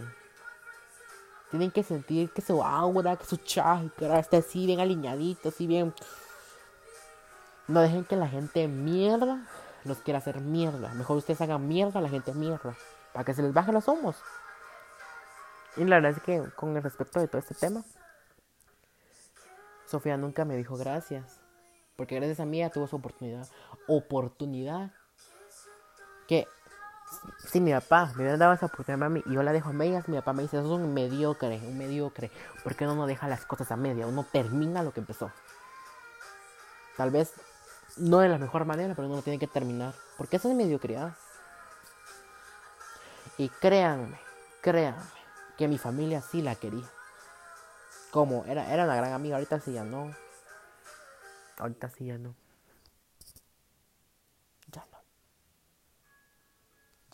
Tienen 1.51 1.73
que 1.73 1.83
sentir 1.83 2.31
que 2.31 2.43
su 2.43 2.62
aura, 2.62 3.16
que 3.16 3.25
su 3.25 3.37
chakra 3.37 4.21
está 4.21 4.37
así 4.37 4.66
bien 4.66 4.79
alineadito, 4.79 5.49
así 5.49 5.66
bien. 5.66 5.93
No 7.66 7.81
dejen 7.81 8.05
que 8.05 8.16
la 8.16 8.29
gente 8.29 8.68
mierda 8.68 9.41
los 9.85 9.99
quiera 9.99 10.18
hacer 10.18 10.41
mierda. 10.41 10.93
Mejor 10.95 11.16
ustedes 11.16 11.41
hagan 11.41 11.66
mierda 11.66 11.99
a 11.99 12.03
la 12.03 12.09
gente 12.09 12.33
mierda. 12.33 12.75
Para 13.12 13.25
que 13.25 13.35
se 13.35 13.43
les 13.43 13.53
baje 13.53 13.73
los 13.73 13.89
humos. 13.89 14.16
Y 15.77 15.85
la 15.85 15.97
verdad 15.97 16.12
es 16.12 16.23
que 16.23 16.43
con 16.57 16.77
el 16.77 16.83
respecto 16.83 17.21
de 17.21 17.29
todo 17.29 17.39
este 17.39 17.55
tema, 17.55 17.85
Sofía 19.87 20.16
nunca 20.16 20.45
me 20.45 20.57
dijo 20.57 20.77
gracias. 20.77 21.41
Porque 21.97 22.16
gracias 22.16 22.41
a 22.41 22.47
mí 22.47 22.62
ella 22.62 22.71
tuvo 22.71 22.87
su 22.87 22.97
oportunidad. 22.97 23.47
Oportunidad. 23.87 24.91
Que 26.27 26.47
si 27.49 27.61
mi 27.61 27.73
papá 27.73 28.07
me 28.14 28.23
hubiera 28.23 28.37
dado 28.37 28.53
esa 28.53 28.66
oportunidad 28.66 29.07
a 29.07 29.11
mí 29.11 29.23
y 29.27 29.35
yo 29.35 29.43
la 29.43 29.53
dejo 29.53 29.71
a 29.71 29.73
medias, 29.73 30.09
mi 30.09 30.16
papá 30.16 30.33
me 30.33 30.43
dice, 30.43 30.59
eso 30.59 30.66
es 30.66 30.73
un 30.73 30.95
mediocre, 30.95 31.59
un 31.59 31.77
mediocre. 31.77 32.31
¿Por 32.62 32.77
qué 32.77 32.85
uno 32.85 32.95
no 32.95 33.07
deja 33.07 33.29
las 33.29 33.45
cosas 33.45 33.71
a 33.73 33.77
media? 33.77 34.07
Uno 34.07 34.25
termina 34.25 34.83
lo 34.83 34.93
que 34.93 35.01
empezó. 35.01 35.31
Tal 36.97 37.11
vez 37.11 37.35
no 37.97 38.21
de 38.21 38.29
la 38.29 38.39
mejor 38.39 38.64
manera, 38.64 38.95
pero 38.95 39.07
uno 39.09 39.16
lo 39.16 39.23
tiene 39.23 39.39
que 39.39 39.47
terminar. 39.47 39.95
Porque 40.16 40.37
eso 40.37 40.49
es 40.49 40.55
mediocridad. 40.55 41.14
Y 43.39 43.49
créanme, 43.49 44.18
créanme, 44.61 45.20
que 45.61 45.69
mi 45.69 45.77
familia 45.77 46.23
sí 46.23 46.41
la 46.41 46.55
quería. 46.55 46.91
Como 48.11 48.47
era, 48.47 48.73
era 48.73 48.85
una 48.85 48.97
gran 48.97 49.13
amiga, 49.13 49.37
ahorita 49.37 49.61
sí 49.61 49.75
ya 49.75 49.85
no. 49.85 50.11
Ahorita 51.59 51.91
sí 51.91 52.07
ya 52.07 52.17
no. 52.17 52.35
Ya 54.73 54.87
no. 54.91 54.99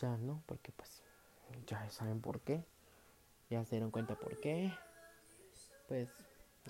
Ya 0.00 0.16
no, 0.18 0.44
porque 0.46 0.70
pues 0.70 1.02
ya 1.66 1.90
saben 1.90 2.20
por 2.20 2.38
qué. 2.38 2.62
Ya 3.50 3.64
se 3.64 3.72
dieron 3.72 3.90
cuenta 3.90 4.14
por 4.14 4.38
qué. 4.38 4.72
Pues 5.88 6.08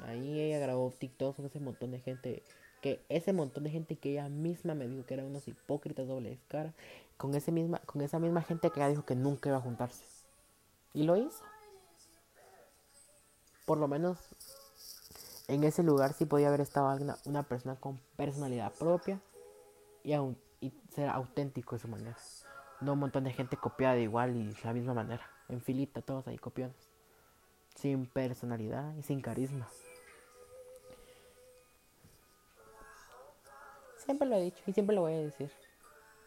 ahí 0.06 0.40
ella 0.40 0.58
grabó 0.58 0.90
TikTok 0.98 1.36
con 1.36 1.44
ese 1.44 1.60
montón 1.60 1.90
de 1.90 2.00
gente. 2.00 2.42
Que 2.80 3.04
ese 3.10 3.34
montón 3.34 3.64
de 3.64 3.70
gente 3.70 3.96
que 3.96 4.12
ella 4.12 4.30
misma 4.30 4.74
me 4.74 4.88
dijo 4.88 5.04
que 5.04 5.12
eran 5.12 5.26
unos 5.26 5.46
hipócritas 5.46 6.08
dobles 6.08 6.38
cara. 6.48 6.72
Con, 7.18 7.34
ese 7.34 7.52
misma, 7.52 7.80
con 7.80 8.00
esa 8.00 8.18
misma 8.18 8.40
gente 8.40 8.70
que 8.70 8.80
ella 8.80 8.88
dijo 8.88 9.04
que 9.04 9.14
nunca 9.14 9.50
iba 9.50 9.58
a 9.58 9.60
juntarse. 9.60 10.06
Y 10.94 11.02
lo 11.02 11.18
hizo. 11.18 11.44
Por 13.66 13.78
lo 13.78 13.88
menos 13.88 14.18
en 15.48 15.62
ese 15.64 15.82
lugar 15.82 16.12
sí 16.12 16.24
podía 16.24 16.48
haber 16.48 16.60
estado 16.60 16.96
una, 16.96 17.16
una 17.24 17.42
persona 17.42 17.76
con 17.76 18.00
personalidad 18.16 18.72
propia 18.72 19.20
y, 20.02 20.72
ser 20.90 21.08
auténtico 21.08 21.76
de 21.76 21.82
su 21.82 21.88
manera. 21.88 22.16
No 22.80 22.94
un 22.94 23.00
montón 23.00 23.24
de 23.24 23.32
gente 23.32 23.56
copiada 23.56 23.98
igual 23.98 24.36
y 24.36 24.52
de 24.52 24.64
la 24.64 24.72
misma 24.72 24.94
manera. 24.94 25.28
En 25.48 25.60
filita, 25.60 26.02
todos 26.02 26.26
ahí 26.26 26.38
copiados. 26.38 26.90
Sin 27.74 28.06
personalidad 28.06 28.94
y 28.96 29.02
sin 29.02 29.20
carisma. 29.20 29.68
Siempre 33.98 34.28
lo 34.28 34.36
he 34.36 34.42
dicho 34.42 34.62
y 34.66 34.72
siempre 34.72 34.94
lo 34.94 35.02
voy 35.02 35.14
a 35.14 35.18
decir. 35.18 35.50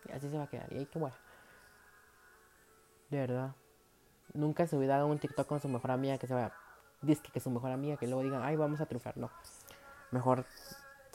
Y 0.08 0.12
así 0.12 0.30
se 0.30 0.38
va 0.38 0.44
a 0.44 0.48
quedar. 0.48 0.72
Y 0.72 0.78
ahí 0.78 0.86
que 0.86 1.00
bueno. 1.00 1.16
De 3.10 3.18
verdad. 3.18 3.56
Nunca 4.34 4.68
se 4.68 4.78
hubiera 4.78 4.96
dado 4.96 5.08
un 5.08 5.18
TikTok 5.18 5.48
con 5.48 5.60
su 5.60 5.68
mejor 5.68 5.92
amiga 5.92 6.18
que 6.18 6.28
se 6.28 6.34
vaya. 6.34 6.54
Dice 7.02 7.22
que 7.32 7.40
su 7.40 7.50
mejor 7.50 7.72
amiga. 7.72 7.98
Que 7.98 8.08
luego 8.08 8.24
digan, 8.24 8.42
ay, 8.44 8.56
vamos 8.56 8.82
a 8.82 8.86
trufar. 8.86 9.18
No. 9.18 9.30
Mejor 10.12 10.46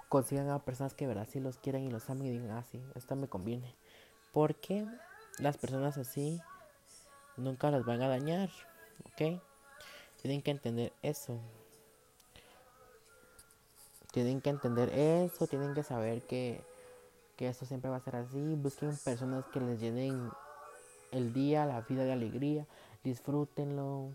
consigan 0.09 0.49
a 0.51 0.61
personas 0.61 0.95
que 0.95 1.07
verdad 1.07 1.27
sí 1.31 1.41
los 1.41 1.57
quieren 1.57 1.85
y 1.85 1.91
los 1.91 2.09
amen 2.09 2.27
y 2.27 2.31
digan, 2.31 2.51
ah, 2.53 2.65
sí, 2.71 2.81
esto 2.95 3.17
me 3.17 3.29
conviene. 3.29 3.75
Porque 4.33 4.87
las 5.39 5.57
personas 5.57 5.99
así 5.99 6.41
nunca 7.37 7.71
las 7.71 7.85
van 7.85 8.03
a 8.03 8.09
dañar. 8.09 8.51
¿Ok? 9.07 9.41
Tienen 10.23 10.43
que 10.43 10.53
entender 10.53 10.93
eso. 11.03 11.39
Tienen 14.13 14.41
que 14.41 14.51
entender 14.51 14.91
eso. 14.91 15.47
Tienen 15.47 15.75
que 15.75 15.83
saber 15.83 16.23
que, 16.23 16.63
que 17.37 17.49
esto 17.49 17.67
siempre 17.67 17.91
va 17.91 17.97
a 17.97 18.01
ser 18.01 18.17
así. 18.17 18.55
Busquen 18.55 18.97
personas 19.05 19.45
que 19.53 19.61
les 19.61 19.81
llenen 19.81 20.31
el 21.11 21.33
día, 21.33 21.67
la 21.67 21.81
vida 21.83 22.05
de 22.05 22.13
alegría. 22.13 22.67
Disfrútenlo. 23.03 24.11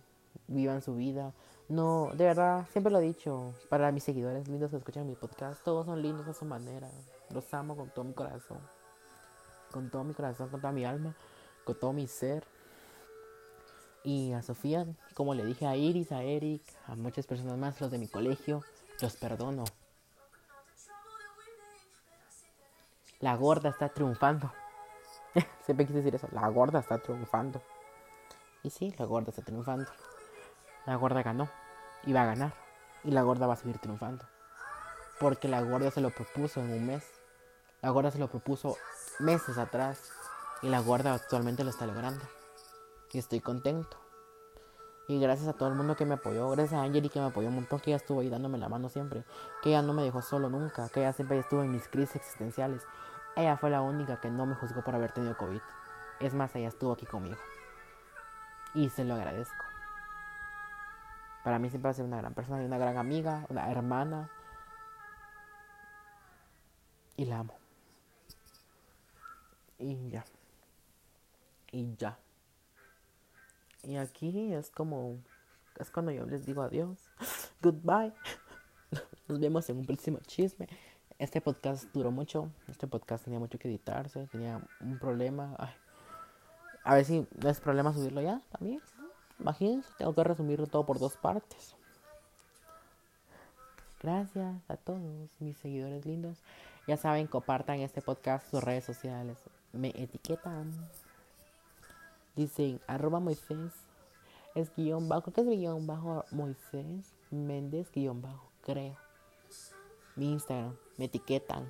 Vivan 0.47 0.82
su 0.82 0.95
vida. 0.95 1.34
No, 1.70 2.09
de 2.15 2.26
verdad, 2.26 2.65
siempre 2.72 2.91
lo 2.91 2.97
he 2.97 3.03
dicho. 3.03 3.53
Para 3.70 3.91
mis 3.91 4.03
seguidores 4.03 4.47
lindos 4.47 4.72
que 4.72 4.78
escuchan 4.78 5.05
mi 5.05 5.13
podcast, 5.13 5.63
todos 5.63 5.86
son 5.86 6.01
lindos 6.01 6.28
a 6.28 6.34
su 6.34 6.43
manera. 6.43 6.89
Los 7.30 7.53
amo 7.53 7.78
con 7.78 7.91
todo 7.91 8.05
mi 8.05 8.13
corazón. 8.13 8.57
Con 9.72 9.91
todo 9.91 10.03
mi 10.03 10.15
corazón, 10.15 10.49
con 10.49 10.59
toda 10.61 10.74
mi 10.74 10.84
alma, 10.84 11.15
con 11.63 11.80
todo 11.80 11.93
mi 11.93 12.07
ser. 12.07 12.43
Y 14.03 14.34
a 14.34 14.41
Sofía, 14.41 14.88
como 15.13 15.36
le 15.36 15.45
dije 15.45 15.67
a 15.67 15.76
Iris, 15.76 16.11
a 16.11 16.24
Eric, 16.24 16.63
a 16.88 16.95
muchas 16.95 17.28
personas 17.28 17.55
más, 17.55 17.80
los 17.80 17.91
de 17.91 17.99
mi 17.99 18.07
colegio, 18.07 18.63
los 18.99 19.15
perdono. 19.15 19.65
La 23.20 23.36
gorda 23.36 23.70
está 23.70 23.89
triunfando. 23.89 24.51
Siempre 25.65 25.86
quise 25.86 25.99
decir 25.99 26.15
eso. 26.15 26.28
La 26.32 26.47
gorda 26.47 26.80
está 26.80 26.97
triunfando. 26.97 27.61
Y 28.63 28.72
sí, 28.72 28.91
la 28.97 29.05
gorda 29.05 29.30
está 29.30 29.43
triunfando. 29.43 29.86
La 30.89 30.95
gorda 30.95 31.21
ganó. 31.21 31.47
Y 32.03 32.13
va 32.13 32.23
a 32.23 32.25
ganar. 32.25 32.51
Y 33.03 33.11
la 33.11 33.21
gorda 33.21 33.45
va 33.45 33.53
a 33.53 33.57
seguir 33.57 33.77
triunfando. 33.77 34.25
Porque 35.19 35.47
la 35.47 35.61
gorda 35.61 35.91
se 35.91 36.01
lo 36.01 36.09
propuso 36.09 36.61
en 36.61 36.71
un 36.71 36.87
mes. 36.87 37.03
La 37.83 37.91
gorda 37.91 38.09
se 38.09 38.17
lo 38.17 38.27
propuso 38.27 38.75
meses 39.19 39.59
atrás. 39.59 40.11
Y 40.63 40.69
la 40.69 40.79
gorda 40.79 41.13
actualmente 41.13 41.63
lo 41.63 41.69
está 41.69 41.85
logrando. 41.85 42.25
Y 43.11 43.19
estoy 43.19 43.39
contento. 43.39 43.97
Y 45.07 45.19
gracias 45.19 45.47
a 45.47 45.53
todo 45.53 45.69
el 45.69 45.75
mundo 45.75 45.95
que 45.95 46.05
me 46.05 46.15
apoyó. 46.15 46.49
Gracias 46.49 46.73
a 46.73 46.81
Angeli 46.81 47.09
que 47.09 47.19
me 47.19 47.27
apoyó 47.27 47.49
un 47.49 47.55
montón. 47.55 47.79
Que 47.81 47.91
ella 47.91 47.97
estuvo 47.97 48.21
ahí 48.21 48.29
dándome 48.31 48.57
la 48.57 48.67
mano 48.67 48.89
siempre. 48.89 49.23
Que 49.61 49.69
ella 49.69 49.83
no 49.83 49.93
me 49.93 50.01
dejó 50.01 50.23
solo 50.23 50.49
nunca. 50.49 50.89
Que 50.89 51.01
ella 51.01 51.13
siempre 51.13 51.37
estuvo 51.37 51.61
en 51.61 51.69
mis 51.69 51.87
crisis 51.87 52.15
existenciales. 52.15 52.81
Ella 53.35 53.57
fue 53.57 53.69
la 53.69 53.81
única 53.81 54.19
que 54.19 54.31
no 54.31 54.47
me 54.47 54.55
juzgó 54.55 54.83
por 54.83 54.95
haber 54.95 55.11
tenido 55.11 55.37
COVID. 55.37 55.61
Es 56.19 56.33
más, 56.33 56.55
ella 56.55 56.69
estuvo 56.69 56.93
aquí 56.93 57.05
conmigo. 57.05 57.37
Y 58.73 58.89
se 58.89 59.03
lo 59.03 59.13
agradezco. 59.13 59.68
Para 61.49 61.57
mí 61.57 61.67
siempre 61.71 61.87
va 61.87 61.89
a 61.89 61.95
ser 61.95 62.05
una 62.05 62.17
gran 62.17 62.35
persona 62.35 62.61
y 62.61 62.65
una 62.67 62.77
gran 62.77 62.95
amiga, 62.97 63.47
una 63.49 63.71
hermana. 63.71 64.29
Y 67.17 67.25
la 67.25 67.39
amo. 67.39 67.55
Y 69.79 70.09
ya. 70.11 70.23
Y 71.71 71.95
ya. 71.95 72.19
Y 73.81 73.95
aquí 73.97 74.53
es 74.53 74.69
como. 74.69 75.17
Es 75.79 75.89
cuando 75.89 76.11
yo 76.11 76.23
les 76.27 76.45
digo 76.45 76.61
adiós. 76.61 77.09
Goodbye. 77.63 78.13
Nos 79.27 79.39
vemos 79.39 79.67
en 79.71 79.77
un 79.77 79.87
próximo 79.87 80.19
chisme. 80.27 80.67
Este 81.17 81.41
podcast 81.41 81.85
duró 81.91 82.11
mucho. 82.11 82.51
Este 82.67 82.85
podcast 82.85 83.23
tenía 83.23 83.39
mucho 83.39 83.57
que 83.57 83.69
editarse. 83.69 84.27
Tenía 84.27 84.61
un 84.81 84.99
problema. 84.99 85.55
A 86.83 86.93
ver 86.93 87.05
si 87.05 87.27
no 87.41 87.49
es 87.49 87.59
problema 87.59 87.91
subirlo 87.91 88.21
ya 88.21 88.39
también. 88.51 88.83
Imagínense, 89.39 89.89
tengo 89.97 90.13
que 90.13 90.23
resumirlo 90.23 90.67
todo 90.67 90.85
por 90.85 90.99
dos 90.99 91.15
partes. 91.15 91.75
Gracias 94.01 94.55
a 94.69 94.77
todos 94.77 95.01
mis 95.39 95.57
seguidores 95.57 96.05
lindos. 96.05 96.37
Ya 96.87 96.97
saben, 96.97 97.27
compartan 97.27 97.79
este 97.81 98.01
podcast 98.01 98.45
en 98.45 98.51
sus 98.51 98.63
redes 98.63 98.85
sociales. 98.85 99.37
Me 99.73 99.89
etiquetan. 99.89 100.71
Dicen 102.35 102.79
arroba 102.87 103.19
Moisés. 103.19 103.73
Es 104.55 104.73
guion 104.75 105.09
bajo. 105.09 105.31
¿Qué 105.31 105.41
es 105.41 105.47
guion 105.47 105.85
bajo 105.85 106.25
Moisés? 106.31 107.13
Méndez 107.29 107.91
guion 107.91 108.21
bajo, 108.21 108.49
creo. 108.61 108.95
Mi 110.15 110.31
Instagram. 110.31 110.75
Me 110.97 111.05
etiquetan. 111.05 111.69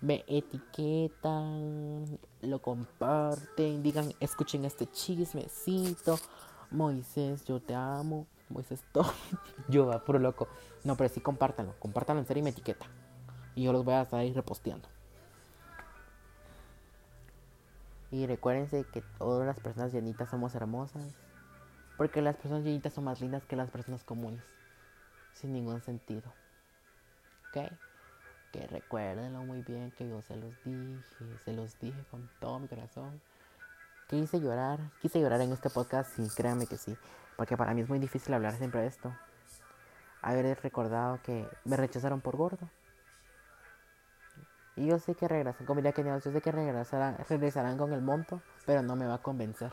Me 0.00 0.24
etiquetan. 0.28 2.18
Lo 2.40 2.62
comparten. 2.62 3.82
Digan, 3.82 4.12
escuchen 4.20 4.64
este 4.64 4.86
chismecito. 4.86 6.18
Moisés, 6.74 7.44
yo 7.44 7.60
te 7.60 7.74
amo. 7.74 8.26
Moisés, 8.48 8.84
todo. 8.92 9.12
yo, 9.68 10.04
puro 10.04 10.18
loco. 10.18 10.48
No, 10.82 10.96
pero 10.96 11.08
sí 11.08 11.20
compártanlo. 11.20 11.74
Compártanlo 11.78 12.20
en 12.20 12.26
serio 12.26 12.40
y 12.42 12.44
me 12.44 12.50
etiqueta. 12.50 12.86
Y 13.54 13.64
yo 13.64 13.72
los 13.72 13.84
voy 13.84 13.94
a 13.94 14.02
estar 14.02 14.20
ahí 14.20 14.32
reposteando. 14.32 14.88
Y 18.10 18.26
recuérdense 18.26 18.84
que 18.92 19.02
todas 19.18 19.46
las 19.46 19.58
personas 19.60 19.92
llenitas 19.92 20.30
somos 20.30 20.54
hermosas. 20.54 21.14
Porque 21.96 22.20
las 22.20 22.36
personas 22.36 22.64
llenitas 22.64 22.92
son 22.92 23.04
más 23.04 23.20
lindas 23.20 23.44
que 23.46 23.56
las 23.56 23.70
personas 23.70 24.04
comunes. 24.04 24.42
Sin 25.32 25.52
ningún 25.52 25.80
sentido. 25.80 26.32
¿Ok? 27.48 27.70
Que 28.52 28.66
recuérdenlo 28.66 29.44
muy 29.44 29.62
bien 29.62 29.92
que 29.92 30.08
yo 30.08 30.20
se 30.22 30.36
los 30.36 30.52
dije. 30.64 31.00
Se 31.44 31.52
los 31.52 31.78
dije 31.78 32.04
con 32.10 32.28
todo 32.40 32.58
mi 32.58 32.68
corazón. 32.68 33.20
Quise 34.08 34.40
llorar. 34.40 34.78
Quise 35.00 35.20
llorar 35.20 35.40
en 35.40 35.52
este 35.52 35.70
podcast. 35.70 36.14
Sí, 36.14 36.28
créanme 36.36 36.66
que 36.66 36.76
sí. 36.76 36.96
Porque 37.36 37.56
para 37.56 37.74
mí 37.74 37.80
es 37.80 37.88
muy 37.88 37.98
difícil 37.98 38.34
hablar 38.34 38.54
siempre 38.54 38.80
de 38.80 38.86
esto. 38.88 39.14
Haber 40.22 40.60
recordado 40.62 41.20
que 41.22 41.48
me 41.64 41.76
rechazaron 41.76 42.20
por 42.20 42.36
gordo. 42.36 42.68
Y 44.76 44.86
yo 44.86 44.98
sé 44.98 45.14
que 45.14 45.28
regresan, 45.28 45.66
como 45.66 45.76
diría 45.76 45.92
que 45.92 46.02
yo 46.02 46.20
sé 46.20 46.40
que 46.40 46.50
regresarán, 46.50 47.16
regresarán 47.28 47.78
con 47.78 47.92
el 47.92 48.02
monto, 48.02 48.42
pero 48.66 48.82
no 48.82 48.96
me 48.96 49.06
va 49.06 49.14
a 49.14 49.22
convencer. 49.22 49.72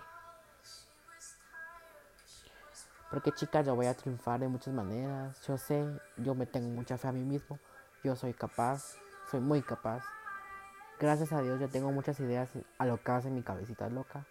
Porque 3.10 3.32
chicas, 3.32 3.66
yo 3.66 3.76
voy 3.76 3.88
a 3.88 3.94
triunfar 3.96 4.40
de 4.40 4.48
muchas 4.48 4.74
maneras. 4.74 5.42
Yo 5.46 5.58
sé, 5.58 5.86
yo 6.18 6.34
me 6.36 6.46
tengo 6.46 6.70
mucha 6.70 6.98
fe 6.98 7.10
a 7.10 7.12
mí 7.12 7.24
mismo. 7.24 7.60
Yo 8.04 8.16
soy 8.16 8.34
capaz, 8.34 8.96
soy 9.30 9.42
muy 9.42 9.62
capaz. 9.62 10.04
Gracias 11.02 11.34
a 11.34 11.42
Dios 11.42 11.60
yo 11.60 11.68
tengo 11.68 11.92
muchas 11.92 12.20
ideas 12.20 12.52
alocadas 12.78 13.26
en 13.26 13.34
mi 13.34 13.42
cabecita 13.42 13.90
loca. 13.90 14.28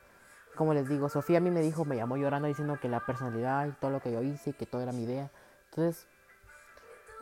Como 0.54 0.72
les 0.72 0.88
digo, 0.88 1.08
Sofía 1.08 1.38
a 1.38 1.40
mí 1.40 1.50
me 1.50 1.62
dijo, 1.62 1.84
me 1.84 1.96
llamó 1.96 2.16
llorando 2.16 2.46
diciendo 2.46 2.78
que 2.80 2.88
la 2.88 3.04
personalidad 3.04 3.66
y 3.66 3.72
todo 3.72 3.90
lo 3.90 4.00
que 4.00 4.12
yo 4.12 4.22
hice, 4.22 4.52
que 4.52 4.66
todo 4.66 4.80
era 4.80 4.92
mi 4.92 5.02
idea. 5.02 5.32
Entonces, 5.64 6.06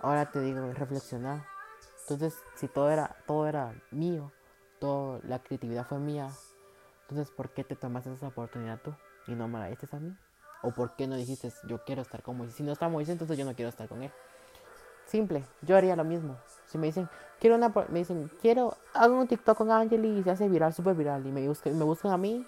ahora 0.03 0.30
te 0.30 0.40
digo, 0.40 0.70
reflexionar. 0.74 1.46
Entonces, 2.03 2.38
si 2.57 2.68
todo 2.68 2.90
era, 2.90 3.16
todo 3.26 3.49
era 3.49 3.72
mío, 3.90 4.32
toda 4.80 5.20
la 5.22 5.38
creatividad 5.38 5.86
fue 5.86 5.99
mía, 5.99 6.28
entonces, 7.09 7.34
¿por 7.34 7.49
qué 7.49 7.64
te 7.64 7.74
tomaste 7.74 8.12
esa 8.12 8.28
oportunidad 8.28 8.78
tú 8.82 8.94
y 9.28 9.34
no 9.34 9.49
me 9.49 9.61
la 9.61 9.68
diste 9.68 9.88
a 9.96 9.99
mí? 9.99 10.14
¿O 10.61 10.72
por 10.72 10.94
qué 10.94 11.07
no 11.07 11.16
dijiste, 11.16 11.51
yo 11.66 11.82
quiero 11.86 12.03
estar 12.03 12.22
con 12.22 12.36
Moisés? 12.36 12.57
Si 12.57 12.62
no 12.62 12.72
está 12.72 12.90
Moisés, 12.90 13.12
entonces 13.12 13.38
yo 13.38 13.46
no 13.46 13.55
quiero 13.55 13.70
estar 13.70 13.88
con 13.88 14.03
él. 14.03 14.12
Simple, 15.09 15.43
yo 15.63 15.77
haría 15.77 15.97
lo 15.97 16.05
mismo. 16.05 16.37
Si 16.67 16.77
me 16.77 16.87
dicen, 16.87 17.09
quiero 17.41 17.57
una, 17.57 17.71
me 17.89 18.01
dicen, 18.01 18.31
quiero, 18.43 18.77
hago 18.93 19.19
un 19.19 19.27
TikTok 19.27 19.57
con 19.57 19.71
Angeli 19.71 20.19
y 20.19 20.23
se 20.23 20.31
hace 20.31 20.49
viral, 20.49 20.75
súper 20.75 20.95
viral, 20.95 21.27
y 21.27 21.33
me 21.33 21.49
buscan, 21.49 21.77
me 21.79 21.85
buscan 21.85 22.13
a 22.13 22.19
mí, 22.19 22.47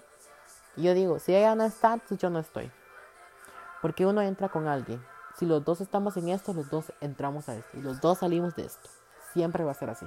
y 0.75 0.83
yo 0.83 0.93
digo, 0.93 1.17
si 1.17 1.35
ella 1.35 1.55
no 1.55 1.63
está, 1.63 1.93
entonces 1.93 2.19
yo 2.19 2.29
no 2.29 2.37
estoy. 2.37 2.71
Porque 3.81 4.05
uno 4.05 4.21
entra 4.21 4.49
con 4.49 4.67
alguien. 4.67 5.03
Si 5.35 5.47
los 5.47 5.65
dos 5.65 5.81
estamos 5.81 6.15
en 6.17 6.29
esto, 6.29 6.53
los 6.53 6.69
dos 6.69 6.93
entramos 7.01 7.49
a 7.49 7.55
esto. 7.55 7.77
Y 7.77 7.81
los 7.81 7.99
dos 7.99 8.19
salimos 8.19 8.55
de 8.55 8.65
esto. 8.65 8.89
Siempre 9.33 9.63
va 9.63 9.71
a 9.71 9.75
ser 9.75 9.89
así. 9.89 10.05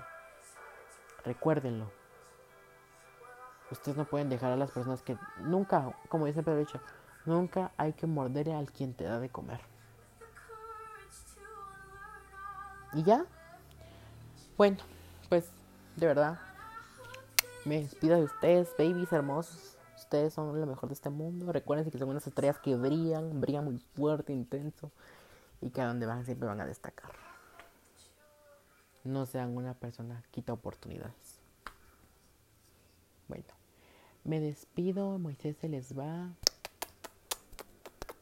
Recuérdenlo. 1.24 1.90
Ustedes 3.70 3.96
no 3.96 4.04
pueden 4.04 4.28
dejar 4.28 4.52
a 4.52 4.56
las 4.56 4.70
personas 4.70 5.02
que 5.02 5.18
nunca, 5.40 5.92
como 6.08 6.26
dice 6.26 6.44
Pedro 6.44 6.58
Dicho, 6.58 6.80
nunca 7.24 7.72
hay 7.76 7.94
que 7.94 8.06
morderle 8.06 8.54
al 8.54 8.70
quien 8.70 8.94
te 8.94 9.04
da 9.04 9.18
de 9.18 9.28
comer. 9.28 9.73
Y 12.94 13.02
ya. 13.02 13.26
Bueno, 14.56 14.78
pues 15.28 15.46
de 15.96 16.06
verdad. 16.06 16.38
Me 17.64 17.80
despido 17.80 18.16
de 18.16 18.24
ustedes, 18.24 18.70
babies 18.78 19.12
hermosos. 19.12 19.76
Ustedes 19.96 20.32
son 20.32 20.58
lo 20.60 20.66
mejor 20.66 20.88
de 20.88 20.94
este 20.94 21.10
mundo. 21.10 21.50
Recuerden 21.50 21.90
que 21.90 21.98
son 21.98 22.10
unas 22.10 22.26
estrellas 22.26 22.58
que 22.60 22.76
brillan, 22.76 23.40
brillan 23.40 23.64
muy 23.64 23.78
fuerte, 23.96 24.32
intenso. 24.32 24.92
Y 25.60 25.70
que 25.70 25.80
a 25.80 25.86
donde 25.86 26.06
van 26.06 26.24
siempre 26.24 26.46
van 26.46 26.60
a 26.60 26.66
destacar. 26.66 27.10
No 29.02 29.26
sean 29.26 29.56
una 29.56 29.74
persona 29.74 30.22
quita 30.30 30.52
oportunidades. 30.52 31.40
Bueno, 33.28 33.44
me 34.22 34.38
despido. 34.38 35.18
Moisés 35.18 35.56
se 35.56 35.68
les 35.68 35.98
va. 35.98 36.30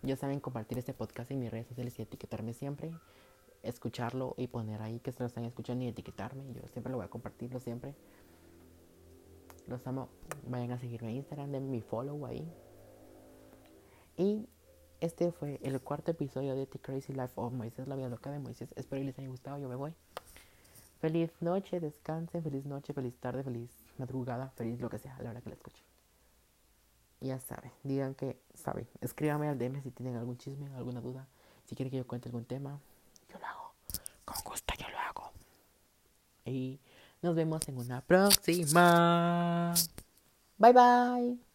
Ya 0.02 0.16
saben 0.16 0.40
compartir 0.40 0.78
este 0.78 0.94
podcast 0.94 1.30
en 1.30 1.40
mis 1.40 1.50
redes 1.50 1.66
sociales 1.66 1.98
y 1.98 2.02
etiquetarme 2.02 2.54
siempre 2.54 2.92
escucharlo 3.62 4.34
y 4.36 4.46
poner 4.48 4.82
ahí 4.82 5.00
que 5.00 5.12
se 5.12 5.20
lo 5.20 5.26
están 5.26 5.44
escuchando 5.44 5.84
y 5.84 5.88
etiquetarme. 5.88 6.44
Yo 6.52 6.66
siempre 6.68 6.90
lo 6.90 6.98
voy 6.98 7.06
a 7.06 7.10
compartirlo 7.10 7.60
siempre. 7.60 7.94
Los 9.66 9.86
amo. 9.86 10.08
Vayan 10.48 10.72
a 10.72 10.78
seguirme 10.78 11.10
en 11.10 11.16
Instagram, 11.16 11.52
denme 11.52 11.68
mi 11.68 11.80
follow 11.80 12.26
ahí. 12.26 12.50
Y 14.16 14.48
este 15.00 15.32
fue 15.32 15.58
el 15.62 15.80
cuarto 15.80 16.10
episodio 16.10 16.54
de 16.54 16.66
The 16.66 16.78
Crazy 16.78 17.12
Life 17.12 17.32
of 17.36 17.52
Moisés, 17.52 17.88
la 17.88 17.96
vida 17.96 18.08
loca 18.08 18.30
de 18.30 18.38
Moisés. 18.38 18.72
Espero 18.76 19.00
que 19.00 19.06
les 19.06 19.18
haya 19.18 19.28
gustado. 19.28 19.58
Yo 19.58 19.68
me 19.68 19.76
voy. 19.76 19.94
Feliz 21.00 21.32
noche, 21.40 21.80
descansen. 21.80 22.42
Feliz 22.42 22.64
noche, 22.66 22.92
feliz 22.92 23.16
tarde, 23.18 23.42
feliz 23.42 23.70
madrugada, 23.98 24.50
feliz 24.50 24.80
lo 24.80 24.88
que 24.88 24.98
sea 24.98 25.16
a 25.16 25.22
la 25.22 25.30
hora 25.30 25.40
que 25.40 25.48
la 25.48 25.56
escuchen. 25.56 25.84
Ya 27.20 27.38
saben, 27.38 27.70
digan 27.84 28.14
que 28.14 28.40
saben. 28.54 28.88
Escríbanme 29.00 29.48
al 29.48 29.58
DM 29.58 29.80
si 29.82 29.90
tienen 29.92 30.16
algún 30.16 30.38
chisme, 30.38 30.72
alguna 30.74 31.00
duda. 31.00 31.28
Si 31.64 31.76
quieren 31.76 31.90
que 31.90 31.98
yo 31.98 32.06
cuente 32.06 32.28
algún 32.28 32.44
tema, 32.44 32.80
yo 33.28 33.38
lo 33.38 33.46
hago. 33.46 33.74
Con 34.24 34.36
gusto 34.44 34.74
yo 34.76 34.88
lo 34.88 34.98
hago. 34.98 35.30
Y 36.44 36.80
nos 37.22 37.34
vemos 37.34 37.66
en 37.68 37.78
una 37.78 38.00
próxima. 38.00 39.74
Bye 40.58 40.72
bye. 40.72 41.51